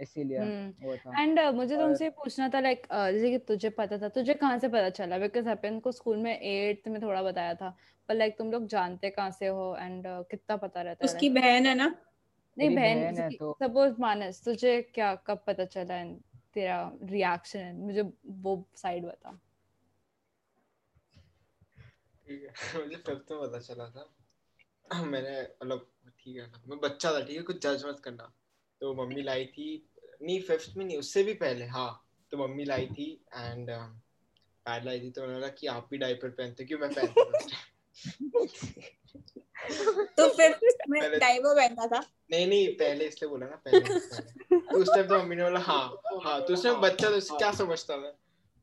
इसीलिए 0.00 0.38
हम्म। 0.38 1.20
एंड 1.22 1.40
uh, 1.40 1.54
मुझे 1.54 1.76
और 1.76 1.82
तुमसे 1.82 2.10
पूछना 2.10 2.48
था 2.48 2.60
लाइक 2.60 2.86
जैसे 2.92 3.30
कि 3.30 3.38
तुझे 3.38 3.70
पता 3.70 3.98
था 3.98 4.08
तुझे 4.08 4.34
कहाँ 4.34 4.58
से 4.58 4.68
पता 4.68 4.90
चला? 4.90 5.18
बिकॉज़ 5.18 5.48
अपन 5.48 5.80
को 5.80 5.92
स्कूल 5.92 6.16
में 6.16 6.40
एट्थ 6.40 6.88
में 6.88 7.02
थोड़ा 7.02 7.22
बताया 7.22 7.54
था 7.54 7.76
पर 8.08 8.14
लाइक 8.14 8.38
तुम 8.38 8.52
लोग 8.52 8.66
जानते 8.66 9.10
कहाँ 9.10 9.30
से 9.30 9.46
हो 9.46 9.76
एंड 9.80 10.04
कितना 10.06 10.56
पता 10.56 10.82
रहता 10.82 11.06
है 11.06 11.12
उसकी 11.12 11.30
बहन 11.30 11.66
है 11.66 11.74
ना? 11.74 11.94
नहीं 12.58 12.76
बहन 12.76 13.14
बहन 13.14 13.30
तो 13.30 13.52
सपोज़ 13.62 13.94
मानस 14.00 14.44
तुझे 14.44 14.82
क्या 14.82 15.14
कब 15.14 15.44
पता 15.46 15.64
चला 15.64 16.04
and 16.04 16.16
तेरा 16.54 16.92
रिएक्शन 17.02 17.74
मुझे 17.76 18.02
वो 18.26 18.68
साइड 18.74 19.04
बता। 19.04 19.40
ठीक 22.26 22.42
है 22.42 22.52
मुझे 22.84 22.96
फिफ्थ 22.96 23.32
में 23.32 23.40
पता 23.40 23.58
चला 23.58 23.88
था। 23.88 24.14
मैंने 25.04 25.42
मतलब 25.42 25.90
ठीक 26.18 26.36
है 26.36 26.52
मैं 26.68 26.80
बच्चा 26.80 27.12
था 27.12 27.20
ठीक 27.20 27.36
है 27.36 27.42
कुछ 27.42 27.66
जज 27.66 27.84
मत 27.86 28.00
करना। 28.00 28.32
तो 28.80 28.94
मम्मी 28.94 29.22
लाई 29.22 29.44
थी 29.44 29.89
नहीं 30.22 30.40
फिफ्थ 30.40 30.76
में 30.76 30.84
नहीं 30.84 30.98
उससे 30.98 31.22
भी 31.22 31.34
पहले 31.34 31.64
हाँ 31.66 32.06
तो 32.30 32.36
मम्मी 32.38 32.64
लाई 32.64 32.86
थी 32.86 33.24
एंड 33.34 33.70
पैड 34.66 34.84
लाई 34.84 35.00
थी 35.00 35.10
तो 35.10 35.22
उन्होंने 35.22 35.40
कहा 35.40 35.50
कि 35.50 35.66
आप 35.66 35.88
भी 35.90 35.98
डायपर 35.98 36.28
पहनते 36.28 36.64
क्यों 36.64 36.78
मैं 36.78 36.90
पहनता। 36.92 37.32
तो 40.16 40.28
फिर 40.28 40.60
मैं 40.88 41.18
डायपर 41.18 41.54
पहनता 41.54 41.86
था 41.86 42.04
नहीं 42.30 42.46
नहीं 42.46 42.68
पहले 42.68 43.04
इसलिए 43.04 43.28
बोला 43.28 43.46
ना 43.46 43.56
पहले 43.56 43.80
पहले। 43.80 44.56
तो 44.56 44.78
उस 44.78 44.88
टाइम 44.88 45.06
तो 45.06 45.18
मम्मी 45.18 45.36
ने 45.36 45.42
बोला 45.42 45.60
हाँ 45.60 46.02
हाँ 46.24 46.44
तो 46.44 46.52
उसमें 46.52 46.80
बच्चा 46.80 47.10
तो 47.10 47.38
क्या 47.38 47.52
समझता 47.52 47.96
मैं 47.96 48.12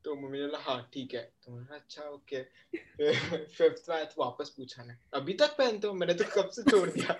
तो 0.08 0.15
मम्मी 0.15 0.38
ने 0.39 0.46
बोला 0.46 0.60
हाँ 0.63 0.89
ठीक 0.93 1.13
है। 1.13 1.22
तो 1.46 1.52
मैंने 1.52 1.76
अच्छा 1.76 2.04
ओके 2.10 2.41
फिफ्थ 3.46 3.89
में 3.89 4.06
तो 4.06 4.24
वापस 4.24 4.50
पूछा 4.50 4.84
ना 4.84 4.96
अभी 5.13 5.34
तक 5.34 5.56
पहनते 5.58 5.88
हो? 5.88 5.93
मैंने 5.93 6.13
तो 6.13 6.24
कब 6.36 6.50
से 6.50 6.63
छोड़ 6.63 6.89
दिया। 6.89 7.13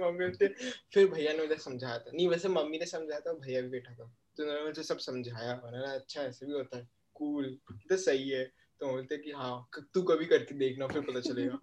मम्मी 0.00 0.24
बोलते 0.24 0.48
फिर 0.92 1.06
भैया 1.06 1.32
ने 1.32 1.38
मुझे 1.38 1.56
समझाया 1.56 1.98
था। 1.98 2.10
नहीं 2.14 2.28
वैसे 2.28 2.48
मम्मी 2.48 2.78
ने 2.78 2.86
समझाया 2.86 3.20
था 3.20 3.32
भैया 3.34 3.60
भी 3.62 3.68
बैठा 3.68 3.92
था। 3.92 4.04
तो 4.36 4.42
उन्होंने 4.42 4.64
मुझे 4.64 4.82
सब 4.82 4.98
समझाया। 4.98 5.60
मैंने 5.64 5.84
अच्छा 5.94 6.22
ऐसे 6.22 6.46
भी 6.46 6.52
होता 6.52 6.78
है। 6.78 6.88
कूल 7.16 7.58
तो 7.90 7.96
सही 7.96 8.28
है। 8.30 8.44
तो 8.80 8.88
बोलते 8.88 9.18
कि 9.18 9.30
हाँ 9.30 9.68
तू 9.94 10.02
कभी 10.02 10.26
करके 10.26 10.54
देखना 10.54 10.86
फिर 10.86 11.02
पता 11.02 11.20
चलेगा। 11.20 11.58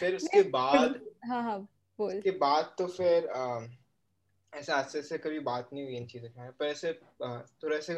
फिर 0.00 0.16
उसके 0.16 0.42
बाद 0.50 1.00
हाँ 1.24 1.42
हाँ 1.42 1.58
बोल। 1.98 2.16
उसके 2.16 2.30
बाद 2.38 2.74
तो 2.78 2.86
फिर 2.86 3.28
ऐसे 4.52 4.72
आस्ते 4.72 5.02
से 5.02 5.18
कभी 5.18 5.38
बात 5.38 5.70
नहीं 5.72 5.84
हुई 5.84 5.96
इन 5.96 6.06
चीज़ों 6.06 6.28
के 6.28 6.50
पर 6.50 6.66
ऐसे 6.66 6.92
थोड़ा 6.92 7.76
ऐसे 7.76 7.94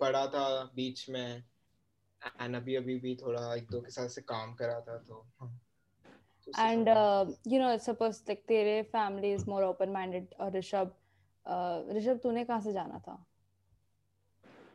पढ़ा 0.00 0.26
था 0.26 0.64
बीच 0.64 1.10
में 1.10 1.44
एंड 2.40 2.56
अभी 2.56 2.74
अभी 2.74 2.98
भी 2.98 3.16
थोड़ा 3.16 3.54
एक 3.54 3.70
दो 3.70 3.80
के 3.80 3.90
साथ 3.90 4.08
से 4.08 4.20
काम 4.20 4.54
करा 4.54 4.80
था 4.80 4.98
तो 4.98 5.26
and 6.58 6.88
you 7.52 7.60
know 7.60 7.78
suppose 7.78 8.22
like 8.22 8.44
तेरे 8.48 8.82
family 8.82 9.32
is 9.32 9.50
more 9.50 9.64
open 9.64 9.88
minded 9.88 10.34
और 10.40 10.52
ऋषभ 10.52 10.94
uh, 11.46 11.96
ऋषभ 11.96 12.20
तूने 12.22 12.44
कहाँ 12.44 12.60
से 12.60 12.72
जाना 12.72 12.98
था? 12.98 13.26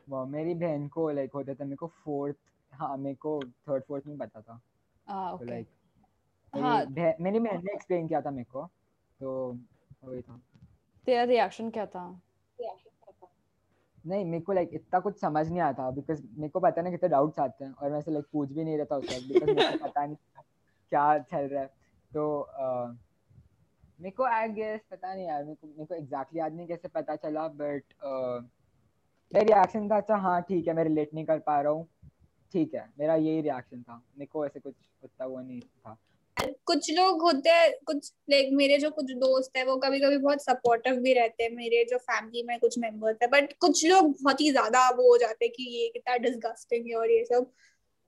वो 0.08 0.26
मेरी 0.26 0.54
बहन 0.54 0.88
को 0.88 1.10
लाइक 1.10 1.32
होता 1.34 1.54
था 1.54 1.64
मेरे 1.64 1.76
को 1.76 1.86
फोर्थ 1.86 2.36
हाँ 2.72 2.96
मेरे 2.96 3.16
को 3.16 3.40
थर्ड 3.40 3.84
फोर्थ 3.84 4.06
में 4.06 4.18
पता 4.18 4.40
था। 4.40 4.60
हाँ 5.08 5.30
तो 5.30 5.36
ओके 5.36 5.44
लाइक 5.44 5.68
हाँ। 6.54 6.78
मेरी 6.78 6.94
बहन 6.94 7.14
मेरी 7.20 7.38
बहन 7.38 7.64
ने 7.64 7.72
एक्सप्लेन 7.72 8.08
किया 8.08 8.20
था 8.20 8.30
मेरे 8.30 8.44
को 8.44 8.66
तो 9.20 9.58
वही 10.04 10.22
था। 10.22 10.40
तेरा 11.04 11.24
रिएक्शन 11.24 11.70
क्या 11.70 11.86
था? 11.86 12.20
नहीं, 14.06 14.24
मेरे 14.24 14.42
को 14.44 14.52
लाइक 14.52 14.70
इतना 14.74 14.98
कुछ 15.00 15.20
समझ 15.20 15.46
नहीं 15.48 15.60
आता 15.60 15.90
बिकॉज़ 15.90 16.22
मेरे 16.36 16.48
को 16.48 16.60
पता 16.60 16.82
नहीं 16.82 16.92
कितने 16.92 17.08
डाउट्स 17.08 17.38
आते 17.38 17.64
हैं, 17.64 17.72
और 17.72 17.90
मैं 17.90 17.98
ऐसे 17.98 18.10
लाइक 18.10 18.24
पूछ 18.32 18.52
भी 18.52 18.64
नहीं 18.64 18.76
रहता 18.78 18.96
उस 18.96 19.04
वक्त 19.04 19.28
बिकॉज़ 19.28 19.50
मेरे 19.50 19.68
को 19.68 19.84
पता 19.86 20.04
नहीं 20.06 20.16
क्या 20.92 21.18
चल 21.20 21.48
रहा 21.48 21.62
है। 21.62 21.66
तो 22.12 22.46
मेरे 24.00 24.10
को 24.10 24.24
आई 24.24 24.48
गेस 24.52 24.80
पता 24.90 25.14
नहीं 25.14 25.26
यार, 25.26 25.44
मेरे 25.44 25.54
को 25.54 25.66
मेरे 25.66 25.84
को 25.84 25.94
एग्जैक्टली 25.94 26.38
याद 26.40 26.54
नहीं 26.54 26.66
कैसे 26.66 26.88
पता 26.88 27.16
चला 27.16 27.46
बट 27.50 27.94
मेरा 29.32 29.44
रिएक्शन 29.44 29.88
था 29.90 29.96
अच्छा 29.96 30.16
हाँ 30.18 30.40
ठीक 30.42 30.66
है, 30.68 30.74
मैं 30.74 30.84
रिलेट 30.84 31.14
नहीं 31.14 31.24
कर 31.24 31.38
पा 31.46 31.60
रहा 31.60 31.72
हूँ, 31.72 31.86
ठीक 32.54 32.74
है, 32.74 32.88
मेरा 32.98 33.14
यही 33.16 33.40
रिएक्शन 33.40 33.82
था, 33.82 33.96
मेरे 34.18 34.26
को 34.26 34.44
ऐसे 34.46 34.60
कुछ 34.60 34.74
उतना 35.02 35.26
वो 35.26 35.40
नहीं 35.40 35.60
था। 35.60 35.96
कुछ 36.36 36.90
लोग 36.90 37.22
होते 37.22 37.50
हैं 37.50 37.70
कुछ 37.86 38.12
लाइक 38.30 38.48
मेरे 38.52 38.78
जो 38.78 38.90
कुछ 38.90 39.10
दोस्त 39.12 39.56
है 39.56 39.64
वो 39.64 39.76
कभी 39.76 40.00
कभी 40.00 40.16
बहुत 40.18 40.42
सपोर्टिव 40.42 40.96
भी 40.96 41.12
रहते 41.12 41.44
हैं 41.44 41.50
मेरे 41.50 41.84
जो 41.84 41.98
फैमिली 41.98 42.42
में 42.42 42.58
कुछ 42.58 42.78
मेंबर्स 42.78 43.16
है 43.22 43.28
बट 43.28 43.52
कुछ 43.60 43.84
लोग 43.86 44.10
बहुत 44.12 44.40
ही 44.40 44.50
ज़्यादा 44.50 44.88
वो 44.90 45.10
हो 45.10 45.16
जाते 45.18 45.44
हैं 45.44 45.52
कि 45.56 45.62
ये 45.76 45.88
कितना 45.88 46.16
डिस्गस्टिंग 46.16 46.86
है 46.88 46.94
और 46.94 47.10
ये 47.10 47.24
सब। 47.24 47.50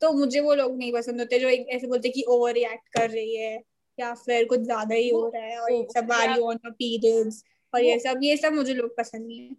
तो 0.02 0.12
मुझे 0.12 0.40
वो 0.40 0.54
लोग 0.54 0.76
नहीं 0.78 0.92
पसंद 0.92 1.20
होते 1.20 1.38
जो 1.38 1.48
ऐसे 1.48 1.86
बोलते 1.86 2.08
कि 2.08 2.22
ओवर 2.28 2.52
रिएक्ट 2.52 2.88
कर 2.88 3.10
रही 3.10 3.36
है 3.36 3.62
या 3.98 4.12
फिर 4.14 4.44
कुछ 4.44 4.60
ज़्यादा 4.60 4.94
ही 4.94 5.08
हो 5.08 5.26
रहा 5.28 5.42
है 5.44 5.58
और 5.58 5.72
ये 5.72 5.86
सब 5.94 6.12
आर 6.12 6.36
यू 6.38 6.44
ऑन 6.44 6.58
पीरियड्स 6.66 7.42
और 7.74 7.82
ये 7.82 7.98
सब 7.98 8.20
ये 8.22 8.36
सब 8.36 8.52
मुझे 8.52 8.74
लोग 8.74 8.96
पसंद 8.96 9.26
नहीं 9.26 9.40
है। 9.40 9.56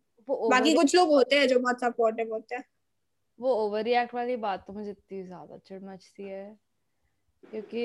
बाकी 0.50 0.74
कुछ 0.74 0.96
लोग 0.96 1.10
होते 1.10 1.36
हैं 1.36 1.48
जो 1.48 1.60
बहुत 1.60 1.82
सपोर्टिव 1.82 2.34
होते 2.34 2.56
हैं। 2.56 2.64
वो 3.40 3.54
ओवर 3.56 3.84
रिएक्ट 3.84 4.14
वाली 4.14 4.36
बात 4.36 4.64
तो 4.68 4.74
मुझे 4.74 4.90
इतनी 4.92 5.24
ज़्यादा 5.24 5.58
चिढ़ 5.58 5.84
मचती 5.84 6.24
है 6.24 6.58
क्योंकि 7.44 7.84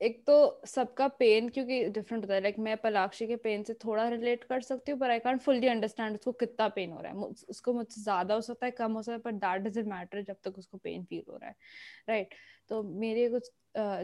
एक 0.00 0.22
तो 0.26 0.34
सबका 0.66 1.06
पेन 1.10 1.48
क्योंकि 1.48 1.82
डिफरेंट 1.86 2.24
होता 2.24 2.34
है। 2.34 2.40
लाइक 2.40 2.58
मैं 2.58 2.76
पलाक्षी 2.78 3.26
के 3.26 3.36
पेन 3.38 3.62
से 3.62 3.74
थोड़ा 3.84 4.08
रिलेट 4.08 4.44
कर 4.44 4.60
सकती 4.62 4.92
हूँ 4.92 5.00
पर 5.00 5.10
आई 5.10 5.18
कांट 5.18 5.40
फुल्ली 5.40 5.68
अंडरस्टैंड 5.68 6.14
उसको 6.14 6.32
कितना 6.34 6.68
पेन 6.70 6.92
हो 6.92 7.00
रहा 7.00 7.12
है। 7.12 7.26
उसको 7.48 7.72
मुझसे 7.72 8.00
ज़्यादा 8.02 8.34
हो 8.34 8.40
सकता 8.40 8.66
है, 8.66 8.72
कम 8.72 8.92
हो 8.92 9.02
सकता 9.02 9.12
है 9.12 9.20
पर 9.20 9.32
दैट 9.34 9.62
डजंट 9.62 9.88
मैटर 9.88 10.22
जब 10.22 10.36
तक 10.44 10.58
उसको 10.58 10.78
पेन 10.78 11.04
फील 11.04 11.22
हो 11.28 11.36
रहा 11.36 11.48
है। 11.48 11.56
राइट 12.08 12.34
तो 12.70 12.82
मेरे 12.82 13.28
कुछ 13.28 13.50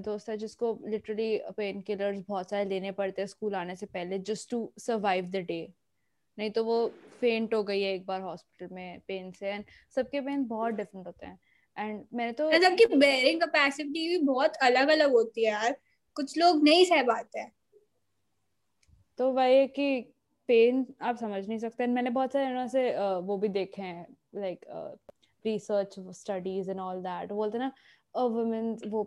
दोस्त 0.05 0.29
है 0.29 0.37
जिसको 0.37 0.79
लिटरली 0.87 1.39
पेन 1.57 1.81
किलर्स 1.81 2.21
बहुत 2.29 2.51
सारे 2.51 2.65
लेने 2.65 2.93
पड़ते 2.93 3.23
हैं 3.23 3.27
स्कूल 3.29 3.55
आने 3.55 3.77
से 3.77 3.87
पहले 3.89 4.19
just 4.21 4.51
to 4.51 4.73
survive 4.79 5.31
the 5.31 5.45
day 5.49 5.61
नहीं 6.39 6.51
तो 6.51 6.65
वो 6.65 6.87
फेंट 7.21 7.55
हो 7.55 7.63
गई 7.65 7.81
है 7.83 7.93
एक 7.95 8.07
बार 8.07 8.21
हॉस्पिटल 8.21 8.75
में 8.75 9.01
पेन 9.09 9.31
से 9.33 9.49
एंड 9.49 9.65
सबके 9.97 10.21
पेन 10.21 10.45
बहुत 10.47 10.75
डिफरेंट 10.75 11.07
होते 11.07 11.27
हैं। 11.27 11.39
एंड 11.77 12.05
मैंने 12.15 12.33
तो 12.33 12.51
सबकी 12.53 12.85
बेयरिंग 12.97 13.41
कैपेसिटी 13.41 14.09
भी 14.09 14.19
बहुत 14.25 14.57
अलग 14.63 14.89
अलग 14.91 15.11
होती 15.13 15.45
है 15.45 15.51
यार। 15.51 15.77
कुछ 16.17 16.37
लोग 16.39 16.63
नहीं 16.65 16.85
सह 16.85 17.03
पाते। 17.03 17.41
हैं 17.41 17.53
तो 19.19 19.31
वही 19.33 19.67
कि 19.69 19.89
पेन 20.49 20.85
आप 21.03 21.17
समझ 21.17 21.47
नहीं 21.49 21.59
सकते। 21.59 21.87
मैंने 21.87 22.11
बहुत 22.11 22.33
सारे 22.33 22.53
ना 22.55 22.67
से 22.69 22.91
वो 23.27 23.37
भी 23.39 23.49
देखे 23.49 23.83
हैं 23.83 24.07
like 24.35 24.65
research 25.45 25.95
studies 26.19 26.71
and 26.71 26.81
all 26.81 27.01
that 27.03 27.33
बोलते 27.33 27.59
ना 27.59 27.71
अ 28.15 28.23
वुमेन 28.35 28.77
वो 28.89 29.03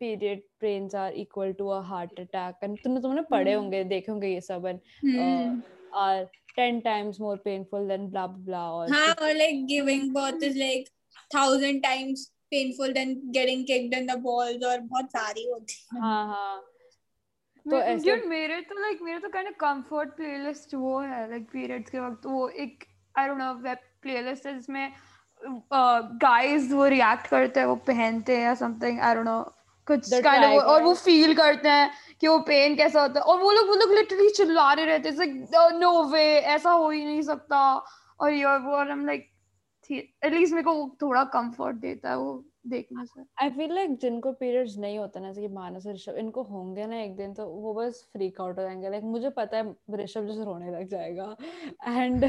period 0.00 0.42
pains 0.60 0.94
are 0.94 1.12
equal 1.22 1.52
to 1.52 1.68
a 1.68 1.80
heart 1.86 2.20
attack 2.20 2.64
and 2.64 2.78
तुमने 2.84 3.00
तुमने 3.00 3.22
पढ़े 3.30 3.52
हम्म। 3.52 3.62
होंगे 3.62 3.82
देखे 3.84 4.12
होंगे 4.12 4.28
ये 4.28 4.40
सब। 4.40 4.66
And 4.66 5.62
are 5.94 6.24
ten 6.56 6.80
times 6.80 7.20
more 7.20 7.36
painful 7.44 7.88
than 7.88 8.08
blah 8.10 8.26
blah 8.26 8.62
और 8.72 8.92
हाँ 8.92 9.12
और 9.12 9.32
like 9.34 9.60
giving 9.68 10.08
birth 10.14 10.42
is 10.50 10.56
like 10.56 10.88
thousand 11.34 11.82
times 11.84 12.30
painful 12.52 12.92
than 12.94 13.14
getting 13.32 13.64
kicked 13.66 13.94
in 13.94 14.06
the 14.06 14.16
balls 14.16 14.64
और 14.64 14.80
बहुत 14.80 15.10
सारी 15.10 15.48
होती 15.50 15.74
है। 15.94 16.00
हाँ 16.00 16.26
हाँ। 16.26 16.60
तो 17.66 17.70
तो 17.70 17.76
ऐसे 17.76 18.16
मेरे 18.26 18.60
तो 18.60 18.80
लाइक 18.80 19.02
मेरे 19.02 19.18
तो 19.18 19.28
काइंड 19.28 19.48
ऑफ़ 19.48 19.54
कंफर्ट 19.60 20.16
प्लेलिस्ट 20.16 20.74
वो 20.74 20.98
है 21.00 21.28
लाइक 21.30 21.42
पीरियड्स 21.52 21.90
के 21.90 21.98
वक्त 22.00 22.26
वो 22.26 22.48
एक 22.48 22.84
I 23.14 23.26
don't 23.26 23.38
know 23.38 23.52
web 23.54 23.78
playlist 24.02 24.46
है 24.46 24.54
जिसमें 24.54 24.92
गाइस 26.22 26.70
वो 26.72 26.86
रिएक्ट 26.86 27.26
करते 27.26 27.60
हैं 27.60 27.66
वो 27.66 27.74
पहनते 27.86 28.36
हैं 28.36 28.44
या 28.44 28.54
समथिंग 28.54 29.00
आई 29.00 29.14
डोंट 29.14 29.26
नो 29.26 29.42
कुछ 29.86 30.08
The 30.10 30.22
काइंड 30.22 30.44
ऑफ़ 30.44 30.64
और 30.64 30.82
वो 30.82 30.94
फील 30.94 31.34
करते 31.34 31.68
हैं 31.68 31.90
कि 32.20 32.28
वो 32.28 32.38
पेन 32.48 32.76
कैसा 32.76 33.02
होता 33.02 33.20
है। 33.20 33.26
और 33.26 33.38
वो 33.40 33.52
लोग 33.52 33.68
वो 33.68 33.74
लोग 33.74 33.92
लिटरली 33.92 34.28
चिल्ला 34.30 34.72
रहे 34.72 34.86
रहते 34.86 35.08
हैं 35.08 35.16
लाइक 35.16 35.74
नो 35.80 35.92
वे 36.12 36.24
ऐसा 36.56 36.70
हो 36.70 36.90
ही 36.90 37.04
नहीं 37.04 37.22
सकता। 37.22 37.60
और 38.20 38.32
ये 38.32 38.44
और 38.44 38.58
वो 38.58 38.72
और 38.72 38.90
हम 38.90 39.06
लाइक 39.06 39.29
एटलीस्ट 39.98 40.54
मेरे 40.54 40.64
को 40.64 40.96
थोड़ा 41.02 41.24
कंफर्ट 41.24 41.76
देता 41.76 42.10
है 42.10 42.18
वो 42.18 42.44
देखने 42.66 43.06
से। 43.06 43.22
आई 43.42 43.50
फील 43.50 43.72
लाइक 43.72 43.96
जिनको 43.96 44.32
पीरियड्स 44.32 44.76
नहीं 44.76 44.98
होते 44.98 45.20
ना, 45.20 45.28
जैसे 45.28 45.40
कि 45.40 45.48
मानस 45.48 45.86
ऋषभ, 45.86 46.14
इनको 46.14 46.42
होंगे 46.42 46.86
ना 46.86 47.02
एक 47.02 47.16
दिन 47.16 47.34
तो 47.34 47.46
वो 47.46 47.74
बस 47.74 48.08
फ्रीक 48.12 48.40
आउट 48.40 48.58
हो 48.58 48.62
जाएँगे। 48.62 48.90
लाइक 48.90 49.04
मुझे 49.04 49.30
पता 49.30 49.56
है 49.56 49.76
ऋषभ 49.94 50.26
जैसे 50.26 50.44
रोने 50.44 50.70
लग 50.70 50.88
जाएगा। 50.88 51.36
एंड 51.88 52.24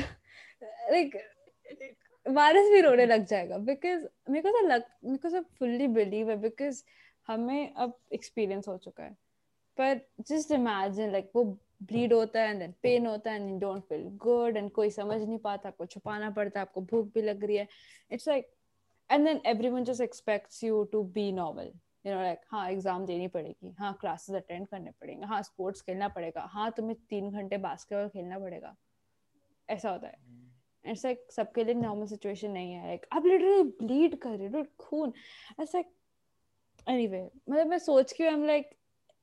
लाइक 0.65 1.17
मानस 2.29 2.71
भी 2.71 2.81
रोने 2.81 3.05
लग 3.05 3.25
जाएगा। 3.25 3.57
बिकॉज़ 3.57 4.05
मेरे 4.29 4.51
को 4.51 4.61
तो 4.61 4.67
लग, 4.67 4.83
मेरे 5.05 5.17
को 5.17 5.29
सब 5.29 5.45
फुल्ली 5.59 5.87
बिलीव 5.87 6.29
है 6.29 6.37
बिकॉज़ 6.37 6.83
हमें 7.27 7.73
अब 7.73 7.97
एक्सपीरियंस 8.13 8.67
हो 8.67 8.77
चुका 8.77 9.03
है। 9.03 9.17
पर 9.77 10.01
जस्ट 10.21 10.51
इमेजिन 10.51 11.11
लाइक 11.11 11.31
वो 11.35 11.57
ब्लीड 11.81 12.13
होता 12.13 12.41
है 12.41 12.49
एंड 12.51 12.73
पेन 12.83 13.05
होता 13.07 13.31
है 13.31 13.41
and 13.41 13.59
don't 13.61 13.83
feel 13.83 14.07
good 14.21 14.57
and 14.57 14.71
कोई 14.71 14.89
समझ 14.91 15.21
नहीं 15.21 15.37
पाता 15.39 15.69
आपको 15.69 15.85
छुपाना 15.85 16.29
पड़ता 16.31 16.59
है 16.59 16.65
आपको 16.65 16.81
भूख 16.81 17.13
भी 17.13 17.21
लग 17.21 17.43
रही 17.45 17.57
है। 17.57 17.67
It's 18.11 18.27
like 18.27 18.51
and 19.09 19.25
then 19.25 19.41
everyone 19.47 19.83
just 19.83 20.01
expects 20.01 20.63
you 20.63 20.83
to 20.91 21.03
be 21.15 21.31
normal 21.31 21.71
you 22.05 22.13
know 22.13 22.21
like 22.21 22.41
हाँ 22.51 22.69
एग्ज़ाम 22.71 23.05
देनी 23.05 23.27
पड़ेगी 23.29 23.73
हाँ 23.79 23.93
क्लासेस 24.01 24.35
अटेंड 24.35 24.67
करने 24.67 24.91
पड़ेंगे 24.91 25.25
हाँ 25.25 25.41
स्पोर्ट्स 25.43 25.81
खेलना 25.81 26.07
पड़ेगा 26.09 26.41
हाँ 26.51 26.71
तुम्हें 26.77 26.97
तीन 27.09 27.29
घंटे 27.31 27.57
बास्केटबॉल 27.59 28.07
खेलना 28.09 28.39
पड़ेगा। 28.39 28.75
ऐसा 29.69 29.89
होता 29.89 30.07
है। 30.07 30.29
इट्स 30.85 31.05
लाइक 31.05 31.25
सबके 31.31 31.63
लिए 31.63 31.73
नॉर्मल 31.75 32.05
सिचुएशन 32.07 32.51
नहीं 32.51 32.71
है। 32.73 32.85
लाइक 32.87 33.05
आप 33.13 33.25
लिटरली 33.25 33.63
ब्लीड 33.81 34.17
कर 34.19 34.37
रहे 34.37 34.47
हो 34.49 34.63
खून। 34.79 35.13
लाइक 35.59 35.91
एनीवे 36.87 37.23
मतलब 37.49 37.67
मैं 37.67 37.77
सोच 37.79 38.13
के 38.13 38.23
I 38.23 38.33
am 38.33 38.45
like 38.45 38.69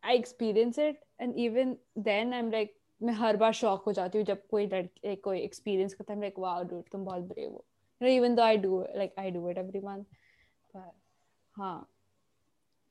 I 0.05 0.17
experience 0.17 0.79
it 0.79 1.01
and 1.21 1.35
even 1.39 1.77
then 1.99 2.33
I 2.33 2.39
am 2.39 2.51
like 2.51 2.77
मैं 3.03 3.15
हर 3.15 3.37
बार 3.37 3.53
शॉक 3.53 3.83
हो 3.87 3.93
जाती 3.93 4.19
हूँ 4.19 4.25
जब 4.27 4.47
कोई 4.51 4.67
लड़के 4.67 5.15
कोई 5.17 5.41
एक्सपीरियंस 5.41 5.95
करता 5.95 6.13
है। 6.13 6.21
लाइक 6.21 6.39
वाओ 6.39 6.63
डूड 6.65 6.85
तुम 6.93 7.05
बहुत 7.05 7.23
ब्रेव 7.23 7.51
हो. 7.51 7.65
You 8.01 8.07
know 8.07 8.15
even 8.15 8.35
though 8.37 8.45
i 8.47 8.57
do 8.57 8.77
like 8.99 9.17
i 9.21 9.31
do 9.37 9.41
it 9.53 9.57
every 9.61 9.81
month 9.85 10.07
but 10.75 10.93
हाँ। 11.57 11.89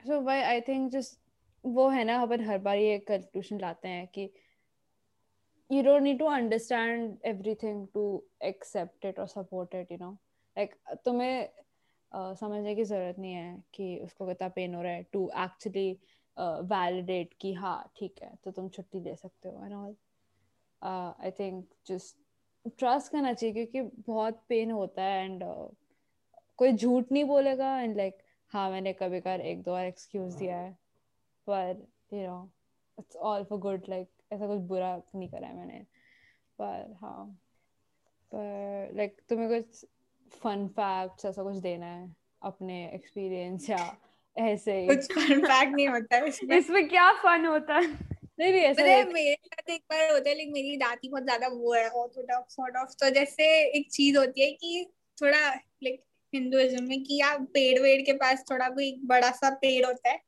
So 0.04 0.20
why 0.22 0.36
i 0.48 0.60
think 0.62 0.92
just 0.96 1.20
वो 1.66 1.88
है 1.90 2.04
ना 2.04 2.22
अपन 2.22 2.44
हर 2.46 2.58
बार 2.66 2.78
ये 2.78 2.98
कंक्लूजन 3.08 3.60
लाते 3.60 3.88
हैं 3.88 4.08
कि 4.08 4.30
you 5.70 5.84
don't 5.84 6.08
need 6.08 6.20
to 6.20 6.28
understand 6.34 7.30
everything 7.32 7.80
to 7.94 8.04
accept 8.50 9.08
it 9.12 9.18
or 9.20 9.28
support 9.28 9.74
it 9.74 9.90
you 9.92 9.98
know? 9.98 10.12
Like 10.58 10.76
तुम्हें 11.06 11.50
uh, 12.12 12.34
समझने 12.40 12.76
की 12.76 12.84
ज़रूरत 12.84 13.20
नहीं 13.20 13.34
है 13.34 13.64
कि 13.74 13.98
उसको 14.04 14.28
कितना 14.28 14.48
पेन 14.50 14.76
हो 14.76 14.82
रहा 14.82 14.92
है। 14.92 15.04
टू 15.14 15.30
एक्चुअली 15.46 15.90
वैलिडेट 16.40 17.34
कि 17.42 17.54
हाँ 17.54 17.92
ठीक 17.96 18.22
है 18.24 18.34
तो 18.44 18.52
तुम 18.52 18.70
छुट्टी 18.70 19.00
ले 19.00 19.16
सकते 19.16 19.50
हो 19.50 19.66
and 19.66 19.74
all 19.74 19.96
I 20.82 21.32
think 21.32 21.66
just 21.88 22.18
trust 22.80 23.12
करना 23.12 23.34
चाहिए 23.34 23.66
क्योंकि 23.66 24.02
बहुत 24.08 24.44
पेन 24.50 24.72
होता 24.72 25.04
है 25.04 25.24
एंड 25.26 25.44
uh, 25.44 25.76
कोई 26.58 26.72
झूठ 26.72 27.12
नहीं 27.12 27.24
बोलेगा 27.24 27.80
एंड 27.80 27.98
लाइक 27.98 28.14
like, 28.14 28.26
हाँ 28.54 28.70
मैंने 28.70 28.94
कभी 28.94 29.20
कर 29.22 29.42
एक 29.42 29.62
दो 29.64 29.72
बार 29.72 29.86
एक्सक्यूज 29.86 30.36
दिया 30.36 30.58
है 30.58 30.72
पर 31.48 31.86
you 32.14 32.28
know 32.28 32.50
it's 32.98 33.16
all 33.16 33.44
for 33.44 33.60
good 33.60 33.84
like 33.90 34.10
ऐसा 34.32 34.48
कुछ 34.48 34.60
बुरा 34.60 34.96
नहीं 35.16 35.30
करा 35.30 35.48
है 35.48 35.56
मैंने 35.56 35.86
पर 36.60 36.96
हाँ 37.02 37.26
पर 38.32 38.92
लाइक 38.94 39.16
like, 39.16 39.30
तुम्हें 39.30 39.50
कुछ 39.50 39.86
फन 40.32 40.68
फैक्ट्स 40.68 41.26
ऐसा 41.26 41.44
कुछ 41.44 41.56
देना 41.56 41.86
है 41.86 42.16
अपने 42.42 42.86
एक्सपीरियंस 42.94 43.70
या 43.70 43.98
ऐसे 44.38 44.74
कुछ 44.88 45.12
फन 45.14 45.40
फैक्ट 45.42 45.76
नहीं 45.76 45.88
होता 45.88 46.16
है 46.16 46.28
इसमें। 46.28 46.58
इसमें 46.58 46.88
क्या 46.90 47.12
फन 47.14 47.46
होता 47.46 47.76
है? 47.76 47.88
नहीं 48.40 48.52
ऐसा 48.54 48.84
मतलब 48.84 49.14
मेरे 49.14 49.36
साथ 49.46 49.70
एक 49.70 49.82
बार 49.92 50.12
होता 50.12 50.30
है 50.30 50.36
लेकिन 50.36 50.54
मेरी 50.54 50.76
दादी 50.78 51.10
बहुत 51.10 51.24
ज़्यादा 51.24 51.48
वो 51.48 51.74
है 51.74 51.88
ऑर्थोडॉक्स 51.90 52.56
सॉर्ट 52.56 52.76
ऑफ़ 52.78 52.94
तो 53.00 53.10
जैसे 53.10 53.46
एक 53.78 53.92
चीज़ 53.92 54.18
होती 54.18 54.42
है 54.42 54.52
कि 54.52 54.86
थोड़ा 55.18 55.40
लाइक 55.84 56.02
हिंदुइज्म 56.34 56.84
में 56.84 57.04
कि 57.04 57.20
आप 57.22 57.48
पेड़ 57.54 57.80
वेड़ 57.82 58.02
के 58.02 58.14
पास 58.14 58.44
थोड़ा 58.52 58.70
कोई 58.70 58.92
बड़ा 59.06 59.32
सा 59.32 59.50
पेड़ 59.62 59.86
होता 59.86 60.10
है 60.10 60.20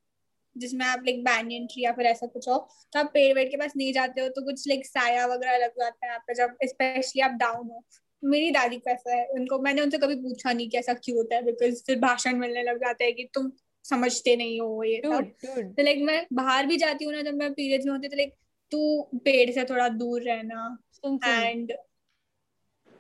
जिसमें 0.56 0.86
आप 0.86 1.04
लाइक 1.06 1.24
बैनियन 1.24 1.66
ट्री 1.68 1.84
या 1.84 1.92
फिर 1.94 2.06
ऐसा 2.06 2.28
कुछ 2.28 2.48
हो 2.50 2.58
तो 2.94 3.00
आप 3.00 3.12
पेड़ 3.14 3.34
वेड़ 3.36 3.48
के 3.50 3.58
पास 3.58 3.74
नहीं 3.78 3.94
जाते 3.94 4.22
हो 4.22 4.28
तो 4.30 4.42
कुछ 4.46 4.68
लाइक 4.68 4.86
साया 4.86 5.26
वगैरह 5.26 5.58
लग 5.58 5.72
जाता 5.80 6.06
है 6.08 6.14
आपका 6.14 6.34
जब 6.34 6.56
स्पेशली 6.66 7.22
आप 7.22 7.32
डाउन 7.32 7.70
हो। 7.70 7.84
मेरी 8.24 8.52
दादी 8.52 8.78
को 8.78 8.90
ऐसा 8.92 9.16
है 9.16 9.26
उनको 9.30 9.60
मैंने 9.60 9.82
उनसे 9.82 9.98
कभी 9.98 10.16
पूछा 10.16 10.54
नहीं 10.54 10.70
कि 10.70 10.78
ऐसा 10.78 10.94
क्यों 10.94 11.18
होता 11.18 11.36
है 11.36 11.44
बिकॉज़ 11.44 11.84
फिर 11.88 12.00
भाषण 12.00 12.38
मिलने 12.38 12.64
लग 12.64 12.78
जाता 12.78 13.04
है 13.04 13.12
कि 13.12 13.30
तुम 13.34 13.52
समझते 13.84 14.36
नहीं 14.36 14.62
हो 14.62 14.84
ये 14.84 15.02
सब। 15.06 15.12
तो 15.76 15.84
लाइक 15.84 16.00
मैं 16.02 16.28
बाहर 16.34 16.66
भी 16.66 16.78
जाती 16.78 17.06
हूँ 17.06 17.14
ना 17.14 17.22
जब 17.22 17.34
मैं 17.34 17.54
पीरियड्स 17.54 17.86
में 17.86 17.94
होती 17.94 18.08
तो 18.08 18.16
लाइक 18.16 18.36
तू 18.72 19.04
पेड़ 19.16 19.52
से 19.52 19.66
थोड़ा 19.66 19.90
दूर 19.90 20.22
रहना 20.22 20.78
एंड 21.26 21.74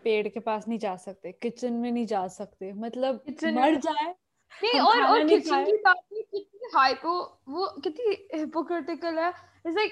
पेड़ 0.03 0.27
के 0.27 0.39
पास 0.39 0.67
नहीं 0.67 0.79
जा 0.79 0.95
सकते 0.95 1.31
किचन 1.31 1.73
में 1.73 1.91
नहीं 1.91 2.05
जा 2.05 2.27
सकते। 2.27 2.73
मतलब 2.73 3.23
मर 3.43 3.71
में- 3.71 3.79
जाए 3.79 4.15
नहीं 4.63 4.79
हम 4.79 4.87
और 4.87 4.93
खाना 4.93 5.07
और 5.07 5.23
नहीं 5.23 5.37
किचन 5.37 5.51
खाए। 5.51 5.65
की 5.65 5.73
बात 5.73 5.97
में 6.13 6.23
कितनी 6.23 6.69
हाइपो 6.73 7.41
वो 7.49 7.81
कितनी 7.81 8.37
हिपोक्रिटिकल 8.39 9.19
है। 9.19 9.29
इट्स 9.29 9.75
लाइक 9.75 9.91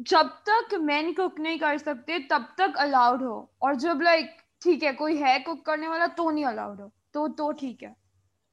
जब 0.00 0.26
तक 0.26 0.74
मैन 0.74 1.12
कुक 1.12 1.40
नहीं 1.40 1.58
कर 1.58 1.78
सकते 1.78 2.18
तब 2.18 2.54
तक 2.58 2.72
अलाउड 2.78 3.22
हो। 3.22 3.52
और 3.62 3.74
जब 3.74 4.00
लाइक 4.02 4.26
ठीक 4.62 4.82
है 4.82 4.92
कोई 4.92 5.16
है 5.16 5.40
कुक 5.40 5.66
करने 5.66 5.88
वाला 5.88 6.06
तो 6.06 6.30
नहीं 6.30 6.44
अलाउड 6.44 6.80
हो। 6.80 6.90
तो 7.12 7.28
तो 7.28 7.52
ठीक 7.52 7.82
है। 7.82 8.03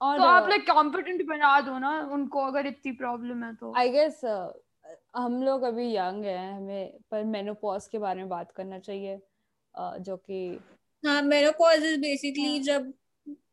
और 0.01 0.17
तो 0.17 0.23
आप 0.23 0.49
लाइक 0.49 0.71
कॉम्पिटेंट 0.71 1.25
बना 1.25 1.61
दो 1.61 1.79
ना 1.79 2.09
उनको 2.11 2.41
अगर 2.41 2.65
इतनी 2.65 2.91
प्रॉब्लम 2.91 3.43
है 3.43 3.55
तो। 3.55 3.73
आई 3.77 3.89
गेस 3.89 4.21
हम 5.15 5.43
लोग 5.43 5.63
अभी 5.63 5.95
यंग 5.95 6.25
हैं 6.25 6.53
हमें 6.53 6.97
पर 7.11 7.23
मेनोपॉज 7.23 7.87
के 7.87 7.97
बारे 7.97 8.19
में 8.19 8.29
बात 8.29 8.51
करना 8.51 8.79
चाहिए 8.79 9.19
uh, 9.81 9.97
जो 9.97 10.17
कि 10.17 10.59
हाँ 11.05 11.21
मेनोपॉज 11.21 11.83
इज़ 11.83 11.99
बेसिकली। 11.99 12.59
जब 12.59 12.93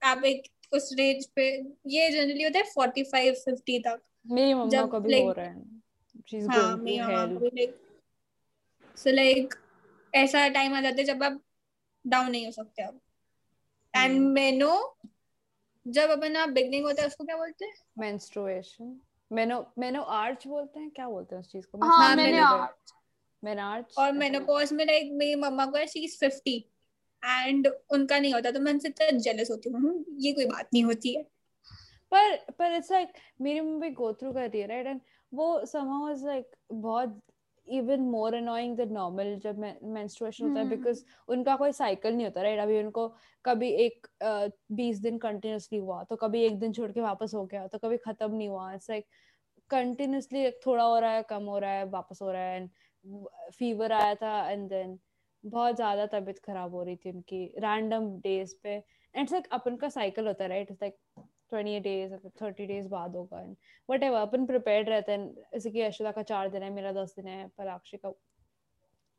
आप 0.02 0.24
एक 0.24 0.42
उस 0.74 0.90
रेंज 0.98 1.26
पे 1.26 1.66
ये 1.86 2.10
जनरली 2.10 2.42
होता 2.42 2.58
है 2.58 2.64
फोर्टी 2.64 3.02
फाइव 3.02 3.34
फिफ्टी 3.34 3.78
तक। 3.78 4.00
मेरी 4.26 4.54
मम्मा 4.54 4.82
को 4.86 5.00
भी 5.00 5.10
like- 5.10 5.26
हो 5.26 5.32
रहा 5.32 5.46
है। 5.46 5.62
शी 6.30 6.36
इज़ 6.36 6.48
हाँ 6.50 6.62
गोइंग 6.62 6.82
मेरी 6.82 6.98
टू 6.98 7.04
हेल 7.04 7.34
को 7.34 7.40
भी 7.40 7.46
लाइक 7.46 7.76
सो 8.96 9.10
लाइक 9.10 9.54
ऐसा 10.14 10.48
टाइम 10.48 10.74
आ 10.74 10.80
जाता 10.80 10.96
है 10.98 11.04
जब 11.04 11.22
आप 11.22 11.40
डाउन 12.06 12.30
नहीं 12.30 12.46
हो 12.46 12.52
सकते 12.52 12.82
अब। 12.82 13.00
एंड। 13.96 14.20
मेनो 14.20 14.96
जब 15.88 16.10
अपन 16.10 16.36
आप 16.36 16.48
बिगनिंग 16.48 16.84
होता 16.84 17.02
है 17.02 17.08
उसको 17.08 17.24
क्या 17.24 17.36
बोलते 17.36 17.64
हैं? 17.64 17.74
मेंस्ट्रुएशन 17.98 19.00
मेनो 19.32 19.72
मेनो 19.78 20.02
आर्च 20.02 20.46
बोलते 20.46 20.80
हैं? 20.80 20.90
क्या 20.90 21.08
बोलते 21.08 21.34
हैं 21.34 21.40
उस 21.40 21.52
चीज़ 21.52 21.66
को? 21.66 21.78
हाँ, 21.78 21.96
हाँ, 21.96 22.16
मैंने 22.16 22.38
menopause। 22.38 22.92
मेनार्च 23.44 23.94
और 23.98 24.12
मेनोपॉज 24.12 24.72
में 24.72 24.86
लाइक 24.86 25.10
मेरी 25.12 25.34
मम्मा 25.34 25.66
को 25.66 25.78
है 25.78 25.86
शी 25.86 26.00
इज़ 26.00 26.18
फिफ्टी 26.18 26.64
एंड 27.24 27.68
उनका 27.90 28.18
नहीं 28.18 28.34
होता 28.34 28.50
तो 28.50 28.60
मैं 28.60 28.72
उनसे 28.72 28.88
इतना 28.88 29.18
जेलस 29.18 29.50
होती 29.50 29.70
हूँ। 29.70 29.80
"हम्म, 29.80 30.04
ये 30.18 30.32
कोई 30.32 30.46
बात 30.46 30.68
नहीं 30.74 30.84
होती 30.84 31.16
है। 31.16 31.22
पर 32.14 32.36
पर 32.36 32.72
इट्स 32.72 32.92
लाइक 32.92 33.08
मेरी 33.40 33.60
मम्मी 33.60 33.90
गो 33.90 34.12
थ्रू 34.12 34.32
कर 34.32 34.50
रही 34.50 34.60
है 34.60 34.66
राइट 34.66 34.86
एंड 34.86 35.00
वो 35.34 35.62
somehow 35.62 36.16
is 36.16 36.28
like 36.28 36.58
बहुत 36.72 37.20
even 37.70 38.04
more 38.10 38.30
annoying 38.34 38.74
than 38.76 38.92
normal 38.92 39.30
जब 39.42 39.58
menstruation 39.94 40.42
होता 40.42 40.60
है 40.60 40.64
हम्म। 40.64 40.74
because 40.74 41.02
उनका 41.28 41.56
कोई 41.56 41.72
साइकिल 41.72 42.14
नहीं 42.14 42.26
होता 42.26 42.42
राइट 42.42 42.60
अभी 42.60 42.78
उनको 42.78 43.06
कभी 43.44 43.68
एक 43.84 44.06
बीस 44.72 44.98
दिन 44.98 45.18
कंटिन्यूसली 45.18 45.78
हुआ 45.78 46.02
तो 46.04 46.16
कभी 46.16 46.42
एक 46.44 46.58
दिन 46.58 46.72
छोड़ 46.72 46.90
के 46.92 47.00
वापस 47.00 47.34
हो 47.34 47.44
गया 47.46 47.66
तो 47.66 47.78
कभी 47.78 47.96
खत्म 47.96 48.34
नहीं 48.34 48.48
हुआ। 48.48 48.72
इट्स 48.74 48.90
लाइक 48.90 49.06
कंटिन्यूसली 49.70 50.50
थोड़ा 50.66 50.84
हो 50.84 50.98
रहा 50.98 51.10
है 51.12 51.22
कम 51.30 51.44
हो 51.44 51.58
रहा 51.58 51.70
है 51.70 51.84
वापस 51.90 52.18
हो 52.22 52.30
रहा 52.32 52.42
है 52.42 52.56
एंड 52.56 52.68
फीवर 53.54 53.92
आया 53.92 54.14
था 54.14 54.50
एंड 54.50 54.68
देन 54.68 54.98
बहुत 55.44 55.76
ज़्यादा 55.76 56.06
तबीयत 56.12 56.38
खराब 56.44 56.74
हो 56.74 56.82
रही 56.82 56.96
थी 56.96 57.10
उनकी 57.10 57.44
रैंडम 57.58 58.08
डेज़ 58.20 58.54
पे। 58.62 58.82
एंड 59.14 59.28
लाइक 59.32 59.48
अपन 59.52 59.76
का 59.76 59.88
साइकिल 59.88 60.26
होता 60.26 60.44
है 60.44 60.50
right 60.50 60.70
like 60.72 60.96
28 61.52 61.80
days 61.82 62.14
thirty 62.42 62.66
days 62.66 62.88
बाद 62.88 63.16
होगा 63.16 63.40
एंड 63.40 63.56
वट 63.88 64.02
एवर 64.02 64.20
अपन 64.20 64.46
प्रिपेयर्ड 64.46 64.88
रहते 64.88 65.12
हैं। 65.12 65.34
जैसे 65.52 65.70
कि 65.70 65.80
यशोदा 65.82 66.12
का 66.12 66.22
चार 66.24 66.48
दिन 66.48 66.62
है 66.62 66.70
मेरा 66.70 66.92
दस 66.92 67.14
दिन 67.16 67.28
है 67.28 67.46
पराक्षी 67.58 67.96
का 67.96 68.12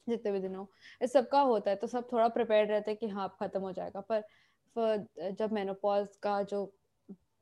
जितने 0.08 0.32
भी 0.32 0.40
दिन 0.40 0.56
हो। 0.56 0.68
इस 1.02 1.14
सबका 1.14 1.40
होता 1.42 1.70
है 1.70 1.76
तो 1.76 1.88
सब 1.88 2.08
थोड़ा 2.14 2.28
प्रिपेयर्ड 2.28 2.72
रहते 2.72 2.92
हैं 2.92 2.98
कि 3.00 3.08
हाँ 3.08 3.28
खत्म 3.42 3.62
हो 3.62 3.72
जाएगा। 3.72 4.02
पर 4.02 4.24
for 4.76 5.32
जब 5.32 5.52
मेनोपॉज 5.54 6.16
का 6.24 6.42
जो 6.44 6.62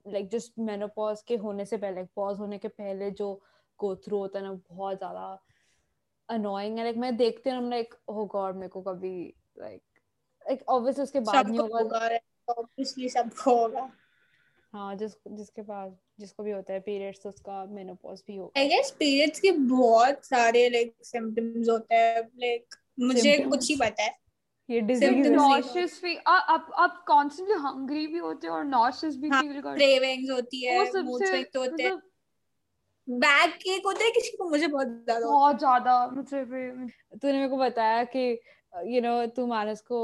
लाइक 0.05 0.29
जस्ट 0.29 0.59
मेनोपॉज 0.59 1.21
के 1.21 1.35
होने 1.35 1.65
से 1.65 1.77
पहले 1.77 2.03
पॉज 2.15 2.39
होने 2.39 2.57
के 2.57 2.67
पहले 2.67 3.09
जो 3.11 3.33
गो 3.79 3.95
थ्रू 3.95 4.17
होता 4.17 4.39
है 4.39 4.45
ना 4.45 4.51
बहुत 4.69 4.97
ज़्यादा 4.97 5.27
अनोइंग 6.29 6.77
है। 6.77 6.83
लाइक 6.83 6.97
मैं 6.97 7.15
देखती 7.17 7.49
हूँ 7.49 7.69
लाइक 7.69 7.93
ओ 8.09 8.25
गॉड 8.25 8.55
मेरे 8.55 8.69
को 8.69 8.81
कभी 8.81 9.11
लाइक 9.59 9.81
लाइक 10.45 10.63
ऑब्वियसली 10.69 11.03
उसके 11.03 11.19
बाद 11.21 11.47
नहीं 11.47 11.59
होगा। 11.59 11.79
होगा 11.79 12.07
ऑब्वियसली 12.49 13.09
सबको 13.09 13.55
होगा। 13.55 13.89
हाँ 14.77 14.95
जिस 14.95 15.11
जिसके 15.29 15.61
पास 15.63 15.91
जिसको 16.19 16.43
भी 16.43 16.51
होता 16.51 16.73
है 16.73 16.79
पीरियड्स 16.79 17.21
तो 17.23 17.29
उसका 17.29 17.63
मेनोपॉज 17.65 18.23
भी 18.27 18.35
होगा। 18.35 18.59
आई 18.61 18.67
गेस 18.67 18.91
पीरियड्स 18.99 19.39
के 19.39 19.51
बहुत 19.51 20.25
सारे 20.25 20.67
लाइक 20.69 20.93
सिम्टम्स 21.03 21.69
होते 21.69 21.95
हैं 21.95 22.21
लाइक 22.41 22.75
मुझे 22.99 23.37
कुछ 23.39 23.69
ही 23.69 23.75
पता 23.75 24.03
है। 24.03 24.15
ये 24.69 24.81
डिज़ीज़ 24.81 25.27
नॉशियस 25.29 25.99
फील 26.01 26.17
आप 26.27 26.71
आप 26.77 27.03
कॉन्स्टेंटली 27.07 27.55
हंग्री 27.55 28.05
भी 28.07 28.17
होते 28.17 28.47
हो 28.47 28.53
और 28.53 28.65
नॉशियस 28.65 29.15
भी 29.17 29.29
हाँ, 29.29 29.41
फील 29.41 29.61
करते 29.61 29.75
क्रेविंग्स 29.75 30.29
होती 30.31 30.63
है 30.65 30.79
मूड 31.03 31.25
स्विंग्स 31.25 31.55
होते 31.57 31.83
हैं। 31.83 31.91
मतलब 31.91 32.01
बैक 33.07 33.55
केक 33.55 33.85
होता 33.85 34.03
है 34.03 34.11
किसी 34.11 34.37
को 34.37 34.49
मुझे 34.49 34.67
बहुत 34.67 34.87
ज़्यादा 34.87 35.25
बहुत 35.25 35.57
ज़्यादा 35.59 36.07
मुझे 36.07 36.43
भी। 36.43 36.67
तूने 37.17 37.33
मेरे 37.33 37.47
को 37.47 37.57
बताया 37.57 38.03
कि 38.15 38.29
यू 38.85 39.01
नो 39.01 39.25
तू 39.35 39.45
मानस 39.47 39.81
को 39.81 39.99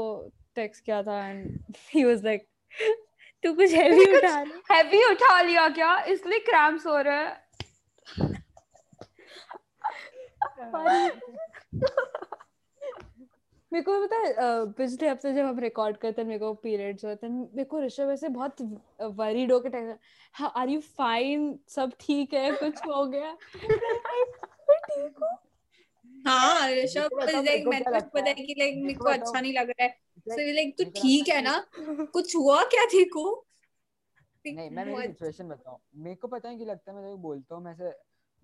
टेक्स्ट 0.54 0.84
किया 0.84 1.02
था 1.02 1.24
एंड 1.26 1.58
ही 1.94 2.04
वाज 2.04 2.24
लाइक 2.24 2.46
तू 3.44 3.52
कुछ 3.54 3.72
हैवी 3.74 4.04
उठा 4.16 4.36
हैवी 4.72 5.02
उठा 5.04 5.40
लिया 5.40 5.68
क्या? 5.68 5.96
इसलिए 6.14 6.38
क्रैम्प्स 6.48 6.86
हो 6.86 7.00
रहे 7.00 7.24
हैं। 7.24 7.42
मेरे 13.72 13.82
को 13.82 13.92
पता 14.02 14.16
है 14.16 14.32
पिछले 14.72 15.08
हफ़्ते 15.08 15.32
जब 15.34 15.44
हम 15.46 15.58
रिकॉर्ड 15.60 15.96
करते 15.96 16.20
हैं 16.22 16.28
मेरे 16.28 16.38
को 16.38 16.52
पीरियड्स 16.64 17.04
होते 17.04 17.26
हैं 17.26 17.32
मेरे 17.34 17.64
को 17.64 17.80
ऋषभ 17.80 18.10
ऐसे 18.12 18.28
बहुत 18.28 18.56
वरीड 19.20 19.52
होके 19.52 19.68
टेक्स्ट 19.68 20.42
आर 20.56 20.68
यू 20.68 20.80
फाइन 20.98 21.58
सब 21.68 21.92
ठीक 22.00 22.34
है? 22.34 22.50
कुछ 22.52 22.86
हो 22.86 23.04
गया? 23.06 23.36
ठीक 23.54 25.16
हूँ। 25.22 25.36
हाँ 26.26 26.70
ऋषभ 26.70 27.10
लाइक 27.20 27.66
मैंने 27.66 27.84
कुछ 27.84 28.04
पता 28.04 28.28
है? 28.28 28.34
कि 28.34 28.54
लाइक 28.58 28.76
मेरे 28.76 28.94
को 28.94 29.04
अच्छा 29.04 29.40
नहीं 29.40 29.52
लग 29.52 29.70
रहा 29.70 29.84
है। 29.84 29.88
सो 30.28 30.52
लाइक 30.52 30.74
तू 30.78 30.84
ठीक 30.84 31.28
है 31.28 31.42
ना? 31.42 31.66
कुछ 32.12 32.36
हुआ 32.36 32.62
क्या 32.64 33.04
को? 33.04 33.46
नहीं 34.46 34.70
मैं 34.70 34.84
मेरी 34.84 35.06
सिचुएशन 35.06 35.48
बताऊँ। 35.48 35.78
मेरे 35.96 36.16
को 36.16 36.28
पता 36.28 36.48
है 36.48 36.56
कि 36.56 36.64
लगता 36.64 36.92
है 36.92 36.98
मैं 36.98 37.10
जब 37.10 37.22
बोलता 37.22 37.54
हूँ 37.54 37.64
मैं 37.64 37.92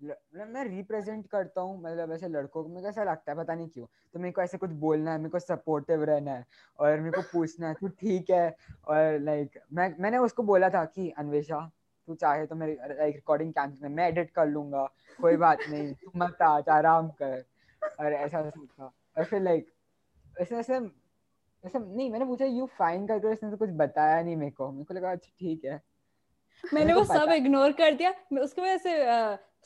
मतलब 0.01 0.47
मैं 0.47 0.63
रिप्रेजेंट 0.65 1.27
करता 1.27 1.61
हूँ 1.61 1.83
मतलब 1.83 2.11
ऐसे 2.11 2.27
लड़कों 2.27 2.63
को। 2.63 2.69
मेरे 2.69 2.81
को 2.81 2.87
ऐसा 2.87 3.03
लगता 3.03 3.31
है 3.31 3.37
पता 3.37 3.55
नहीं 3.55 3.67
क्यों। 3.67 3.85
तो 3.85 4.19
मेरे 4.19 4.31
को 4.31 4.41
ऐसे 4.41 4.57
कुछ 4.57 4.69
बोलना 4.69 5.11
है 5.11 5.17
मेरे 5.17 5.29
को 5.29 5.39
सपोर्टिव 5.39 6.03
रहना 6.03 6.31
है 6.31 6.45
और 6.79 6.99
मेरे 6.99 7.11
को 7.11 7.21
पूछना 7.21 7.67
है 7.67 7.73
तू 7.73 7.87
ठीक 7.87 8.29
है 8.29 8.55
और 8.87 9.19
लाइक 9.19 9.59
मैं 9.73 9.95
मैंने 9.99 10.17
उसको 10.17 10.43
बोला 10.43 10.69
था 10.69 10.85
कि 10.85 11.09
अन्वेषा 11.09 11.71
तू 12.07 12.15
चाहे 12.15 12.45
तो 12.45 12.55
मेरी 12.55 12.73
लाइक 12.73 13.15
रिकॉर्डिंग 13.15 13.53
कैंसिल 13.53 13.89
मैं 13.89 14.07
एडिट 14.07 14.31
कर 14.31 14.47
लूँगा 14.47 14.89
कोई 15.21 15.37
बात 15.37 15.59
नहीं 15.69 15.93
तू 15.93 16.11
मत 16.15 16.41
आ 16.41 16.61
आराम 16.71 17.09
कर। 17.09 17.43
और 17.99 18.13
ऐसा 18.13 18.39
ऐसा 18.39 18.65
था 18.79 18.91
और 19.17 19.23
फिर 19.23 19.41
लाइक 19.41 19.71
ऐसे 20.41 20.55
ऐसे 20.55 20.75
ऐसे 21.63 21.79
नहीं 21.79 22.09
मैंने 22.11 22.25
पूछा 22.25 22.45
यू 22.45 22.65
फाइन 22.77 23.07
करके 23.07 23.27
उसने 23.27 23.49
तो 23.51 23.57
कुछ 23.57 23.69
बताया 23.77 24.21
नहीं 24.21 24.35
मेरे 24.35 24.51
को। 24.51 24.71
मेरे 24.71 24.85
को 24.85 24.93
लगा 24.93 25.11
अच्छा 25.11 25.31
ठीक 25.39 25.65
है। 25.65 25.81
मैंने 26.63 26.93
वो 26.93 27.03
सब 27.03 27.31
इग्नोर 27.31 27.71
कर 27.71 27.95
दिया। 27.95 28.13
मैं 28.33 28.41
उसके 28.41 28.61
वजह 28.61 28.77
से 28.77 28.95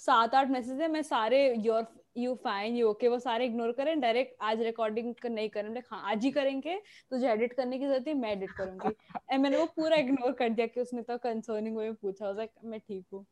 सात 0.06 0.36
आठ 0.36 0.50
मैसेज 0.50 0.82
है 0.82 0.88
मैं 0.88 1.02
सारे 1.02 1.40
your 1.56 1.86
you 2.18 2.34
fine 2.44 2.76
you 2.76 2.88
okay 2.88 3.08
वो 3.08 3.20
सारे 3.20 3.46
इग्नोर 3.46 3.72
करें 3.72 4.00
डायरेक्ट 4.00 4.36
आज 4.42 4.62
रिकॉर्डिंग 4.62 5.14
नहीं 5.26 5.50
करें 5.50 5.70
लाइक 5.70 5.86
हाँ 5.92 6.02
आज 6.12 6.24
ही 6.24 6.32
करेंगे 6.32 6.76
तुझे 7.10 7.28
एडिट 7.32 7.54
करने 7.54 7.80
की 7.80 7.86
ज़रूरत 7.86 8.08
है 8.08 8.14
मैं 8.14 8.32
एडिट 8.32 8.52
करूँगी। 8.52 8.88
एंड 9.32 9.42
मैंने 9.42 9.58
वो 9.58 9.66
पूरा 9.76 9.96
इग्नोर 9.96 10.32
कर 10.32 10.50
दिया 10.50 10.68
कि 10.68 10.82
उसने 10.82 11.02
तो 11.02 11.18
कंसर्निंग 11.18 11.78
वे 11.78 11.92
पूछा। 11.92 12.32
लाइक 12.32 12.52
मैं 12.64 12.80
ठीक 12.80 13.06
हूँ। 13.14 13.26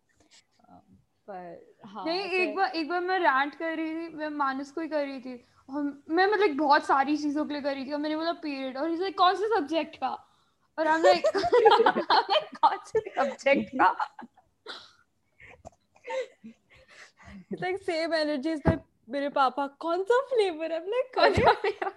पर 1.27 1.79
हाँ 1.85 2.05
नहीं 2.05 2.21
एक 2.39 2.55
बार 2.55 2.71
एक 2.75 2.87
बार 2.89 3.01
मैं 3.01 3.17
रैंट 3.19 3.55
कर 3.55 3.75
रही 3.77 3.93
थी 3.95 4.15
मैं 4.15 4.29
मानस 4.37 4.71
को 4.71 4.81
ही 4.81 4.87
कर 4.87 5.05
रही 5.05 5.19
थी 5.19 5.35
और 5.69 5.83
मैं 6.09 6.25
मतलब 6.27 6.55
बहुत 6.57 6.85
सारी 6.85 7.17
चीज़ों 7.17 7.45
के 7.45 7.53
लिए 7.53 7.61
कर 7.61 7.73
रही 7.75 7.85
थी 7.85 7.91
और 7.91 7.99
मैंने 7.99 8.15
बोला 8.15 8.31
पीरियड 8.41 8.77
और 8.77 8.89
इसे 8.91 9.11
कौन 9.13 9.35
से 9.35 9.47
सब्जेक्ट 9.47 9.95
का 9.95 10.09
और 10.77 10.87
हम 10.87 11.03
लाइक 11.03 11.23
कौन 12.55 12.77
से 12.85 12.99
सब्जेक्ट 13.09 13.75
का 13.75 13.95
same 17.85 18.13
energy 18.13 18.49
is 18.49 18.61
like 18.65 18.81
मेरे 19.09 19.29
पापा 19.29 19.65
कौन 19.79 20.03
सा 20.03 20.19
फ्लेवर 20.27 20.71
है 20.71 20.79
लाइक 20.89 21.11
कौन 21.15 21.33
सा 21.33 21.53
flavor? 21.61 21.91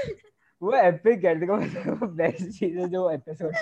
वो 0.62 0.72
एपिक 0.76 1.24
है 1.24 1.34
देखो 1.40 2.06
बेस्ट 2.06 2.58
चीज़ 2.58 2.78
है 2.78 2.88
जो 2.88 3.10
एपिसोड 3.10 3.54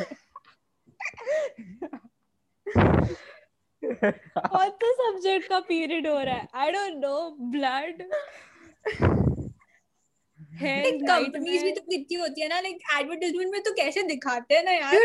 कौन 3.84 4.70
सा 4.82 4.92
सब्जेक्ट 4.92 5.48
का 5.48 5.60
पीरियड 5.60 6.06
हो 6.06 6.20
रहा 6.20 6.34
है? 6.34 6.48
I 6.54 6.70
don't 6.70 6.94
know 6.94 7.36
blood 7.40 8.02
companies 10.62 11.64
भी 11.64 11.72
तो 11.72 11.80
कितनी 11.80 12.14
होती 12.14 12.40
है 12.40 12.48
ना 12.48 12.60
लाइक 12.60 12.78
एडवर्टाइजमेंट 13.00 13.52
में 13.52 13.62
तो 13.62 13.72
कैसे 13.72 14.02
दिखाते 14.02 14.54
हैं 14.54 14.64
ना 14.64 14.70
यार? 14.70 14.96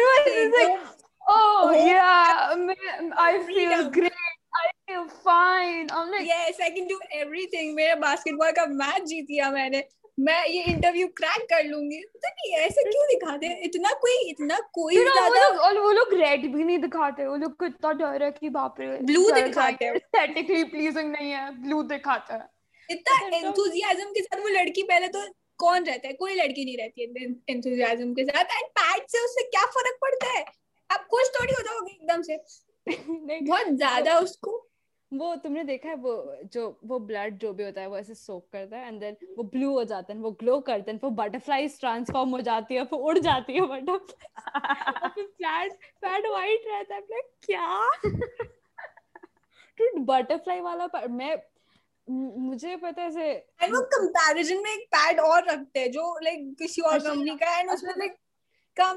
Oh 1.30 1.66
Oh, 1.66 1.72
yeah, 1.72 2.56
man, 2.58 3.14
I 3.18 3.42
feel 3.48 3.90
great. 3.90 4.12
I 4.54 4.70
feel 4.88 5.08
fine. 5.08 5.90
I'm 5.92 6.12
like, 6.12 6.28
yes 6.28 6.60
I 6.62 6.70
can 6.70 6.88
do 6.88 6.98
everything. 7.14 7.76
मेरा 7.76 7.96
बास्केटबॉल 7.96 8.52
का 8.52 8.66
मैच 8.66 9.04
जीत 9.04 9.28
लिया 9.30 9.52
मैंने। 9.52 9.84
मैं 10.18 10.46
ये 10.48 10.64
इंटरव्यू 10.64 11.08
क्रैक 11.08 11.46
कर 11.50 11.64
लूँगी। 11.64 12.00
तो 12.02 12.30
नहीं 12.30 12.52
ऐसे 12.56 12.84
क्यों 12.84 13.06
दिखाते 13.08 13.48
हैं? 13.48 13.60
इतना 13.62 13.94
कोई 13.94 14.18
इतना 14.30 14.60
कोई 14.74 14.96
ज़्यादा 14.96 15.46
और 15.68 15.80
वो 15.80 15.92
लोग 15.92 16.14
रेड 16.14 16.42
भी 16.56 16.64
नहीं 16.64 16.78
दिखाते। 16.80 17.26
वो 17.28 17.36
लोग 17.36 17.56
को 17.58 17.66
इतना 17.66 17.92
डर 17.92 18.24
है 18.24 18.32
कि 18.32 18.50
बाप 18.50 18.80
रे 18.80 18.98
Blue 19.04 19.34
दिखाते 19.34 19.86
हैं। 19.86 19.96
एस्थेटिकली 19.96 20.64
प्लीजिंग 20.64 21.12
नहीं 21.12 21.32
है 21.32 21.50
ब्लू 21.64 21.82
दिखाता 21.84 22.36
है। 22.36 22.50
इतना 22.90 23.38
एंथुजियाज्म 23.38 24.12
के 24.12 24.22
साथ 24.22 24.40
वो 24.40 24.50
लड़की 24.50 24.84
पहले 24.84 25.08
तो 25.08 25.26
कौन 25.58 25.84
रहता 25.86 26.08
है? 26.08 26.14
कोई 26.14 26.36
लड़की 26.36 26.66
नहीं 26.66 26.78
रहती 26.78 27.02
है 27.02 27.08
एंथुजियाज्म 27.50 28.14
के 28.14 28.24
साथ। 28.24 28.58
एंड 28.58 28.68
पैड 28.80 29.08
से 29.08 29.24
उससे 29.26 29.44
क्या 29.44 29.66
फ़र्क 29.66 29.98
पड़ता 30.02 30.28
है? 30.28 30.46
आप 30.90 31.08
खुश 31.12 31.32
थोड़ी 31.40 31.54
हो 31.54 31.62
जाओगे 31.62 31.92
एकदम 31.92 32.22
से। 32.22 32.36
नहीं। 32.88 33.42
बहुत 33.42 33.68
ज़्यादा 33.68 34.18
उसको 34.20 34.58
वो 35.14 35.36
तुमने 35.36 35.64
देखा 35.64 35.90
है 35.90 35.96
वो 35.96 36.14
जो 36.54 36.80
वो 36.86 37.00
ब्लड 37.00 37.38
जो 37.38 37.54
भी 37.54 37.64
होता 37.64 37.82
है 37.82 37.88
वो 37.88 37.98
ऐसे 37.98 38.16
सोक 38.16 38.48
करता 38.52 38.78
है 38.78 38.88
एंड 38.88 39.00
देन 39.00 39.18
वो 39.38 39.44
ब्लू 39.44 39.72
हो 39.72 39.84
जाता 39.84 40.14
है 40.14 40.20
वो 40.20 40.32
ग्लो 40.32 40.60
करते 40.60 40.92
हैं 40.92 41.00
वो 41.04 41.10
बटरफ्लाईज 41.10 41.80
ट्रांसफॉर्म 41.80 42.30
हो 42.30 42.42
जाती 42.42 42.76
है 42.76 42.86
फिर 42.86 43.00
उड़ 43.00 43.18
जाती 43.20 43.54
है 43.54 43.62
बटरफ्लाई 43.62 45.10
फिर 45.10 45.26
फ्लैट 45.76 46.26
वाइट 46.28 46.64
रहता 46.68 46.96
है 46.96 47.02
like, 47.02 47.32
क्या 47.46 47.92
टू 49.78 50.00
बटरफ्लाई 50.00 50.60
वाला 50.60 50.88
part- 50.88 51.10
मैं 51.10 51.36
मुझे 52.10 52.76
पता 52.76 53.02
है 53.02 53.30
एंड 53.62 53.74
वो 53.76 53.82
कंपैरिजन 53.82 54.64
में 54.64 54.72
एक 54.72 54.86
पैड 54.96 55.20
और 55.20 55.44
रखते 55.50 55.80
हैं 55.80 55.92
जो 55.92 56.20
लाइक 56.24 56.56
किसी 56.60 56.82
और 56.82 56.94
अच्छा। 56.94 57.10
कंपनी 57.10 57.36
का 57.36 57.60
एंड 57.60 57.70
उसमें 57.70 57.94
लाइक 57.98 58.16
कम 58.78 58.96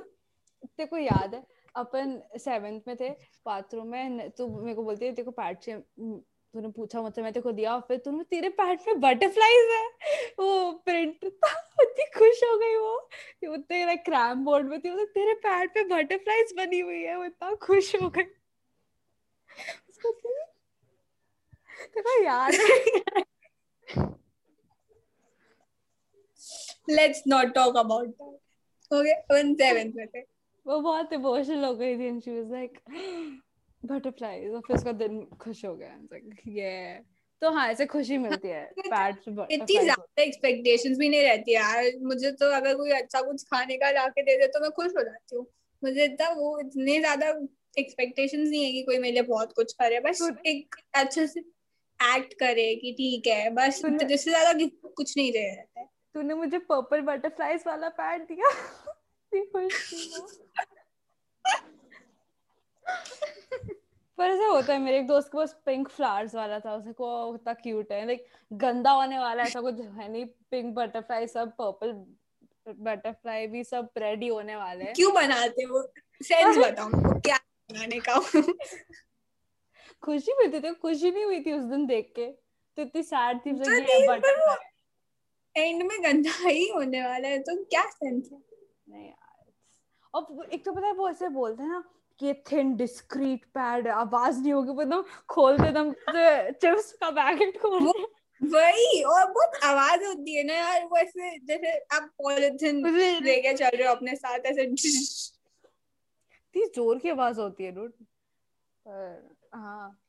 तेरे 0.65 0.87
को 0.87 0.99
याद 0.99 1.35
है 1.35 1.56
अपन 1.77 2.21
सेवेंथ 2.39 2.81
में 2.89 2.97
थे 2.97 3.09
बाथरूम 3.47 3.87
में 3.89 4.31
तू 4.31 4.49
मेरे 4.61 4.75
को 4.75 4.83
बोलती 4.83 5.07
है 5.07 5.25
को 5.25 5.31
पैड 5.33 5.61
से 5.61 5.73
तूने 6.55 6.69
पूछा 6.69 7.01
मुझसे 7.03 7.23
मैं 7.23 7.33
को 7.43 7.53
दिया 7.53 7.79
फिर 7.89 7.99
तूने 7.99 8.25
तेरे 8.25 8.49
पैड 8.59 8.81
में 8.87 9.01
बटरफ्लाईज 9.01 9.71
है? 9.71 9.87
वो 10.39 10.71
प्रिंट 10.85 11.25
था 11.25 11.51
इतनी 11.83 12.05
खुश 12.19 12.43
हो 12.45 12.57
गई 12.59 12.77
वो। 12.77 12.95
उतने 13.55 13.85
लाइक 13.87 14.05
क्रैम 14.05 14.45
बोर्ड 14.45 14.67
में 14.67 14.79
थी 14.81 14.91
वो 14.91 15.05
तेरे 15.15 15.35
पैड 15.45 15.71
पे 15.75 15.83
बटरफ्लाईज 15.85 16.53
बनी 16.57 16.81
हुई 16.81 17.03
है, 17.03 17.17
वो 17.17 17.25
इतना 17.25 17.55
खुश 17.63 17.95
हो 17.95 18.09
गई। 18.09 18.25
उसको 19.91 20.13
को 21.99 22.23
याद 22.23 22.53
let's 26.91 27.23
not 27.29 27.55
talk 27.55 27.77
about 27.77 28.09
that 28.09 28.95
okay 28.95 29.13
upon 29.13 29.55
seventh 29.55 29.93
में 29.95 30.07
थे। 30.07 30.21
वो 30.67 30.81
बहुत 30.81 31.13
इमोशनल 31.13 31.65
हो 31.65 31.75
गई 31.75 31.99
थी 31.99 32.07
and 32.07 32.23
she 32.23 32.31
was 32.31 32.51
like 32.53 32.79
butterflies 33.85 34.55
और 34.55 34.61
फिर 34.61 34.77
उसका 34.77 34.93
दिन 34.93 35.25
खुश 35.41 35.65
हो 35.65 35.75
गया. 35.77 35.89
लाइक 35.89 36.41
ये 36.49 37.01
तो 37.41 37.51
हाँ 37.51 37.69
ऐसे 37.69 37.87
खुशी 37.87 38.19
मिलती 38.19 38.49
है. 38.49 38.71
से 38.79 39.55
इतनी 39.55 39.79
ज़्यादा 39.79 40.23
एक्सपेक्टेशंस 40.23 40.99
भी 40.99 41.09
नहीं 41.09 41.23
रहती 41.23 41.55
यार. 41.55 41.91
मुझे 42.03 42.31
तो 42.31 42.51
अगर 42.51 42.75
कोई 42.75 42.91
अच्छा 42.91 43.21
कुछ 43.21 43.43
खाने 43.43 43.77
का 43.77 43.91
लाके 43.91 44.23
दे 44.23 44.37
दे 44.37 44.47
तो 44.47 44.61
मैं 44.61 44.71
खुश 44.71 44.93
हो 44.97 45.03
जाती 45.03 45.37
हूँ. 45.37 45.47
मुझे 45.83 46.05
इतना 46.05 46.31
वो 46.31 46.59
इतने 46.61 46.99
ज़्यादा 47.01 47.29
एक्सपेक्टेशंस 47.79 48.49
नहीं 48.49 48.65
है 48.65 48.73
कि 48.73 48.83
कोई 48.83 48.99
मेरे 48.99 49.13
लिए 49.13 49.23
बहुत 49.23 49.53
कुछ 49.53 49.73
करे. 49.73 50.01
बस 50.01 50.29
एक 50.47 50.77
अच्छे 50.95 51.27
से 51.27 51.41
एक्ट 52.01 52.35
करे 52.35 52.75
कि 52.75 52.93
ठीक 52.93 53.27
है. 53.27 53.51
बस 53.51 53.83
जिससे 53.85 54.31
ज़्यादा 54.31 54.53
कुछ 54.97 55.17
नहीं 55.17 55.33
रहता 55.33 55.81
है. 55.81 55.89
तूने 56.15 56.35
मुझे 56.35 56.59
पर्पल 56.59 57.01
बटरफ्लाईज 57.01 57.65
वाला 57.67 57.89
पैड 57.89 58.23
दिया। 58.23 58.51
पर 64.19 64.31
ऐसा 64.31 64.47
होता 64.47 64.73
है 64.73 64.79
मेरे 64.79 64.99
एक 64.99 65.07
दोस्त 65.07 65.29
के 65.29 65.39
पास 65.39 65.57
पिंक 65.67 65.89
फ्लावर्स 65.89 66.35
वाला 66.35 66.61
था 66.61 66.75
उसको 66.75 67.27
वो 67.27 67.35
इतना 67.35 67.53
क्यूट 67.55 67.93
है 67.93 68.07
लाइक 68.07 68.27
गंदा 68.53 68.91
होने 68.91 69.19
वाला 69.19 69.43
ऐसा 69.43 69.61
कुछ 69.61 69.81
है 69.81 70.13
नहीं 70.13 70.25
पिंक 70.51 70.75
बटरफ्लाई 70.75 71.27
सब 71.27 71.53
पर्पल 71.61 71.93
बटरफ्लाई 72.79 73.47
भी 73.47 73.65
सब 73.65 73.89
रेडी 73.99 74.29
होने 74.29 74.57
वाले 74.57 74.85
हैं। 74.85 74.95
क्यों 74.95 75.15
बनाते 75.15 75.63
हो? 75.63 75.83
सेंस 76.23 76.59
बताओ 76.59 76.89
मेरे 76.89 77.09
को 77.09 77.21
क्या 77.21 77.37
बनाने 77.71 78.01
का? 78.01 78.21
खुशी 80.03 80.33
मिलती 80.33 80.61
थी 80.61 80.75
खुशी 80.75 81.11
नहीं 81.11 81.25
हुई 81.25 81.41
थी 81.41 81.53
उस 81.53 81.65
दिन 81.65 81.87
देख 81.87 82.13
के 82.17 82.27
तो 82.77 82.83
इतनी 82.83 83.03
सैड 83.03 83.39
थी 83.47 83.53
तो 83.53 83.71
ये 83.73 83.81
वो 83.81 84.13
बटरफ्लाई 84.13 85.67
एंड 85.67 85.83
में 85.83 86.03
गंदा 86.05 86.49
ही 86.49 86.69
होने 86.69 87.03
वाला 87.03 87.29
है 87.29 87.39
तो 87.39 87.65
क्या 87.65 87.85
सेंस 87.91 88.29
है? 88.33 88.39
नहीं 88.89 89.13
और 90.17 90.49
एक 90.53 90.65
तो 90.65 90.73
पता 90.73 90.87
है 90.87 90.93
वो 90.93 91.09
ऐसे 91.09 91.29
बोलते 91.29 91.63
हैं 91.63 91.71
ना 91.71 91.85
कि 92.21 92.35
थिन 92.53 92.77
डिस्क्रीट 92.77 93.45
पैड 93.45 93.89
आवाज़ 93.89 94.41
नहीं 94.41 94.53
होगी 94.53 94.83
एकदम 94.83 95.05
खोलते 95.29 95.69
एकदम 95.69 95.93
चिप्स 96.53 96.93
का 96.93 97.11
पैकेट 97.11 97.59
खोलते 97.59 98.05
वही 98.41 99.03
और 99.03 99.33
बहुत 99.33 99.65
आवाज़ 99.65 100.05
होती 100.05 100.37
है 100.37 100.45
ना 100.45 100.55
यार 100.55 100.85
वो 100.85 100.97
ऐसे 100.97 101.39
जैसे 101.39 101.79
आप 101.93 102.11
पॉलिथिन 102.19 102.87
लेके 103.25 103.55
चल 103.55 103.69
रहे 103.69 103.89
हो 103.89 103.95
अपने 103.95 104.17
साथ 104.17 104.39
ऐसे 104.47 104.63
इतनी 104.63 104.91
ज़ोर 106.67 106.99
की 106.99 107.11
आवाज़ 107.11 107.41
होती 107.41 107.65
है 107.65 107.73
डूड 107.73 107.93
पर 108.87 109.37
हाँ। 109.55 110.03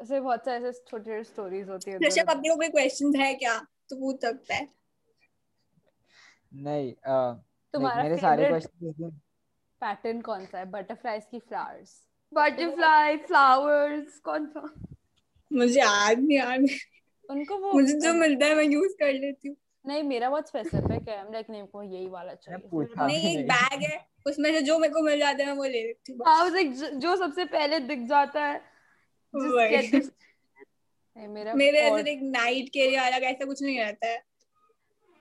ऐसे 0.00 0.20
बहुत 0.20 0.44
से 0.44 0.50
ऐसे 0.50 0.72
छोटे 0.72 1.04
छोटे 1.04 1.24
स्टोरीज 1.24 1.68
होती 1.68 1.90
है 1.90 1.98
ऋषभ 1.98 2.30
अपने 2.30 2.48
को 2.48 2.56
कोई 2.56 2.68
क्वेश्चन 2.68 3.20
है 3.20 3.34
क्या? 3.34 3.66
तो 3.88 3.96
पूछ 3.96 4.20
सकता 4.20 4.54
है। 4.54 4.68
नहीं 6.54 6.92
तुम्हारा 7.74 8.02
मेरे 8.02 8.16
सारे 8.16 8.48
क्वेश्चन 8.48 9.20
पैटर्न 9.82 10.20
कौन 10.20 10.44
सा 10.46 10.58
है? 10.58 10.64
बटरफ्लाईज 10.70 11.24
की 11.30 11.38
फ्लावर्स 11.38 11.98
बटरफ्लाई 12.32 13.16
फ्लावर्स 13.26 14.18
कौन 14.20 14.46
सा? 14.46 14.72
मुझे 15.50 15.80
याद 15.80 16.18
नहीं 16.18 16.36
यार 16.38 16.58
उनको 17.30 17.56
वो 17.58 17.72
मुझे 17.72 17.98
जो 18.00 18.12
मिलता 18.14 18.46
है 18.46 18.54
मैं 18.54 18.64
यूज़ 18.64 18.92
कर 18.92 19.12
लेती 19.12 19.48
हूँ। 19.48 19.56
नहीं 19.84 20.02
मेरा 20.02 20.30
बहुत 20.30 20.48
स्पेसिफिक 20.48 21.08
है। 21.08 21.32
लाइक 21.32 21.50
नहीं 21.50 21.66
को 21.66 21.82
यही 21.82 22.06
वाला 22.06 22.34
चाहिए। 22.34 22.84
नहीं 23.06 23.30
एक 23.30 23.46
बैग 23.46 23.82
है। 23.82 23.98
उसमें 24.26 24.50
से 24.52 24.60
जो 24.62 24.78
मेरे 24.78 24.92
को 24.94 25.02
मिल 25.02 25.18
जाता 25.18 25.42
है 25.42 25.46
मैं 25.46 25.56
वो 25.56 25.64
ले 25.64 25.82
लेती 25.82 26.12
हूँ। 26.12 26.20
हाँ 26.26 26.50
like, 26.50 26.74
जो 26.94 27.16
सबसे 27.16 27.44
पहले 27.44 27.78
दिख 27.80 28.08
जाता 28.08 28.40
है 28.40 28.60
मेरा 31.16 31.54
मेरे 31.54 31.78
ऐसे 31.78 32.10
एक 32.12 32.20
नाइट 32.22 32.68
के 32.68 32.86
लिए 32.86 32.96
अलग 32.96 33.22
ऐसा 33.22 33.44
कुछ 33.44 33.62
नहीं 33.62 33.78
रहता 33.80 34.06
है। 34.06 34.22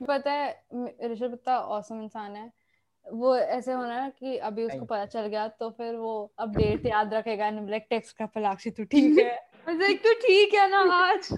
पता 0.02 0.32
है 0.32 0.66
ऋषभ 1.04 1.34
इतना 1.34 1.58
औसम 1.58 2.02
इंसान 2.02 2.36
है। 2.36 2.61
वो 3.06 3.38
ऐसे 3.38 3.72
होना 3.72 4.04
है 4.04 4.10
कि 4.20 4.38
अभी 4.38 4.64
उसको 4.64 4.86
पता 4.86 5.06
चल 5.06 5.28
गया 5.28 5.48
तो 5.48 5.70
फिर 5.70 5.96
वो 5.96 6.34
अपडेट 6.40 6.86
याद 6.86 7.14
रखेगा 7.14 7.48
एंड 7.48 7.70
लाइक 7.70 7.88
टेक्स्ट 7.90 8.24
पलाक्षी 8.24 8.72
तू 8.72 8.84
ठीक 8.84 9.20
है। 9.20 9.94
तू 9.94 10.14
ठीक 10.14 10.54
है 10.54 10.70
ना 10.70 10.80
आज। 10.96 11.30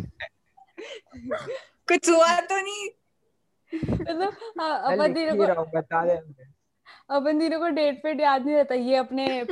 कुछ 1.88 2.10
हुआ 2.10 2.40
तो 2.40 2.56
नहीं। 2.56 2.90
मतलब 4.02 4.36
हाँ, 4.60 4.94
अपन 4.94 5.14
तीनों 5.14 5.36
को 5.36 5.44
अपन 7.10 7.40
तीनों 7.40 7.60
को 7.60 7.70
डेट 7.70 7.98
फेट 7.98 8.20
याद 8.20 8.46
नहीं 8.46 8.56
रहता 8.56 8.76
ये 8.76 8.96
अपने 8.96 9.46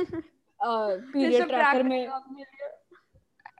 पीरियड 0.64 1.48
ट्रैकर 1.48 1.82
में 1.92 2.08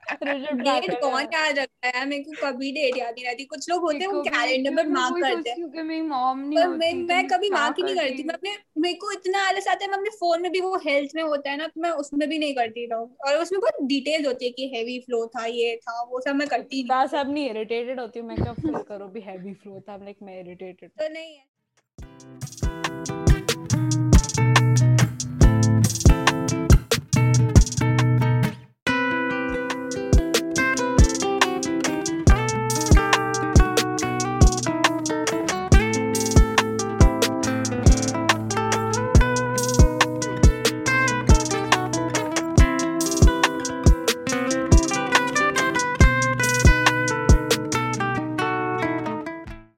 डेट 0.07 0.99
कौन 1.01 1.13
में- 1.15 1.33
याद 1.33 1.59
रखता 1.59 1.87
है? 1.87 2.05
मेरे 2.05 2.23
को 2.23 2.31
कभी 2.41 2.71
डेट 2.71 2.97
याद 2.97 3.13
नहीं 3.13 3.25
रहती। 3.25 3.45
कुछ 3.45 3.69
लोग 3.69 3.81
होते 3.81 3.97
हैं 3.97 4.07
वो 4.07 4.21
कैलेंडर 4.21 4.71
मैं 4.71 4.83
मार्क 4.83 5.13
करते 5.23 5.49
हैं। 5.49 5.83
मेरी 5.83 6.01
मॉम 6.01 6.39
नहीं 6.39 6.65
मैं 6.65 6.91
तो 6.91 6.97
मैं 7.07 7.27
कभी 7.27 7.49
मार्क 7.49 7.75
ही 7.77 7.83
नहीं 7.83 7.95
करती? 7.95 8.23
मैं 8.23 8.33
अपने 8.33 8.55
मेरे 8.77 8.93
को 8.95 9.11
इतना 9.11 9.47
आलस 9.47 9.67
आता 9.67 9.85
है 9.85 9.91
मैं 9.91 9.97
अपने 9.97 10.09
फ़ोन 10.09 10.41
में 10.41 10.51
भी 10.51 10.61
वो 10.61 10.75
हेल्थ 10.77 11.11
में 11.15 11.23
होता 11.23 11.51
है 11.51 11.57
ना 11.57 11.67
तो 11.67 11.81
मैं 11.81 11.89
उसमें 12.03 12.27
भी 12.29 12.37
नहीं 12.37 12.53
करती 12.55 12.85
हूँ 12.93 13.15
और 13.27 13.37
उसमें 13.37 13.61
बहुत 13.61 13.83
डिटेल 13.83 14.25
होती 14.25 14.45
है 14.45 14.51
कि 14.51 14.67
हैवी 14.75 14.99
फ्लो 14.99 15.25
था 15.27 15.45
ये 15.45 15.75
था 15.75 16.01
वो 16.03 16.21
सब 16.21 16.35
मैं 16.35 16.47
करती 16.47 16.83
नहीं 16.83 17.05
बस 17.05 17.15
अब 17.15 17.33
नहीं 17.33 17.49
इरिटेटेड 17.49 17.99
होती 17.99 18.19
हूँ 18.19 18.27
मैं 18.27 18.37
क्या 18.37 18.53
फिल 18.53 18.77
करो? 18.89 19.07
भी 19.07 19.21
हैवी 19.21 19.53
फ्लो 19.53 19.79
था 19.79 19.97
लाइक 19.97 20.17
मैं 20.23 20.39
इरिटेटेड 20.39 20.89
तो 20.89 21.13
नहीं 21.13 21.35
है। 21.35 21.45